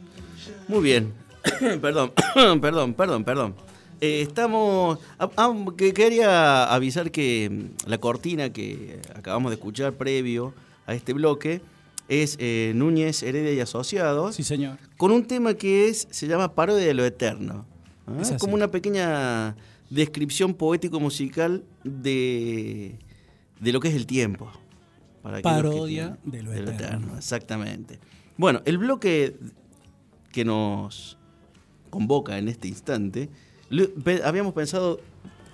Muy 0.68 0.82
bien. 0.82 1.12
perdón, 1.80 2.12
perdón, 2.60 2.94
perdón, 2.94 3.24
perdón. 3.24 3.54
Eh, 4.00 4.22
estamos. 4.22 4.98
ah, 5.18 5.30
ah, 5.36 5.54
que 5.76 5.92
quería 5.92 6.64
avisar 6.72 7.10
que 7.10 7.48
mm, 7.50 7.88
la 7.88 7.98
cortina 7.98 8.52
que 8.52 9.00
acabamos 9.14 9.50
de 9.50 9.54
escuchar 9.56 9.94
previo 9.94 10.54
a 10.86 10.94
este 10.94 11.12
bloque 11.12 11.60
es 12.08 12.36
eh, 12.38 12.72
Núñez, 12.74 13.22
Heredia 13.22 13.52
y 13.52 13.60
Asociados. 13.60 14.36
Sí, 14.36 14.44
señor. 14.44 14.78
Con 14.96 15.10
un 15.10 15.24
tema 15.24 15.54
que 15.54 15.88
es 15.88 16.06
se 16.10 16.26
llama 16.28 16.54
Parodia 16.54 16.86
de 16.86 16.94
lo 16.94 17.04
Eterno. 17.04 17.64
¿ah? 18.06 18.20
Es. 18.20 18.32
Como 18.34 18.54
una 18.54 18.70
pequeña 18.70 19.56
descripción 19.90 20.54
poético-musical 20.54 21.64
de, 21.82 22.98
de 23.60 23.72
lo 23.72 23.80
que 23.80 23.88
es 23.88 23.94
el 23.94 24.06
tiempo. 24.06 24.50
Para 25.22 25.38
que 25.38 25.42
Parodia 25.42 26.16
tienen- 26.22 26.30
de 26.30 26.42
lo 26.42 26.52
eterno. 26.70 27.16
Exactamente. 27.16 27.98
Bueno, 28.36 28.62
el 28.64 28.78
bloque 28.78 29.36
que 30.32 30.44
nos 30.44 31.18
convoca 31.90 32.38
en 32.38 32.48
este 32.48 32.68
instante, 32.68 33.28
pe- 34.04 34.22
habíamos 34.22 34.52
pensado 34.52 35.00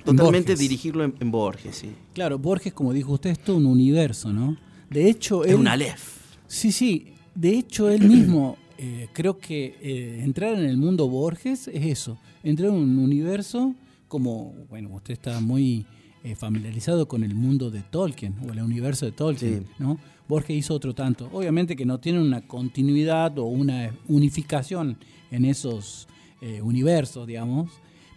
totalmente 0.05 0.53
Borges. 0.53 0.59
dirigirlo 0.59 1.05
en, 1.05 1.15
en 1.21 1.31
Borges, 1.31 1.77
sí. 1.77 1.93
Claro, 2.13 2.39
Borges, 2.39 2.73
como 2.73 2.93
dijo 2.93 3.13
usted, 3.13 3.31
es 3.31 3.39
todo 3.39 3.57
un 3.57 3.67
universo, 3.67 4.33
¿no? 4.33 4.57
De 4.91 5.09
hecho, 5.09 5.45
Es 5.45 5.53
él, 5.53 5.57
un 5.59 5.69
Aleph. 5.69 6.19
Sí, 6.47 6.73
sí. 6.73 7.15
De 7.35 7.51
hecho, 7.57 7.89
él 7.89 8.03
mismo, 8.09 8.59
eh, 8.79 9.09
creo 9.13 9.39
que 9.39 9.77
eh, 9.81 10.21
entrar 10.23 10.55
en 10.59 10.65
el 10.67 10.77
mundo 10.77 11.09
Borges 11.09 11.69
es 11.69 11.85
eso. 11.87 12.19
Entrar 12.43 12.69
en 12.71 12.75
un 12.77 12.99
universo 12.99 13.75
como, 14.09 14.55
bueno, 14.69 14.91
usted 14.91 15.15
está 15.15 15.41
muy 15.41 15.87
eh, 16.25 16.35
familiarizado 16.35 17.07
con 17.07 17.23
el 17.23 17.35
mundo 17.35 17.71
de 17.71 17.83
Tolkien 17.83 18.35
o 18.49 18.53
el 18.53 18.61
universo 18.63 19.07
de 19.07 19.13
Tolkien, 19.13 19.61
Sí. 19.61 19.67
¿no? 19.79 19.99
Borges 20.27 20.57
hizo 20.57 20.75
otro 20.75 20.95
tanto. 20.95 21.29
Obviamente 21.33 21.77
que 21.77 21.85
no 21.85 22.01
tiene 22.01 22.19
una 22.21 22.41
continuidad 22.41 23.39
o 23.39 23.45
una 23.45 23.95
unificación 24.09 24.97
en 25.31 25.45
esos 25.45 26.09
eh, 26.41 26.63
universos, 26.63 27.27
digamos, 27.27 27.71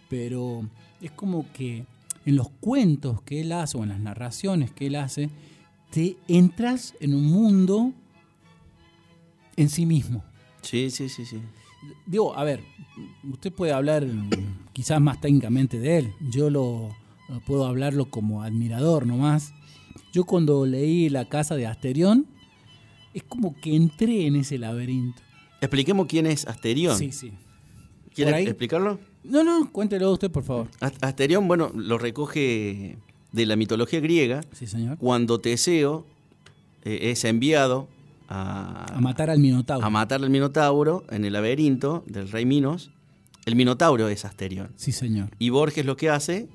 pero 0.08 0.66
es 1.02 1.10
como 1.10 1.44
que 1.52 1.84
en 2.24 2.36
los 2.36 2.48
cuentos 2.60 3.20
que 3.22 3.42
él 3.42 3.52
hace 3.52 3.76
o 3.76 3.82
en 3.82 3.90
las 3.90 4.00
narraciones 4.00 4.70
que 4.72 4.86
él 4.86 4.96
hace, 4.96 5.28
te 5.90 6.16
entras 6.28 6.94
en 7.00 7.14
un 7.14 7.26
mundo 7.26 7.92
en 9.56 9.68
sí 9.68 9.84
mismo. 9.86 10.22
Sí, 10.62 10.90
sí, 10.90 11.08
sí, 11.08 11.24
sí. 11.26 11.38
Digo, 12.06 12.34
a 12.36 12.44
ver, 12.44 12.60
usted 13.30 13.52
puede 13.52 13.72
hablar 13.72 14.06
quizás 14.72 15.00
más 15.00 15.20
técnicamente 15.20 15.78
de 15.78 15.98
él. 15.98 16.12
Yo 16.30 16.50
lo 16.50 16.90
puedo 17.46 17.66
hablarlo 17.66 18.06
como 18.10 18.42
admirador 18.42 19.06
nomás. 19.06 19.52
Yo 20.12 20.24
cuando 20.24 20.64
leí 20.66 21.08
La 21.08 21.28
casa 21.28 21.54
de 21.56 21.66
Asterión, 21.66 22.26
es 23.14 23.22
como 23.24 23.54
que 23.60 23.74
entré 23.76 24.26
en 24.26 24.36
ese 24.36 24.58
laberinto. 24.58 25.20
Expliquemos 25.60 26.06
quién 26.06 26.26
es 26.26 26.46
Asterión. 26.46 26.96
Sí, 26.96 27.12
sí. 27.12 27.32
¿Quiere 28.14 28.42
explicarlo? 28.42 28.98
No, 29.24 29.44
no, 29.44 29.70
cuéntelo 29.70 30.10
usted, 30.12 30.30
por 30.30 30.42
favor. 30.44 30.68
Ast- 30.80 30.96
Asterión, 31.02 31.46
bueno, 31.46 31.70
lo 31.74 31.98
recoge 31.98 32.96
de 33.32 33.46
la 33.46 33.56
mitología 33.56 34.00
griega, 34.00 34.40
Sí, 34.52 34.66
señor. 34.66 34.96
cuando 34.98 35.38
Teseo 35.40 36.06
eh, 36.84 37.10
es 37.10 37.24
enviado 37.24 37.88
a, 38.28 38.96
A 38.96 39.00
matar 39.00 39.30
al 39.30 39.38
Minotauro. 39.38 39.86
a 39.86 39.90
matar 39.90 40.22
al 40.22 40.30
Minotauro 40.30 41.04
en 41.10 41.24
el 41.24 41.32
laberinto 41.34 42.04
del 42.06 42.30
rey 42.30 42.44
Minos. 42.46 42.90
El 43.44 43.54
Minotauro 43.56 44.08
es 44.08 44.24
Asterión. 44.24 44.70
Sí, 44.76 44.92
señor. 44.92 45.30
Y 45.38 45.50
Borges 45.50 45.84
lo 45.84 45.96
que 45.96 46.10
hace 46.10 46.48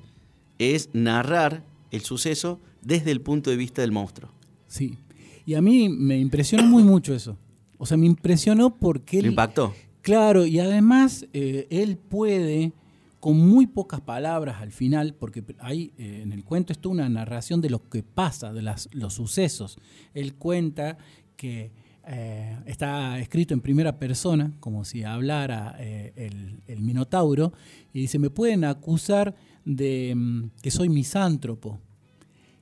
es 0.58 0.90
narrar 0.92 1.64
el 1.90 2.02
suceso 2.02 2.60
desde 2.82 3.10
el 3.10 3.20
punto 3.20 3.50
de 3.50 3.56
vista 3.56 3.82
del 3.82 3.92
monstruo. 3.92 4.30
Sí. 4.66 4.98
Y 5.46 5.54
a 5.54 5.62
mí 5.62 5.88
me 5.88 6.18
impresionó 6.18 6.64
muy 6.64 6.82
mucho 6.82 7.14
eso. 7.14 7.36
O 7.78 7.86
sea, 7.86 7.96
me 7.96 8.06
impresionó 8.06 8.76
porque 8.76 9.18
¿Le 9.18 9.28
él... 9.28 9.32
impactó? 9.32 9.74
Claro, 10.00 10.44
y 10.46 10.58
además 10.58 11.26
eh, 11.32 11.66
él 11.70 11.96
puede, 11.96 12.72
con 13.20 13.38
muy 13.38 13.66
pocas 13.66 14.00
palabras 14.00 14.56
al 14.60 14.70
final, 14.70 15.14
porque 15.14 15.42
hay 15.58 15.92
eh, 15.96 16.20
en 16.22 16.32
el 16.32 16.44
cuento 16.44 16.72
está 16.72 16.88
una 16.88 17.08
narración 17.08 17.60
de 17.60 17.70
lo 17.70 17.88
que 17.88 18.02
pasa, 18.02 18.52
de 18.52 18.62
las, 18.62 18.88
los 18.92 19.14
sucesos. 19.14 19.78
Él 20.12 20.34
cuenta 20.34 20.98
que 21.36 21.72
eh, 22.06 22.58
está 22.66 23.18
escrito 23.18 23.54
en 23.54 23.60
primera 23.60 23.98
persona, 23.98 24.52
como 24.60 24.84
si 24.84 25.04
hablara 25.04 25.76
eh, 25.78 26.12
el, 26.16 26.60
el 26.66 26.82
Minotauro, 26.82 27.54
y 27.94 28.00
dice, 28.00 28.18
me 28.18 28.28
pueden 28.28 28.64
acusar 28.64 29.34
de 29.64 30.14
mm, 30.14 30.50
que 30.62 30.70
soy 30.70 30.88
misántropo. 30.88 31.80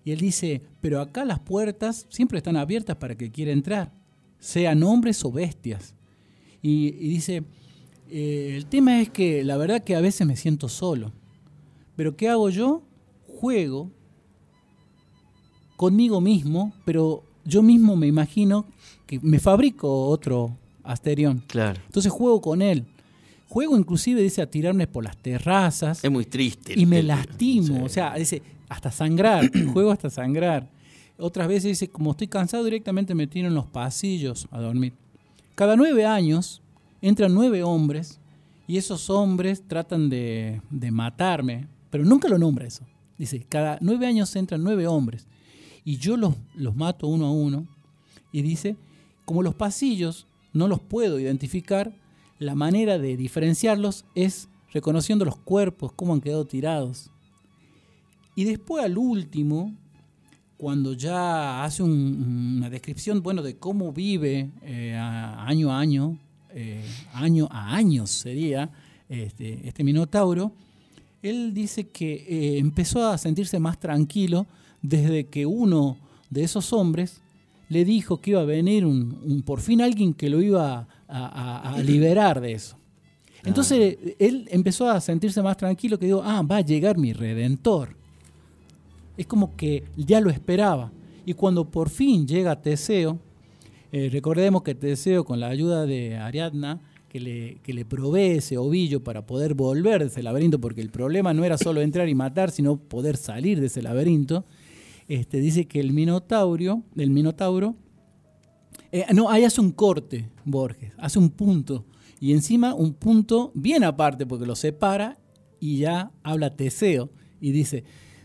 Y 0.05 0.13
él 0.13 0.19
dice, 0.19 0.63
pero 0.81 1.01
acá 1.01 1.25
las 1.25 1.39
puertas 1.41 2.07
siempre 2.09 2.39
están 2.39 2.57
abiertas 2.57 2.97
para 2.97 3.17
que 3.17 3.31
quiera 3.31 3.53
entrar, 3.53 3.93
sean 4.39 4.83
hombres 4.83 5.25
o 5.25 5.31
bestias. 5.31 5.95
Y, 6.61 6.89
y 6.99 7.09
dice, 7.09 7.45
eh, 8.09 8.55
el 8.57 8.67
tema 8.67 9.01
es 9.01 9.11
que 9.11 9.45
la 9.45 9.57
verdad 9.57 9.85
que 9.85 9.95
a 9.95 10.01
veces 10.01 10.27
me 10.27 10.37
siento 10.37 10.69
solo. 10.69 11.13
Pero 11.97 12.17
¿qué 12.17 12.29
hago 12.29 12.51
yo? 12.51 12.83
Juego 13.27 13.91
conmigo 15.77 16.21
mismo, 16.21 16.73
pero 16.85 17.25
yo 17.45 17.63
mismo 17.63 17.97
me 17.97 18.07
imagino 18.07 18.67
que 19.07 19.19
me 19.21 19.41
fabrico 19.41 20.07
otro 20.07 20.57
Asterión. 20.85 21.43
Claro. 21.47 21.81
Entonces 21.87 22.11
juego 22.11 22.41
con 22.41 22.63
él. 22.63 22.87
Juego 23.53 23.77
inclusive, 23.77 24.23
dice, 24.23 24.41
a 24.41 24.51
tirarme 24.51 24.87
por 24.87 25.05
las 25.05 25.15
terrazas 25.19 26.03
Es 26.03 26.11
muy 26.11 26.25
triste. 26.25 26.73
y 26.75 26.87
me 26.87 27.03
lastimo. 27.03 27.67
sí. 27.77 27.83
O 27.83 27.89
sea, 27.91 28.15
dice, 28.15 28.41
hasta 28.71 28.91
sangrar. 28.91 29.51
juego 29.75 29.91
hasta 29.91 30.09
sangrar. 30.09 30.71
Otras 31.19 31.49
veces 31.49 31.65
dice, 31.65 31.89
como 31.89 32.13
estoy 32.13 32.29
cansado, 32.29 32.65
directamente 32.65 33.15
me 33.15 33.27
tiro 33.27 33.49
en 33.49 33.55
los 33.55 33.67
pasillos 33.67 34.49
a 34.51 34.59
dormir. 34.59 34.95
Cada 35.55 35.77
nueve 35.77 36.07
años 36.07 36.63
entran 37.03 37.35
nueve 37.35 37.63
hombres 37.63 38.19
y 38.67 38.79
esos 38.79 39.11
hombres 39.11 39.63
tratan 39.69 40.09
de, 40.09 40.63
de 40.71 40.91
matarme, 40.91 41.69
pero 41.91 42.07
nunca 42.07 42.29
lo 42.29 42.39
nombra 42.39 42.67
eso. 42.67 42.87
Dice, 43.19 43.45
cada 43.47 43.77
nueve 43.83 44.07
años 44.07 44.35
entran 44.35 44.63
nueve 44.65 44.87
hombres 44.87 45.27
y 45.85 45.99
yo 45.99 46.17
los, 46.17 46.35
los 46.55 46.75
mato 46.75 47.07
uno 47.07 47.27
a 47.27 47.31
uno. 47.33 47.67
Y 48.33 48.41
dice, 48.41 48.77
como 49.27 49.43
los 49.43 49.55
pasillos 49.55 50.27
no 50.55 50.69
los 50.69 50.81
puedo 50.81 51.21
identificar, 51.21 51.93
la 52.43 52.55
manera 52.55 52.99
de 52.99 53.17
diferenciarlos 53.17 54.05
es 54.15 54.49
reconociendo 54.73 55.25
los 55.25 55.37
cuerpos, 55.37 55.93
cómo 55.95 56.13
han 56.15 56.21
quedado 56.21 56.47
tirados. 56.47 57.11
Y 58.35 58.45
después 58.45 58.85
al 58.85 58.97
último, 58.99 59.75
cuando 60.57 60.93
ya 60.95 61.65
hace 61.65 61.83
un- 61.83 62.55
una 62.59 62.71
descripción, 62.71 63.23
bueno, 63.23 63.43
de 63.43 63.57
cómo 63.57 63.93
vive 63.93 64.51
eh, 64.63 64.95
año 64.97 65.71
a 65.73 65.79
año, 65.81 66.19
eh, 66.55 66.83
año 67.13 67.49
a 67.51 67.75
años 67.75 68.11
sería 68.11 68.71
este, 69.09 69.67
este 69.69 69.85
Minotauro, 69.85 70.53
él 71.23 71.53
dice 71.53 71.89
que 71.89 72.15
eh, 72.29 72.59
empezó 72.59 73.07
a 73.07 73.19
sentirse 73.19 73.59
más 73.59 73.79
tranquilo 73.79 74.47
desde 74.81 75.27
que 75.27 75.45
uno 75.47 75.97
de 76.31 76.45
esos 76.45 76.73
hombres 76.73 77.21
le 77.69 77.85
dijo 77.85 78.21
que 78.21 78.31
iba 78.33 78.41
a 78.41 78.45
venir 78.45 78.85
un- 78.87 79.43
por 79.45 79.61
fin 79.61 79.81
alguien 79.83 80.15
que 80.15 80.31
lo 80.31 80.41
iba 80.43 80.89
a, 81.13 81.27
a- 81.69 81.75
a 81.75 81.83
liberar 81.83 82.41
de 82.41 82.53
eso. 82.53 82.77
Entonces 83.45 83.99
él 84.19 84.47
empezó 84.51 84.89
a 84.89 85.01
sentirse 85.01 85.43
más 85.43 85.57
tranquilo 85.57 85.99
que 85.99 86.07
digo, 86.07 86.23
ah, 86.25 86.43
va 86.43 86.57
a 86.59 86.61
llegar 86.61 86.97
mi 86.97 87.13
redentor. 87.13 87.97
Es 89.17 89.27
como 89.27 89.57
que 89.57 89.85
ya 89.97 90.21
lo 90.21 90.31
esperaba. 90.31 90.91
Y 91.27 91.35
cuando 91.35 91.65
por 91.69 91.91
fin 91.91 92.27
llega 92.27 92.61
Teseo, 92.63 93.19
eh, 93.93 94.09
recordemos 94.13 94.63
que 94.63 94.75
Teseo 94.75 95.25
con 95.25 95.39
la 95.41 95.49
ayuda 95.49 95.87
de 95.87 96.17
Ariadna, 96.17 96.81
que 97.09 97.21
le, 97.21 97.57
que 97.63 97.75
le 97.75 97.85
provee 97.85 98.39
ese 98.39 98.57
ovillo 98.57 99.03
para 99.05 99.27
poder 99.27 99.55
volver 99.55 100.01
de 100.01 100.07
ese 100.07 100.23
laberinto, 100.23 100.59
porque 100.61 100.81
el 100.81 100.89
problema 100.91 101.35
no 101.35 101.45
era 101.45 101.59
solo 101.59 101.83
entrar 101.83 102.09
y 102.09 102.15
matar, 102.15 102.51
sino 102.51 102.77
poder 102.77 103.17
salir 103.19 103.61
de 103.61 103.67
ese 103.67 103.83
laberinto, 103.83 104.45
este, 105.09 105.41
dice 105.41 105.67
que 105.67 105.79
el 105.81 105.93
Minotaurio, 105.93 106.83
el 106.97 107.11
Minotauro, 107.11 107.75
eh, 108.93 109.07
no, 109.15 109.31
ahí 109.31 109.45
hace 109.45 109.61
un 109.61 109.73
corte, 109.73 110.31
Borges, 110.45 110.93
hace 110.99 111.19
un 111.19 111.31
punto, 111.31 111.87
y 112.21 112.33
encima 112.33 112.75
un 112.75 112.93
punto 112.93 113.51
bien 113.55 113.85
aparte, 113.85 114.27
porque 114.27 114.45
lo 114.45 114.55
separa 114.55 115.19
y 115.59 115.79
ya 115.79 116.13
habla 116.23 116.55
Teseo, 116.55 117.11
y 117.41 117.53
dice, 117.53 117.85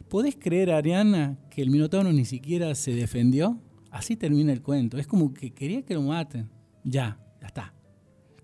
¿podés 0.10 0.36
creer, 0.36 0.72
Ariana, 0.72 1.40
que 1.50 1.62
el 1.62 1.70
Minotauro 1.70 2.12
ni 2.12 2.26
siquiera 2.26 2.76
se 2.76 2.94
defendió? 2.94 3.62
Así 3.92 4.18
termina 4.18 4.52
el 4.52 4.62
cuento, 4.62 4.98
es 4.98 5.08
como 5.08 5.34
que 5.34 5.54
quería 5.54 5.84
que 5.84 5.94
lo 5.94 6.02
maten, 6.02 6.50
ya, 6.84 7.18
ya 7.40 7.48
está. 7.48 7.74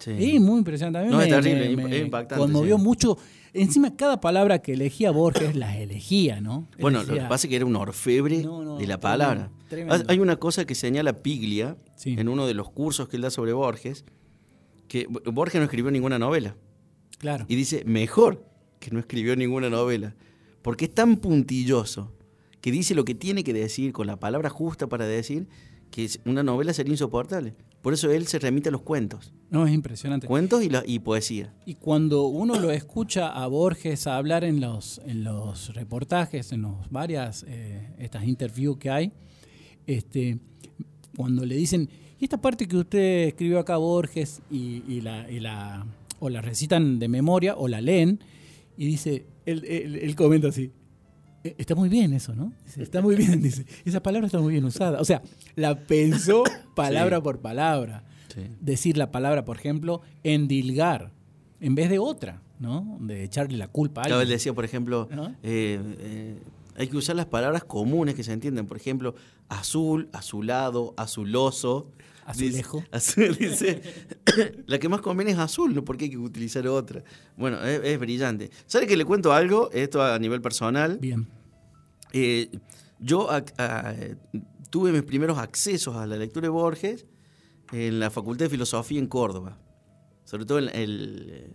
Sí. 0.04 0.36
Es 0.36 0.42
muy 0.42 0.58
impresionante. 0.60 1.00
A 1.00 1.04
mí 1.04 1.10
No, 1.10 1.18
me, 1.18 1.24
es 1.24 1.30
terrible, 1.30 1.76
me- 1.78 1.96
es 1.98 2.04
impactante, 2.04 2.42
conmovió 2.42 2.78
sí. 2.78 2.84
mucho. 2.84 3.18
Encima, 3.54 3.96
cada 3.96 4.20
palabra 4.20 4.60
que 4.60 4.74
elegía 4.74 5.12
Borges 5.12 5.56
las 5.56 5.76
elegía, 5.78 6.42
¿no? 6.42 6.68
Bueno, 6.80 7.04
lo 7.04 7.14
que 7.14 7.22
pasa 7.22 7.46
es 7.48 7.50
que 7.50 7.56
era 7.56 7.66
un 7.66 7.76
orfebre 7.76 8.42
No, 8.44 8.64
no, 8.64 8.78
de 8.78 8.88
la 8.88 8.98
tremendo, 8.98 9.00
palabra. 9.00 9.52
tremendo. 9.70 10.06
Hay 10.10 10.20
una 10.20 10.38
cosa 10.38 10.66
que 10.66 10.74
señala 10.76 11.22
Piglia 11.22 11.78
Sí. 11.96 12.16
en 12.18 12.28
uno 12.30 12.48
de 12.48 12.54
los 12.56 12.70
cursos 12.72 13.08
que 13.08 13.16
él 13.16 13.22
da 13.22 13.30
sobre 13.30 13.54
Borges, 13.54 14.06
que 14.88 15.06
Borges 15.08 15.60
no 15.60 15.64
escribió 15.66 15.92
ninguna 15.92 16.18
novela. 16.20 16.56
Claro. 17.20 17.46
Y 17.48 17.56
dice, 17.56 17.84
mejor 17.86 18.46
que 18.80 18.92
no 18.92 19.00
escribió 19.00 19.36
ninguna 19.36 19.70
novela, 19.70 20.16
porque 20.62 20.86
es 20.86 20.94
tan 20.94 21.18
puntilloso 21.18 22.12
que 22.60 22.72
dice 22.72 22.96
lo 22.96 23.06
que 23.06 23.14
tiene 23.16 23.44
que 23.44 23.54
decir 23.54 23.94
con 23.94 24.08
la 24.08 24.18
palabra 24.20 24.50
justa 24.50 24.88
para 24.88 25.06
decir 25.06 25.48
que 25.94 26.10
una 26.26 26.42
novela 26.42 26.74
sería 26.74 26.92
insoportable. 26.94 27.54
Por 27.84 27.94
eso 27.94 28.10
él 28.12 28.26
se 28.26 28.40
remite 28.40 28.70
a 28.70 28.72
los 28.72 28.82
cuentos. 28.82 29.32
No, 29.52 29.68
es 29.68 29.74
impresionante. 29.74 30.26
Cuentos 30.26 30.64
y, 30.64 30.70
la, 30.70 30.82
y 30.86 30.98
poesía. 31.00 31.54
Y 31.68 31.76
cuando 31.76 32.24
uno 32.26 32.60
lo 32.60 32.72
escucha 32.72 33.28
a 33.30 33.46
Borges 33.46 34.08
hablar 34.08 34.44
en 34.44 34.60
los, 34.60 35.00
en 35.06 35.24
los 35.24 35.74
reportajes, 35.76 36.52
en 36.52 36.64
los 36.64 36.90
varias 36.90 37.46
eh, 37.48 37.94
estas 38.00 38.24
interviews 38.26 38.78
que 38.78 38.90
hay, 38.90 39.12
este, 39.86 40.40
cuando 41.16 41.46
le 41.46 41.56
dicen, 41.56 41.88
¿y 42.20 42.24
esta 42.24 42.42
parte 42.42 42.68
que 42.68 42.78
usted 42.78 43.28
escribió 43.28 43.60
acá 43.60 43.78
Borges 43.78 44.42
y, 44.50 44.82
y 44.88 45.02
la, 45.02 45.30
y 45.30 45.40
la- 45.40 45.86
o 46.20 46.30
la 46.30 46.42
recitan 46.42 46.98
de 47.00 47.08
memoria 47.08 47.56
o 47.56 47.68
la 47.68 47.82
leen? 47.82 48.20
Y 48.78 48.88
dice, 48.88 49.28
él, 49.46 49.64
él- 49.68 49.98
él 49.98 50.16
comenta 50.16 50.48
así, 50.48 50.64
"Eh, 50.64 50.72
Está 51.44 51.76
muy 51.76 51.90
bien 51.90 52.14
eso, 52.14 52.34
¿no? 52.36 52.54
Está 52.78 53.02
muy 53.02 53.16
bien, 53.16 53.42
dice. 53.42 53.66
Esa 53.86 54.02
palabra 54.02 54.28
está 54.28 54.40
muy 54.40 54.54
bien 54.54 54.66
usada. 54.66 55.00
O 55.02 55.06
sea, 55.06 55.22
la 55.56 55.76
pensó 55.78 56.44
palabra 56.76 57.22
por 57.22 57.40
palabra. 57.40 58.04
Sí. 58.34 58.42
Decir 58.62 58.98
la 58.98 59.12
palabra, 59.12 59.46
por 59.46 59.58
ejemplo, 59.58 60.02
endilgar, 60.24 61.12
en 61.60 61.76
vez 61.76 61.90
de 61.90 62.00
otra, 62.00 62.42
¿no? 62.60 62.98
De 63.02 63.24
echarle 63.24 63.58
la 63.58 63.68
culpa 63.68 64.02
a 64.02 64.04
Claro, 64.06 64.16
él 64.16 64.22
alguien. 64.22 64.38
decía, 64.38 64.54
por 64.54 64.66
ejemplo, 64.66 65.08
eh, 65.44 65.80
eh, 66.00 66.38
hay 66.76 66.88
que 66.88 66.98
usar 66.98 67.16
las 67.16 67.26
palabras 67.28 67.64
comunes 67.64 68.16
que 68.16 68.24
se 68.24 68.34
entienden. 68.34 68.66
Por 68.66 68.78
ejemplo, 68.78 69.14
azul, 69.50 70.10
azulado, 70.14 70.94
azuloso. 70.98 71.92
Azulejo. 72.26 72.78
Dice, 72.80 72.90
azul, 72.92 73.36
dice, 73.38 73.82
la 74.68 74.80
que 74.80 74.90
más 74.90 75.02
conviene 75.02 75.32
es 75.32 75.38
azul, 75.38 75.74
¿no? 75.76 75.84
Porque 75.84 76.06
hay 76.06 76.12
que 76.12 76.18
utilizar 76.18 76.66
otra. 76.68 77.04
Bueno, 77.38 77.62
es, 77.64 77.82
es 77.84 78.00
brillante. 78.00 78.50
¿Sabe 78.66 78.88
que 78.88 78.96
le 78.98 79.06
cuento 79.06 79.34
algo? 79.34 79.70
Esto 79.72 80.02
a 80.02 80.18
nivel 80.20 80.42
personal. 80.42 80.98
Bien. 81.00 81.28
Eh, 82.14 82.50
yo 83.00 83.30
a- 83.32 83.44
eh, 83.58 84.16
tuve 84.70 84.92
mis 84.92 85.04
primeros 85.04 85.38
accesos 85.38 85.96
a 85.96 86.06
la 86.08 86.16
lectura 86.18 86.46
de 86.46 86.50
Borges 86.50 87.06
en 87.72 88.00
la 88.00 88.10
Facultad 88.10 88.46
de 88.46 88.50
Filosofía 88.50 89.00
en 89.00 89.08
Córdoba. 89.08 89.58
Sobre 90.24 90.46
todo 90.46 90.60
el, 90.60 90.70
el- 90.70 91.54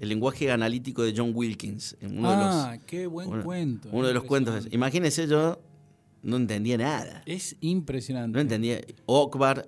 el 0.00 0.08
lenguaje 0.08 0.50
analítico 0.50 1.02
de 1.02 1.12
John 1.16 1.32
Wilkins. 1.34 1.96
En 2.00 2.18
uno 2.18 2.30
de 2.30 2.36
los- 2.36 2.54
ah, 2.54 2.78
qué 2.86 3.06
buen 3.06 3.28
uno, 3.28 3.42
cuento. 3.44 3.88
uno 3.92 4.06
de 4.06 4.14
los 4.14 4.24
cuentos. 4.24 4.66
Imagínense, 4.70 5.26
yo 5.26 5.60
no 6.22 6.36
entendía 6.36 6.76
nada. 6.78 7.22
Es 7.26 7.56
impresionante. 7.60 8.34
No 8.36 8.40
entendía. 8.40 8.80
Okbar, 9.06 9.66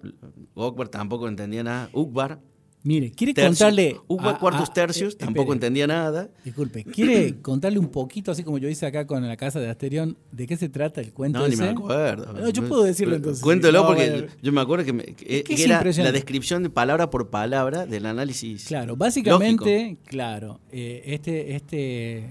Okbar 0.54 0.88
tampoco 0.88 1.28
entendía 1.28 1.62
nada. 1.62 1.90
Ukbar, 1.92 2.40
Mire, 2.82 3.10
quiere 3.10 3.34
contarle. 3.34 4.00
Ukbar, 4.08 4.38
cuartos 4.38 4.72
tercios, 4.72 5.12
eh, 5.12 5.16
tampoco 5.18 5.52
entendía 5.52 5.86
nada. 5.86 6.30
Disculpe, 6.42 6.82
¿quiere 6.84 7.38
contarle 7.42 7.78
un 7.78 7.88
poquito, 7.90 8.30
así 8.32 8.42
como 8.42 8.56
yo 8.56 8.70
hice 8.70 8.86
acá 8.86 9.06
con 9.06 9.26
la 9.28 9.36
casa 9.36 9.60
de 9.60 9.68
Asterión, 9.68 10.16
de 10.32 10.46
qué 10.46 10.56
se 10.56 10.70
trata 10.70 11.02
el 11.02 11.12
cuento 11.12 11.40
No, 11.40 11.44
ni 11.48 11.56
me 11.56 11.64
ese? 11.64 11.72
acuerdo. 11.74 12.32
No, 12.32 12.48
yo 12.48 12.66
puedo 12.66 12.82
decirlo 12.84 13.16
entonces. 13.16 13.42
Cuéntelo 13.44 13.82
No, 13.82 13.86
porque 13.86 14.10
bueno. 14.10 14.26
yo 14.40 14.52
me 14.52 14.62
acuerdo 14.62 14.86
que, 14.86 14.92
me- 14.94 15.04
que- 15.04 15.40
Es 15.40 15.44
que 15.44 15.62
era 15.62 15.82
la 15.84 16.10
descripción 16.12 16.62
de 16.62 16.70
palabra 16.70 17.10
por 17.10 17.28
palabra 17.28 17.84
del 17.84 18.06
análisis. 18.06 18.64
Claro, 18.64 18.96
básicamente, 18.96 19.98
claro, 20.06 20.60
eh, 20.72 21.02
este, 21.04 21.54
este 21.54 22.30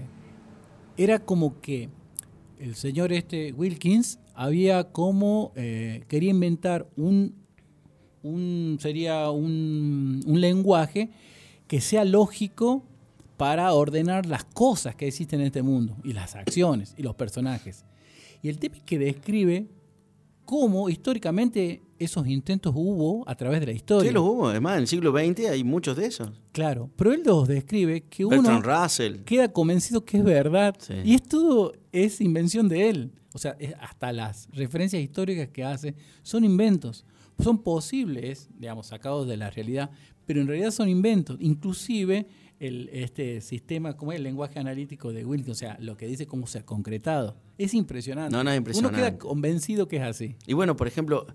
era 0.96 1.20
como 1.20 1.60
que 1.60 1.88
el 2.60 2.74
señor 2.74 3.12
este 3.12 3.52
Wilkins 3.52 4.18
había 4.34 4.84
como 4.84 5.52
eh, 5.56 6.04
quería 6.08 6.30
inventar 6.30 6.86
un, 6.96 7.34
un 8.22 8.78
sería 8.80 9.30
un, 9.30 10.22
un 10.26 10.40
lenguaje 10.40 11.10
que 11.66 11.80
sea 11.80 12.04
lógico 12.04 12.84
para 13.38 13.72
ordenar 13.72 14.26
las 14.26 14.44
cosas 14.44 14.94
que 14.94 15.06
existen 15.06 15.40
en 15.40 15.46
este 15.46 15.62
mundo 15.62 15.96
y 16.04 16.12
las 16.12 16.36
acciones 16.36 16.94
y 16.98 17.02
los 17.02 17.14
personajes. 17.14 17.86
Y 18.42 18.50
el 18.50 18.58
tema 18.58 18.76
que 18.84 18.98
describe 18.98 19.66
cómo 20.44 20.90
históricamente 20.90 21.80
esos 22.00 22.26
intentos 22.26 22.72
hubo 22.74 23.22
a 23.28 23.34
través 23.36 23.60
de 23.60 23.66
la 23.66 23.72
historia. 23.72 24.10
Sí, 24.10 24.14
los 24.14 24.24
hubo. 24.24 24.48
Además, 24.48 24.74
en 24.74 24.80
el 24.80 24.86
siglo 24.88 25.12
XX 25.12 25.46
hay 25.50 25.62
muchos 25.62 25.96
de 25.96 26.06
esos. 26.06 26.30
Claro, 26.52 26.90
pero 26.96 27.12
él 27.12 27.22
los 27.24 27.46
describe 27.46 28.00
que 28.02 28.24
uno 28.24 28.42
Bertrand 28.42 28.64
Russell. 28.64 29.16
queda 29.24 29.52
convencido 29.52 30.04
que 30.04 30.16
es 30.18 30.24
verdad 30.24 30.74
Sí. 30.80 30.94
y 31.04 31.14
es 31.14 31.22
todo 31.22 31.72
es 31.92 32.20
invención 32.20 32.68
de 32.68 32.88
él. 32.90 33.12
O 33.32 33.38
sea, 33.38 33.56
hasta 33.80 34.12
las 34.12 34.48
referencias 34.52 35.00
históricas 35.00 35.48
que 35.50 35.62
hace 35.62 35.94
son 36.22 36.44
inventos. 36.44 37.04
Son 37.38 37.62
posibles, 37.62 38.48
digamos, 38.58 38.88
sacados 38.88 39.28
de 39.28 39.36
la 39.36 39.50
realidad, 39.50 39.90
pero 40.26 40.40
en 40.40 40.48
realidad 40.48 40.72
son 40.72 40.88
inventos. 40.88 41.36
Inclusive 41.40 42.26
el, 42.58 42.90
este 42.92 43.40
sistema, 43.40 43.96
como 43.96 44.12
es 44.12 44.16
el 44.16 44.24
lenguaje 44.24 44.58
analítico 44.58 45.12
de 45.12 45.24
Wilkins, 45.24 45.50
o 45.50 45.54
sea, 45.54 45.78
lo 45.80 45.96
que 45.96 46.06
dice 46.06 46.26
cómo 46.26 46.46
se 46.46 46.58
ha 46.58 46.66
concretado. 46.66 47.36
Es 47.56 47.72
impresionante. 47.72 48.36
No, 48.36 48.44
no, 48.44 48.50
es 48.50 48.58
Uno 48.58 48.64
queda 48.64 48.76
impresionante. 48.76 49.18
convencido 49.18 49.88
que 49.88 49.96
es 49.96 50.02
así. 50.02 50.36
Y 50.46 50.52
bueno, 50.52 50.76
por 50.76 50.86
ejemplo, 50.86 51.26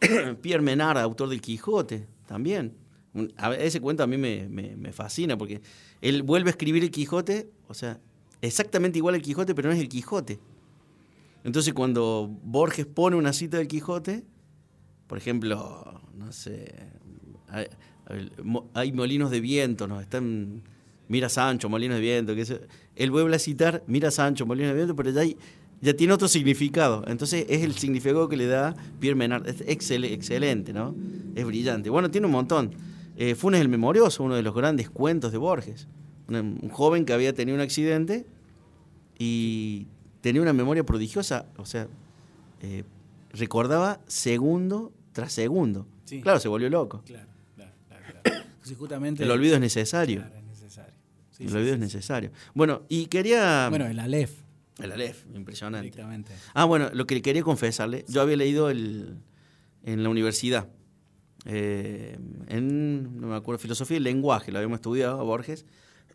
Pierre 0.42 0.62
Menard, 0.62 0.98
autor 0.98 1.28
del 1.28 1.40
Quijote, 1.40 2.06
también. 2.26 2.74
Ese 3.58 3.80
cuento 3.80 4.02
a 4.02 4.06
mí 4.06 4.16
me, 4.16 4.92
fascina 4.92 5.36
porque 5.36 5.60
él 6.00 6.22
vuelve 6.22 6.50
a 6.50 6.52
escribir 6.52 6.84
el 6.84 6.90
Quijote, 6.90 7.50
o 7.66 7.74
sea, 7.74 7.98
exactamente 8.42 8.98
igual 8.98 9.14
al 9.16 9.22
Quijote, 9.22 9.54
pero 9.54 9.68
no 9.68 9.74
es 9.74 9.80
el 9.80 9.88
Quijote. 9.88 10.38
Entonces, 11.44 11.72
cuando 11.72 12.28
Borges 12.44 12.86
pone 12.86 13.16
una 13.16 13.32
cita 13.32 13.56
del 13.56 13.66
Quijote, 13.68 14.24
por 15.06 15.18
ejemplo, 15.18 16.00
no 16.16 16.30
sé, 16.32 16.74
hay, 17.48 17.66
hay- 18.06 18.30
mo- 18.42 18.68
hay 18.74 18.92
molinos 18.92 19.30
de 19.30 19.40
viento, 19.40 19.88
¿no? 19.88 20.00
Están, 20.00 20.62
mira 21.08 21.28
Sancho, 21.28 21.68
molinos 21.68 21.96
de 21.96 22.02
viento, 22.02 22.34
que 22.34 22.42
eso- 22.42 22.60
él 22.94 23.10
vuelve 23.10 23.34
a 23.34 23.38
citar, 23.38 23.82
mira 23.86 24.10
Sancho, 24.10 24.46
molinos 24.46 24.70
de 24.72 24.76
viento, 24.76 24.94
pero 24.94 25.10
ya, 25.10 25.22
hay- 25.22 25.36
ya 25.80 25.94
tiene 25.94 26.12
otro 26.12 26.28
significado. 26.28 27.04
Entonces, 27.06 27.46
es 27.48 27.62
el 27.62 27.74
significado 27.74 28.28
que 28.28 28.36
le 28.36 28.46
da 28.46 28.74
Pierre 29.00 29.16
Menard. 29.16 29.46
Es 29.48 29.60
excel- 29.66 30.04
excelente, 30.10 30.72
¿no? 30.72 30.94
Es 31.34 31.44
brillante. 31.44 31.90
Bueno, 31.90 32.10
tiene 32.10 32.26
un 32.26 32.32
montón. 32.32 32.72
Eh, 33.16 33.34
Funes 33.34 33.60
el 33.60 33.68
Memorioso, 33.68 34.22
uno 34.22 34.34
de 34.36 34.42
los 34.42 34.54
grandes 34.54 34.90
cuentos 34.90 35.32
de 35.32 35.38
Borges. 35.38 35.88
Un, 36.28 36.36
un 36.62 36.68
joven 36.70 37.04
que 37.04 37.12
había 37.12 37.32
tenido 37.32 37.54
un 37.56 37.60
accidente 37.62 38.26
y 39.18 39.86
tenía 40.20 40.42
una 40.42 40.52
memoria 40.52 40.84
prodigiosa, 40.84 41.46
o 41.56 41.64
sea, 41.66 41.88
eh, 42.62 42.84
recordaba 43.32 44.00
segundo 44.06 44.92
tras 45.12 45.32
segundo. 45.32 45.86
Sí. 46.04 46.20
Claro, 46.20 46.38
se 46.40 46.48
volvió 46.48 46.68
loco. 46.70 47.02
Claro, 47.06 47.28
claro, 47.56 47.72
claro. 47.88 48.04
claro. 48.22 48.44
Sí, 48.62 48.74
justamente, 48.74 49.24
El 49.24 49.30
olvido 49.30 49.54
es 49.54 49.60
necesario. 49.60 50.20
Claro, 50.20 50.36
es 50.36 50.44
necesario. 50.44 50.94
Sí, 51.30 51.44
el 51.44 51.56
olvido 51.56 51.74
es 51.74 51.80
necesario. 51.80 52.30
Bueno, 52.54 52.82
y 52.88 53.06
quería... 53.06 53.68
Bueno, 53.70 53.86
el 53.86 53.98
Aleph, 53.98 54.32
el 54.78 54.92
Aleph, 54.92 55.24
impresionante. 55.34 55.90
Ah, 56.54 56.64
bueno, 56.64 56.90
lo 56.92 57.06
que 57.06 57.20
quería 57.22 57.42
confesarle, 57.42 58.04
yo 58.08 58.20
había 58.22 58.36
leído 58.36 58.70
el, 58.70 59.18
en 59.82 60.02
la 60.02 60.08
universidad, 60.08 60.68
eh, 61.44 62.18
en, 62.48 63.20
no 63.20 63.28
me 63.28 63.36
acuerdo, 63.36 63.58
filosofía 63.58 63.96
y 63.96 64.00
lenguaje, 64.00 64.52
lo 64.52 64.58
habíamos 64.58 64.76
estudiado, 64.78 65.24
Borges, 65.24 65.64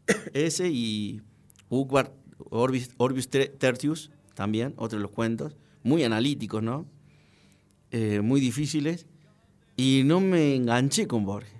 ese 0.33 0.69
y 0.69 1.21
Ukbar, 1.69 2.13
Orbis, 2.49 2.89
Orbius 2.97 3.29
Ter- 3.29 3.49
Tertius, 3.57 4.11
también, 4.33 4.73
otro 4.77 4.97
de 4.97 5.03
los 5.03 5.11
cuentos, 5.11 5.55
muy 5.83 6.03
analíticos, 6.03 6.63
¿no? 6.63 6.85
Eh, 7.91 8.21
muy 8.21 8.39
difíciles, 8.41 9.05
y 9.75 10.03
no 10.05 10.19
me 10.19 10.55
enganché 10.55 11.07
con 11.07 11.25
Borges. 11.25 11.51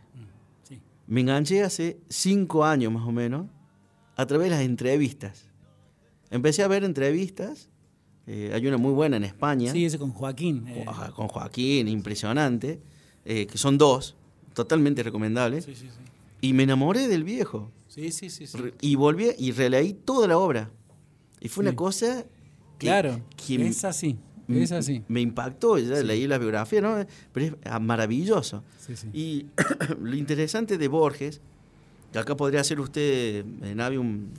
Sí. 0.68 0.80
me 1.08 1.22
enganché 1.22 1.64
hace 1.64 1.98
cinco 2.10 2.64
años 2.66 2.92
más 2.92 3.08
o 3.08 3.12
menos 3.12 3.48
a 4.16 4.26
través 4.26 4.46
de 4.50 4.56
las 4.56 4.62
entrevistas. 4.66 5.50
Empecé 6.34 6.64
a 6.64 6.68
ver 6.68 6.84
entrevistas, 6.84 7.70
eh, 8.26 8.50
hay 8.56 8.66
una 8.66 8.78
muy 8.78 8.92
buena 8.92 9.18
en 9.18 9.24
España, 9.24 9.72
Sí, 9.72 9.86
ese 9.86 10.00
con 10.00 10.10
Joaquín. 10.12 10.66
eh, 10.68 10.84
con 11.16 11.28
Joaquín, 11.28 11.88
impresionante, 11.88 12.82
eh, 13.24 13.46
que 13.46 13.56
son 13.60 13.78
dos, 13.78 14.16
totalmente 14.56 15.04
recomendables, 15.04 15.66
sí, 15.66 15.76
sí, 15.76 15.86
sí. 15.90 16.12
y 16.42 16.54
me 16.54 16.64
enamoré 16.64 17.08
del 17.08 17.24
viejo. 17.24 17.72
Sí, 17.88 18.12
sí, 18.12 18.32
sí. 18.32 18.48
Y 18.82 18.96
volví 18.96 19.28
y 19.38 19.52
releí 19.52 19.94
toda 19.94 20.28
la 20.28 20.40
obra. 20.40 20.72
Y 21.40 21.50
fue 21.50 21.62
una 21.62 21.76
cosa 21.76 22.26
que, 22.80 22.88
Claro, 22.88 23.22
que 23.38 23.68
es 23.68 23.84
así, 23.84 24.18
es 24.48 24.72
así. 24.72 25.04
me 25.08 25.22
impactó. 25.22 25.78
Ya 25.78 26.02
leí 26.02 26.26
la 26.26 26.40
biografía, 26.40 26.82
¿no? 26.82 27.06
Pero 27.32 27.46
es 27.46 27.54
ah, 27.66 27.78
maravilloso. 27.78 28.64
Sí, 28.80 28.96
sí. 28.96 29.08
Y 29.14 29.46
lo 30.02 30.16
interesante 30.16 30.80
de 30.80 30.88
Borges, 30.88 31.42
que 32.12 32.18
acá 32.18 32.36
podría 32.36 32.62
hacer 32.62 32.80
usted, 32.80 33.46
Navi, 33.46 33.98
un, 33.98 34.32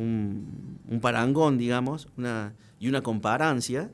un, 0.00 0.78
un 0.88 1.00
parangón, 1.00 1.58
digamos, 1.58 2.08
una, 2.16 2.54
y 2.78 2.88
una 2.88 3.02
comparancia. 3.02 3.92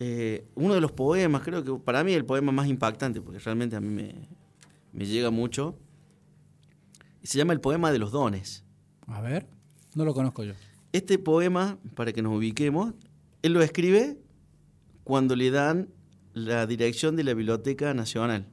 eh, 0.00 0.44
uno 0.54 0.74
de 0.74 0.80
los 0.80 0.92
poemas, 0.92 1.42
creo 1.42 1.64
que 1.64 1.74
para 1.84 2.04
mí 2.04 2.12
el 2.12 2.24
poema 2.24 2.52
más 2.52 2.68
impactante, 2.68 3.20
porque 3.20 3.38
realmente 3.40 3.74
a 3.76 3.80
mí 3.80 3.88
me, 3.88 4.14
me 4.92 5.06
llega 5.06 5.30
mucho, 5.30 5.76
se 7.22 7.36
llama 7.38 7.52
El 7.52 7.60
poema 7.60 7.90
de 7.92 7.98
los 7.98 8.12
dones. 8.12 8.64
A 9.06 9.20
ver, 9.20 9.46
no 9.94 10.04
lo 10.04 10.14
conozco 10.14 10.44
yo. 10.44 10.52
Este 10.92 11.18
poema, 11.18 11.78
para 11.94 12.12
que 12.12 12.22
nos 12.22 12.36
ubiquemos, 12.36 12.94
él 13.42 13.52
lo 13.52 13.60
escribe 13.62 14.18
cuando 15.04 15.34
le 15.36 15.50
dan 15.50 15.88
la 16.32 16.66
dirección 16.66 17.16
de 17.16 17.24
la 17.24 17.34
Biblioteca 17.34 17.92
Nacional 17.94 18.46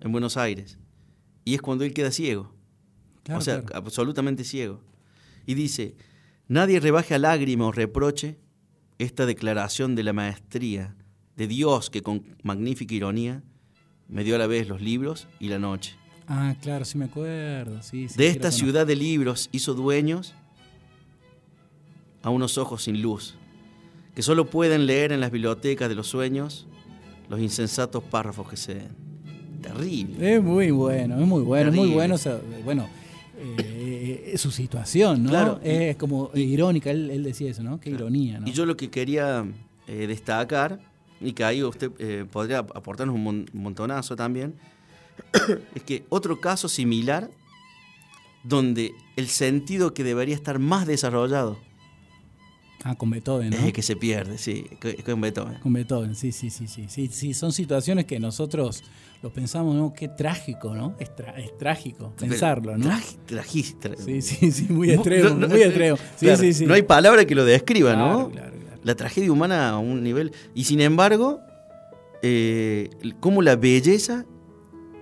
en 0.00 0.12
Buenos 0.12 0.36
Aires. 0.36 0.78
Y 1.44 1.54
es 1.54 1.60
cuando 1.62 1.84
él 1.84 1.92
queda 1.92 2.10
ciego. 2.10 2.52
Claro, 3.22 3.38
o 3.38 3.42
sea, 3.42 3.62
claro. 3.62 3.84
absolutamente 3.84 4.44
ciego. 4.44 4.80
Y 5.50 5.54
dice, 5.54 5.96
nadie 6.46 6.78
rebaje 6.78 7.12
a 7.12 7.18
lágrima 7.18 7.66
o 7.66 7.72
reproche 7.72 8.38
esta 8.98 9.26
declaración 9.26 9.96
de 9.96 10.04
la 10.04 10.12
maestría 10.12 10.94
de 11.34 11.48
Dios 11.48 11.90
que 11.90 12.02
con 12.02 12.22
magnífica 12.44 12.94
ironía 12.94 13.42
me 14.06 14.22
dio 14.22 14.36
a 14.36 14.38
la 14.38 14.46
vez 14.46 14.68
los 14.68 14.80
libros 14.80 15.26
y 15.40 15.48
la 15.48 15.58
noche. 15.58 15.96
Ah, 16.28 16.54
claro, 16.62 16.84
sí 16.84 16.98
me 16.98 17.06
acuerdo. 17.06 17.82
Sí, 17.82 18.08
sí, 18.08 18.16
De 18.16 18.28
esta 18.28 18.52
ciudad 18.52 18.86
de 18.86 18.94
libros 18.94 19.48
hizo 19.50 19.74
dueños 19.74 20.36
a 22.22 22.30
unos 22.30 22.56
ojos 22.56 22.84
sin 22.84 23.02
luz, 23.02 23.34
que 24.14 24.22
solo 24.22 24.50
pueden 24.50 24.86
leer 24.86 25.10
en 25.10 25.18
las 25.18 25.32
bibliotecas 25.32 25.88
de 25.88 25.96
los 25.96 26.06
sueños 26.06 26.68
los 27.28 27.40
insensatos 27.40 28.04
párrafos 28.04 28.48
que 28.48 28.56
se 28.56 28.74
den. 28.76 28.94
Terrible. 29.60 30.36
Es 30.36 30.40
muy 30.40 30.70
bueno, 30.70 31.20
es 31.20 31.26
muy 31.26 31.42
bueno, 31.42 31.70
es 31.70 31.76
muy 31.76 31.90
bueno. 31.90 32.14
o 32.14 32.18
sea, 32.18 32.40
bueno, 32.64 32.88
eh, 33.58 33.99
es 34.26 34.40
su 34.40 34.50
situación, 34.50 35.22
¿no? 35.24 35.30
Claro. 35.30 35.60
Es 35.62 35.96
como 35.96 36.30
irónica, 36.34 36.90
él, 36.90 37.10
él 37.10 37.22
decía 37.24 37.50
eso, 37.50 37.62
¿no? 37.62 37.80
Qué 37.80 37.90
ironía, 37.90 38.40
¿no? 38.40 38.46
Y 38.48 38.52
yo 38.52 38.66
lo 38.66 38.76
que 38.76 38.90
quería 38.90 39.44
eh, 39.86 40.06
destacar, 40.06 40.80
y 41.20 41.32
que 41.32 41.44
ahí 41.44 41.62
usted 41.62 41.90
eh, 41.98 42.24
podría 42.30 42.58
aportarnos 42.58 43.14
un, 43.14 43.22
mon- 43.24 43.46
un 43.52 43.62
montonazo 43.62 44.16
también, 44.16 44.54
es 45.74 45.82
que 45.82 46.04
otro 46.08 46.40
caso 46.40 46.68
similar, 46.68 47.30
donde 48.42 48.92
el 49.16 49.28
sentido 49.28 49.92
que 49.92 50.02
debería 50.04 50.34
estar 50.34 50.58
más 50.58 50.86
desarrollado 50.86 51.58
Ah, 52.82 52.94
con 52.94 53.10
Beethoven, 53.10 53.50
¿no? 53.50 53.56
es 53.56 53.62
el 53.64 53.72
que 53.74 53.82
se 53.82 53.94
pierde, 53.96 54.38
sí, 54.38 54.64
con 55.04 55.20
Beethoven. 55.20 55.58
Con 55.60 55.72
Beethoven, 55.74 56.14
sí, 56.14 56.32
sí, 56.32 56.48
sí, 56.48 56.66
sí, 56.66 56.86
sí, 56.88 57.08
sí, 57.12 57.34
son 57.34 57.52
situaciones 57.52 58.06
que 58.06 58.18
nosotros 58.18 58.82
lo 59.22 59.30
pensamos, 59.30 59.74
¿no? 59.74 59.92
Qué 59.92 60.08
trágico, 60.08 60.74
¿no? 60.74 60.96
Es, 60.98 61.10
trágico 61.58 62.14
pensarlo, 62.18 62.78
¿no? 62.78 62.86
Tragi- 62.86 63.18
tragi- 63.26 63.76
tra- 63.78 63.96
Sí, 63.98 64.22
sí, 64.22 64.50
sí, 64.50 64.66
muy 64.70 64.90
extremo, 64.92 65.28
No, 65.28 65.36
no, 65.36 65.48
muy 65.48 65.60
extremo. 65.62 65.98
Sí, 66.16 66.24
claro, 66.26 66.40
sí, 66.40 66.54
sí. 66.54 66.64
No 66.66 66.72
hay 66.72 66.82
palabra 66.82 67.26
que 67.26 67.34
lo 67.34 67.44
describa, 67.44 67.92
Claro, 67.92 68.18
¿no? 68.18 68.30
claro, 68.30 68.56
claro. 68.58 68.78
La 68.82 68.94
tragedia 68.94 69.30
humana 69.30 69.68
a 69.68 69.78
un 69.78 70.02
nivel. 70.02 70.32
Y 70.54 70.64
sin 70.64 70.80
embargo, 70.80 71.40
eh, 72.22 72.88
cómo 73.20 73.42
la 73.42 73.56
belleza 73.56 74.24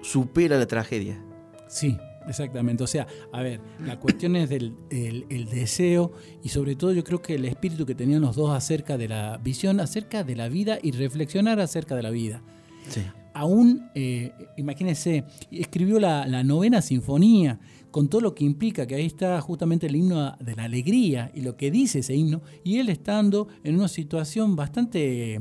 supera 0.02 0.58
la 0.58 0.66
tragedia. 0.66 1.22
Sí, 1.68 1.96
exactamente. 2.28 2.84
O 2.84 2.86
sea, 2.86 3.06
a 3.32 3.42
ver, 3.42 3.60
la 3.84 3.98
cuestión 3.98 4.36
es 4.36 4.48
del 4.48 4.74
el, 4.90 5.26
el 5.28 5.46
deseo 5.46 6.12
y 6.42 6.48
sobre 6.48 6.76
todo 6.76 6.92
yo 6.92 7.02
creo 7.04 7.22
que 7.22 7.34
el 7.34 7.44
espíritu 7.44 7.86
que 7.86 7.94
tenían 7.94 8.20
los 8.20 8.36
dos 8.36 8.50
acerca 8.50 8.96
de 8.96 9.08
la 9.08 9.38
visión, 9.38 9.80
acerca 9.80 10.24
de 10.24 10.36
la 10.36 10.48
vida 10.48 10.78
y 10.82 10.92
reflexionar 10.92 11.60
acerca 11.60 11.96
de 11.96 12.02
la 12.02 12.10
vida. 12.10 12.42
Sí. 12.88 13.02
Aún, 13.34 13.90
eh, 13.94 14.32
imagínense, 14.56 15.24
escribió 15.50 16.00
la, 16.00 16.26
la 16.26 16.42
novena 16.42 16.82
sinfonía 16.82 17.60
con 17.90 18.08
todo 18.08 18.20
lo 18.20 18.34
que 18.34 18.44
implica, 18.44 18.86
que 18.86 18.96
ahí 18.96 19.06
está 19.06 19.40
justamente 19.40 19.86
el 19.86 19.96
himno 19.96 20.36
de 20.40 20.56
la 20.56 20.64
alegría 20.64 21.30
y 21.34 21.40
lo 21.40 21.56
que 21.56 21.70
dice 21.70 22.00
ese 22.00 22.14
himno, 22.14 22.42
y 22.64 22.78
él 22.78 22.88
estando 22.88 23.48
en 23.64 23.76
una 23.76 23.88
situación 23.88 24.56
bastante, 24.56 25.40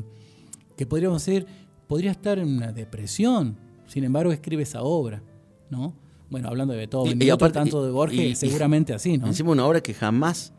que 0.75 0.85
podríamos 0.85 1.25
decir, 1.25 1.45
podría 1.87 2.11
estar 2.11 2.39
en 2.39 2.47
una 2.49 2.71
depresión, 2.71 3.57
sin 3.87 4.03
embargo 4.03 4.31
escribe 4.31 4.63
esa 4.63 4.83
obra, 4.83 5.23
¿no? 5.69 5.93
Bueno, 6.29 6.49
hablando 6.49 6.73
de 6.73 6.79
Beethoven, 6.79 7.21
Y- 7.21 7.25
y 7.25 7.29
aparte- 7.29 7.53
tanto 7.53 7.85
de 7.85 7.91
Borges, 7.91 8.19
y- 8.19 8.35
seguramente 8.35 8.93
así, 8.93 9.17
¿no? 9.17 9.27
Encima 9.27 9.51
una 9.51 9.65
obra 9.65 9.81
que 9.81 9.93
jamás 9.93 10.53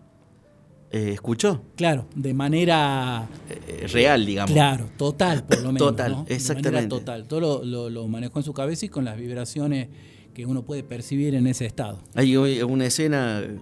eh, 0.90 1.10
escuchó. 1.12 1.62
Claro, 1.76 2.06
de 2.14 2.32
manera 2.32 3.28
eh, 3.50 3.86
real, 3.92 4.24
digamos. 4.24 4.52
Claro, 4.52 4.88
total, 4.96 5.44
por 5.44 5.58
lo 5.60 5.72
menos. 5.72 5.78
Total, 5.90 6.12
¿no? 6.12 6.24
De 6.24 6.34
exactamente. 6.34 6.70
manera 6.72 6.88
total. 6.88 7.28
Todo 7.28 7.40
lo, 7.40 7.64
lo- 7.64 7.90
lo 7.90 8.08
manejó 8.08 8.38
en 8.38 8.44
su 8.44 8.54
cabeza 8.54 8.86
y 8.86 8.88
con 8.88 9.04
las 9.04 9.18
vibraciones 9.18 9.88
que 10.32 10.46
uno 10.46 10.62
puede 10.62 10.82
percibir 10.84 11.34
en 11.34 11.46
ese 11.46 11.66
estado. 11.66 11.98
Hay 12.14 12.34
una 12.36 12.86
escena 12.86 13.40
eh, 13.42 13.58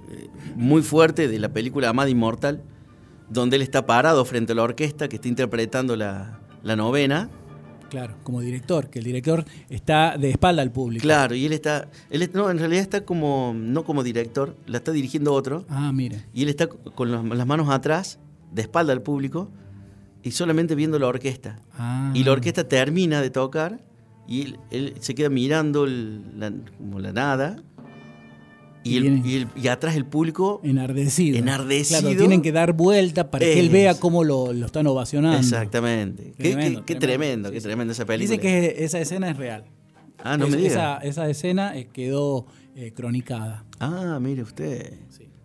muy 0.54 0.82
fuerte 0.82 1.26
de 1.26 1.38
la 1.40 1.48
película 1.52 1.88
Amada 1.88 2.10
Inmortal, 2.10 2.62
donde 3.28 3.56
él 3.56 3.62
está 3.62 3.86
parado 3.86 4.24
frente 4.24 4.52
a 4.52 4.54
la 4.54 4.62
orquesta 4.62 5.08
que 5.08 5.16
está 5.16 5.26
interpretando 5.26 5.96
la, 5.96 6.38
la 6.62 6.76
novena. 6.76 7.28
Claro, 7.90 8.16
como 8.24 8.40
director, 8.40 8.90
que 8.90 8.98
el 8.98 9.04
director 9.04 9.44
está 9.68 10.16
de 10.18 10.30
espalda 10.30 10.62
al 10.62 10.72
público. 10.72 11.02
Claro, 11.02 11.34
y 11.34 11.46
él 11.46 11.52
está, 11.52 11.88
él 12.10 12.28
no, 12.34 12.50
en 12.50 12.58
realidad 12.58 12.82
está 12.82 13.04
como, 13.04 13.54
no 13.56 13.84
como 13.84 14.02
director, 14.02 14.56
la 14.66 14.78
está 14.78 14.92
dirigiendo 14.92 15.32
otro, 15.32 15.64
Ah, 15.68 15.92
mire. 15.92 16.24
y 16.34 16.42
él 16.42 16.48
está 16.48 16.66
con 16.68 17.10
las, 17.12 17.24
las 17.24 17.46
manos 17.46 17.68
atrás, 17.70 18.18
de 18.52 18.62
espalda 18.62 18.92
al 18.92 19.02
público, 19.02 19.50
y 20.22 20.32
solamente 20.32 20.74
viendo 20.74 20.98
la 20.98 21.06
orquesta. 21.06 21.60
Ah. 21.78 22.10
Y 22.14 22.24
la 22.24 22.32
orquesta 22.32 22.66
termina 22.68 23.20
de 23.20 23.30
tocar, 23.30 23.80
y 24.26 24.42
él, 24.42 24.58
él 24.72 24.94
se 24.98 25.14
queda 25.14 25.28
mirando 25.28 25.84
el- 25.84 26.22
la, 26.40 26.52
como 26.78 26.98
la 26.98 27.12
nada, 27.12 27.62
y, 28.86 28.96
el- 28.96 29.02
Viene- 29.04 29.22
y 29.28 29.34
el- 29.36 29.48
y 29.56 29.68
atrás 29.68 29.96
el 29.96 30.04
público 30.06 30.60
Enardecido. 30.64 31.38
Enardecido. 31.38 32.00
Claro, 32.00 32.16
tienen 32.16 32.42
que 32.42 32.52
dar 32.52 32.72
vuelta 32.72 33.30
para 33.30 33.44
que 33.44 33.58
él 33.60 33.70
vea 33.70 33.98
cómo 33.98 34.24
lo, 34.24 34.52
lo 34.52 34.66
están 34.66 34.86
ovacionando. 34.86 35.38
Exactamente. 35.38 36.32
Qué- 36.36 36.50
Tremendo, 36.52 36.84
qué, 36.84 36.94
qué 36.94 37.00
tremendo. 37.00 37.48
tremendo, 37.48 37.50
qué 37.52 37.60
tremendo 37.60 37.92
esa 37.92 38.04
película. 38.06 38.36
Dice 38.36 38.40
que 38.42 38.84
esa 38.84 39.00
escena 39.00 39.30
es 39.30 39.36
real. 39.36 39.64
Ah, 40.18 40.36
no 40.36 40.46
Es- 40.46 40.50
me 40.50 40.56
diga. 40.56 40.68
Esa, 40.70 40.98
esa 40.98 41.28
escena 41.30 41.76
eh, 41.76 41.88
quedó 41.92 42.46
eh, 42.74 42.92
cronicada. 42.92 43.64
Ah, 43.80 44.18
mire 44.20 44.42
usted. 44.42 44.94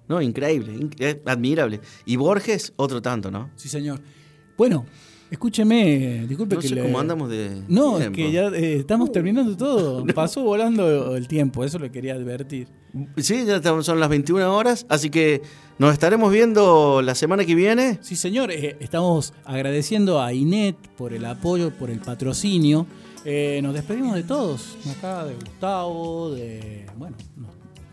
No, 0.08 0.22
increíble, 0.22 0.90
admirable. 1.26 1.80
Y 2.06 2.18
Borges, 2.18 2.74
otro 2.76 3.02
tanto, 3.02 3.32
¿no? 3.32 3.50
Sí, 3.56 3.70
señor. 3.70 4.02
Bueno, 4.58 4.86
escúcheme, 5.32 6.26
disculpe 6.28 6.56
No 6.56 6.62
que 6.62 6.68
sé 6.68 6.76
le- 6.76 6.82
cómo 6.84 7.00
andamos 7.00 7.30
de 7.30 7.64
No, 7.68 7.98
es 8.00 8.10
que 8.12 8.32
ya 8.32 8.48
eh, 8.50 8.76
estamos 8.80 9.12
terminando 9.12 9.56
todo. 9.58 10.06
Pasó 10.16 10.44
volando 10.44 11.16
el 11.16 11.28
tiempo, 11.28 11.64
eso 11.64 11.80
le 11.80 11.90
quería 11.92 12.14
advertir. 12.14 12.68
Sí, 13.18 13.46
ya 13.46 13.56
estamos- 13.56 13.86
son 13.86 14.00
las 14.00 14.10
21 14.10 14.54
horas, 14.56 14.86
así 14.90 15.10
que 15.10 15.42
nos 15.80 15.94
estaremos 15.94 16.32
viendo 16.32 17.02
la 17.02 17.16
semana 17.16 17.46
que 17.46 17.56
viene. 17.56 17.98
Sí, 18.02 18.16
señor, 18.16 18.52
eh, 18.52 18.76
estamos 18.80 19.34
agradeciendo 19.46 20.22
a 20.22 20.34
Inet 20.34 20.76
por 20.98 21.14
el 21.14 21.26
apoyo, 21.26 21.72
por 21.72 21.90
el 21.90 22.00
patrocinio. 22.00 22.86
Eh, 23.24 23.60
nos 23.64 23.74
despedimos 23.74 24.16
de 24.16 24.24
todos, 24.24 24.78
acá 24.98 25.26
de 25.26 25.36
Gustavo, 25.36 26.32
de... 26.32 26.86
Bueno, 26.98 27.16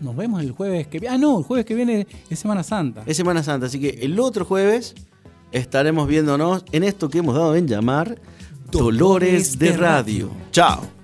nos 0.01 0.16
vemos 0.16 0.43
el 0.43 0.53
jueves 0.53 0.86
que 0.86 0.99
viene. 1.01 1.14
Ah, 1.14 1.18
no, 1.18 1.39
el 1.39 1.45
jueves 1.45 1.66
que 1.66 1.74
viene 1.74 2.07
es 2.30 2.39
Semana 2.39 2.62
Santa. 2.62 3.03
Es 3.07 3.16
Semana 3.16 3.43
Santa, 3.43 3.66
así 3.66 3.78
que 3.78 3.91
el 3.91 4.18
otro 4.20 4.45
jueves 4.45 4.95
estaremos 5.53 6.09
viéndonos 6.09 6.65
en 6.73 6.85
esto 6.85 7.09
que 7.09 7.19
hemos 7.19 7.35
dado 7.35 7.55
en 7.57 7.67
llamar 7.67 8.19
Dolores 8.71 9.59
de 9.59 9.77
Radio. 9.77 10.31
Chao. 10.51 10.98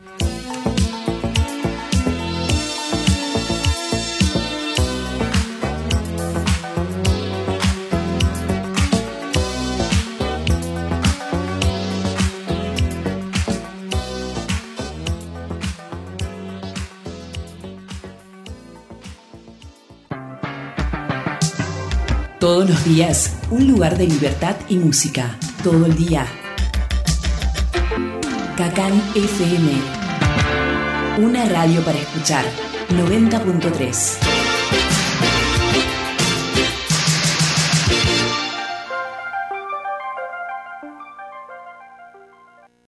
Todos 22.55 22.71
los 22.71 22.85
días, 22.85 23.33
un 23.51 23.67
lugar 23.67 23.99
de 23.99 24.07
libertad 24.07 24.55
y 24.69 24.77
música. 24.77 25.37
Todo 25.65 25.87
el 25.87 25.97
día. 25.97 26.25
Cacán 28.57 28.93
FM 29.17 29.73
Una 31.19 31.47
radio 31.47 31.81
para 31.85 31.99
escuchar. 31.99 32.45
90.3. 32.91 34.34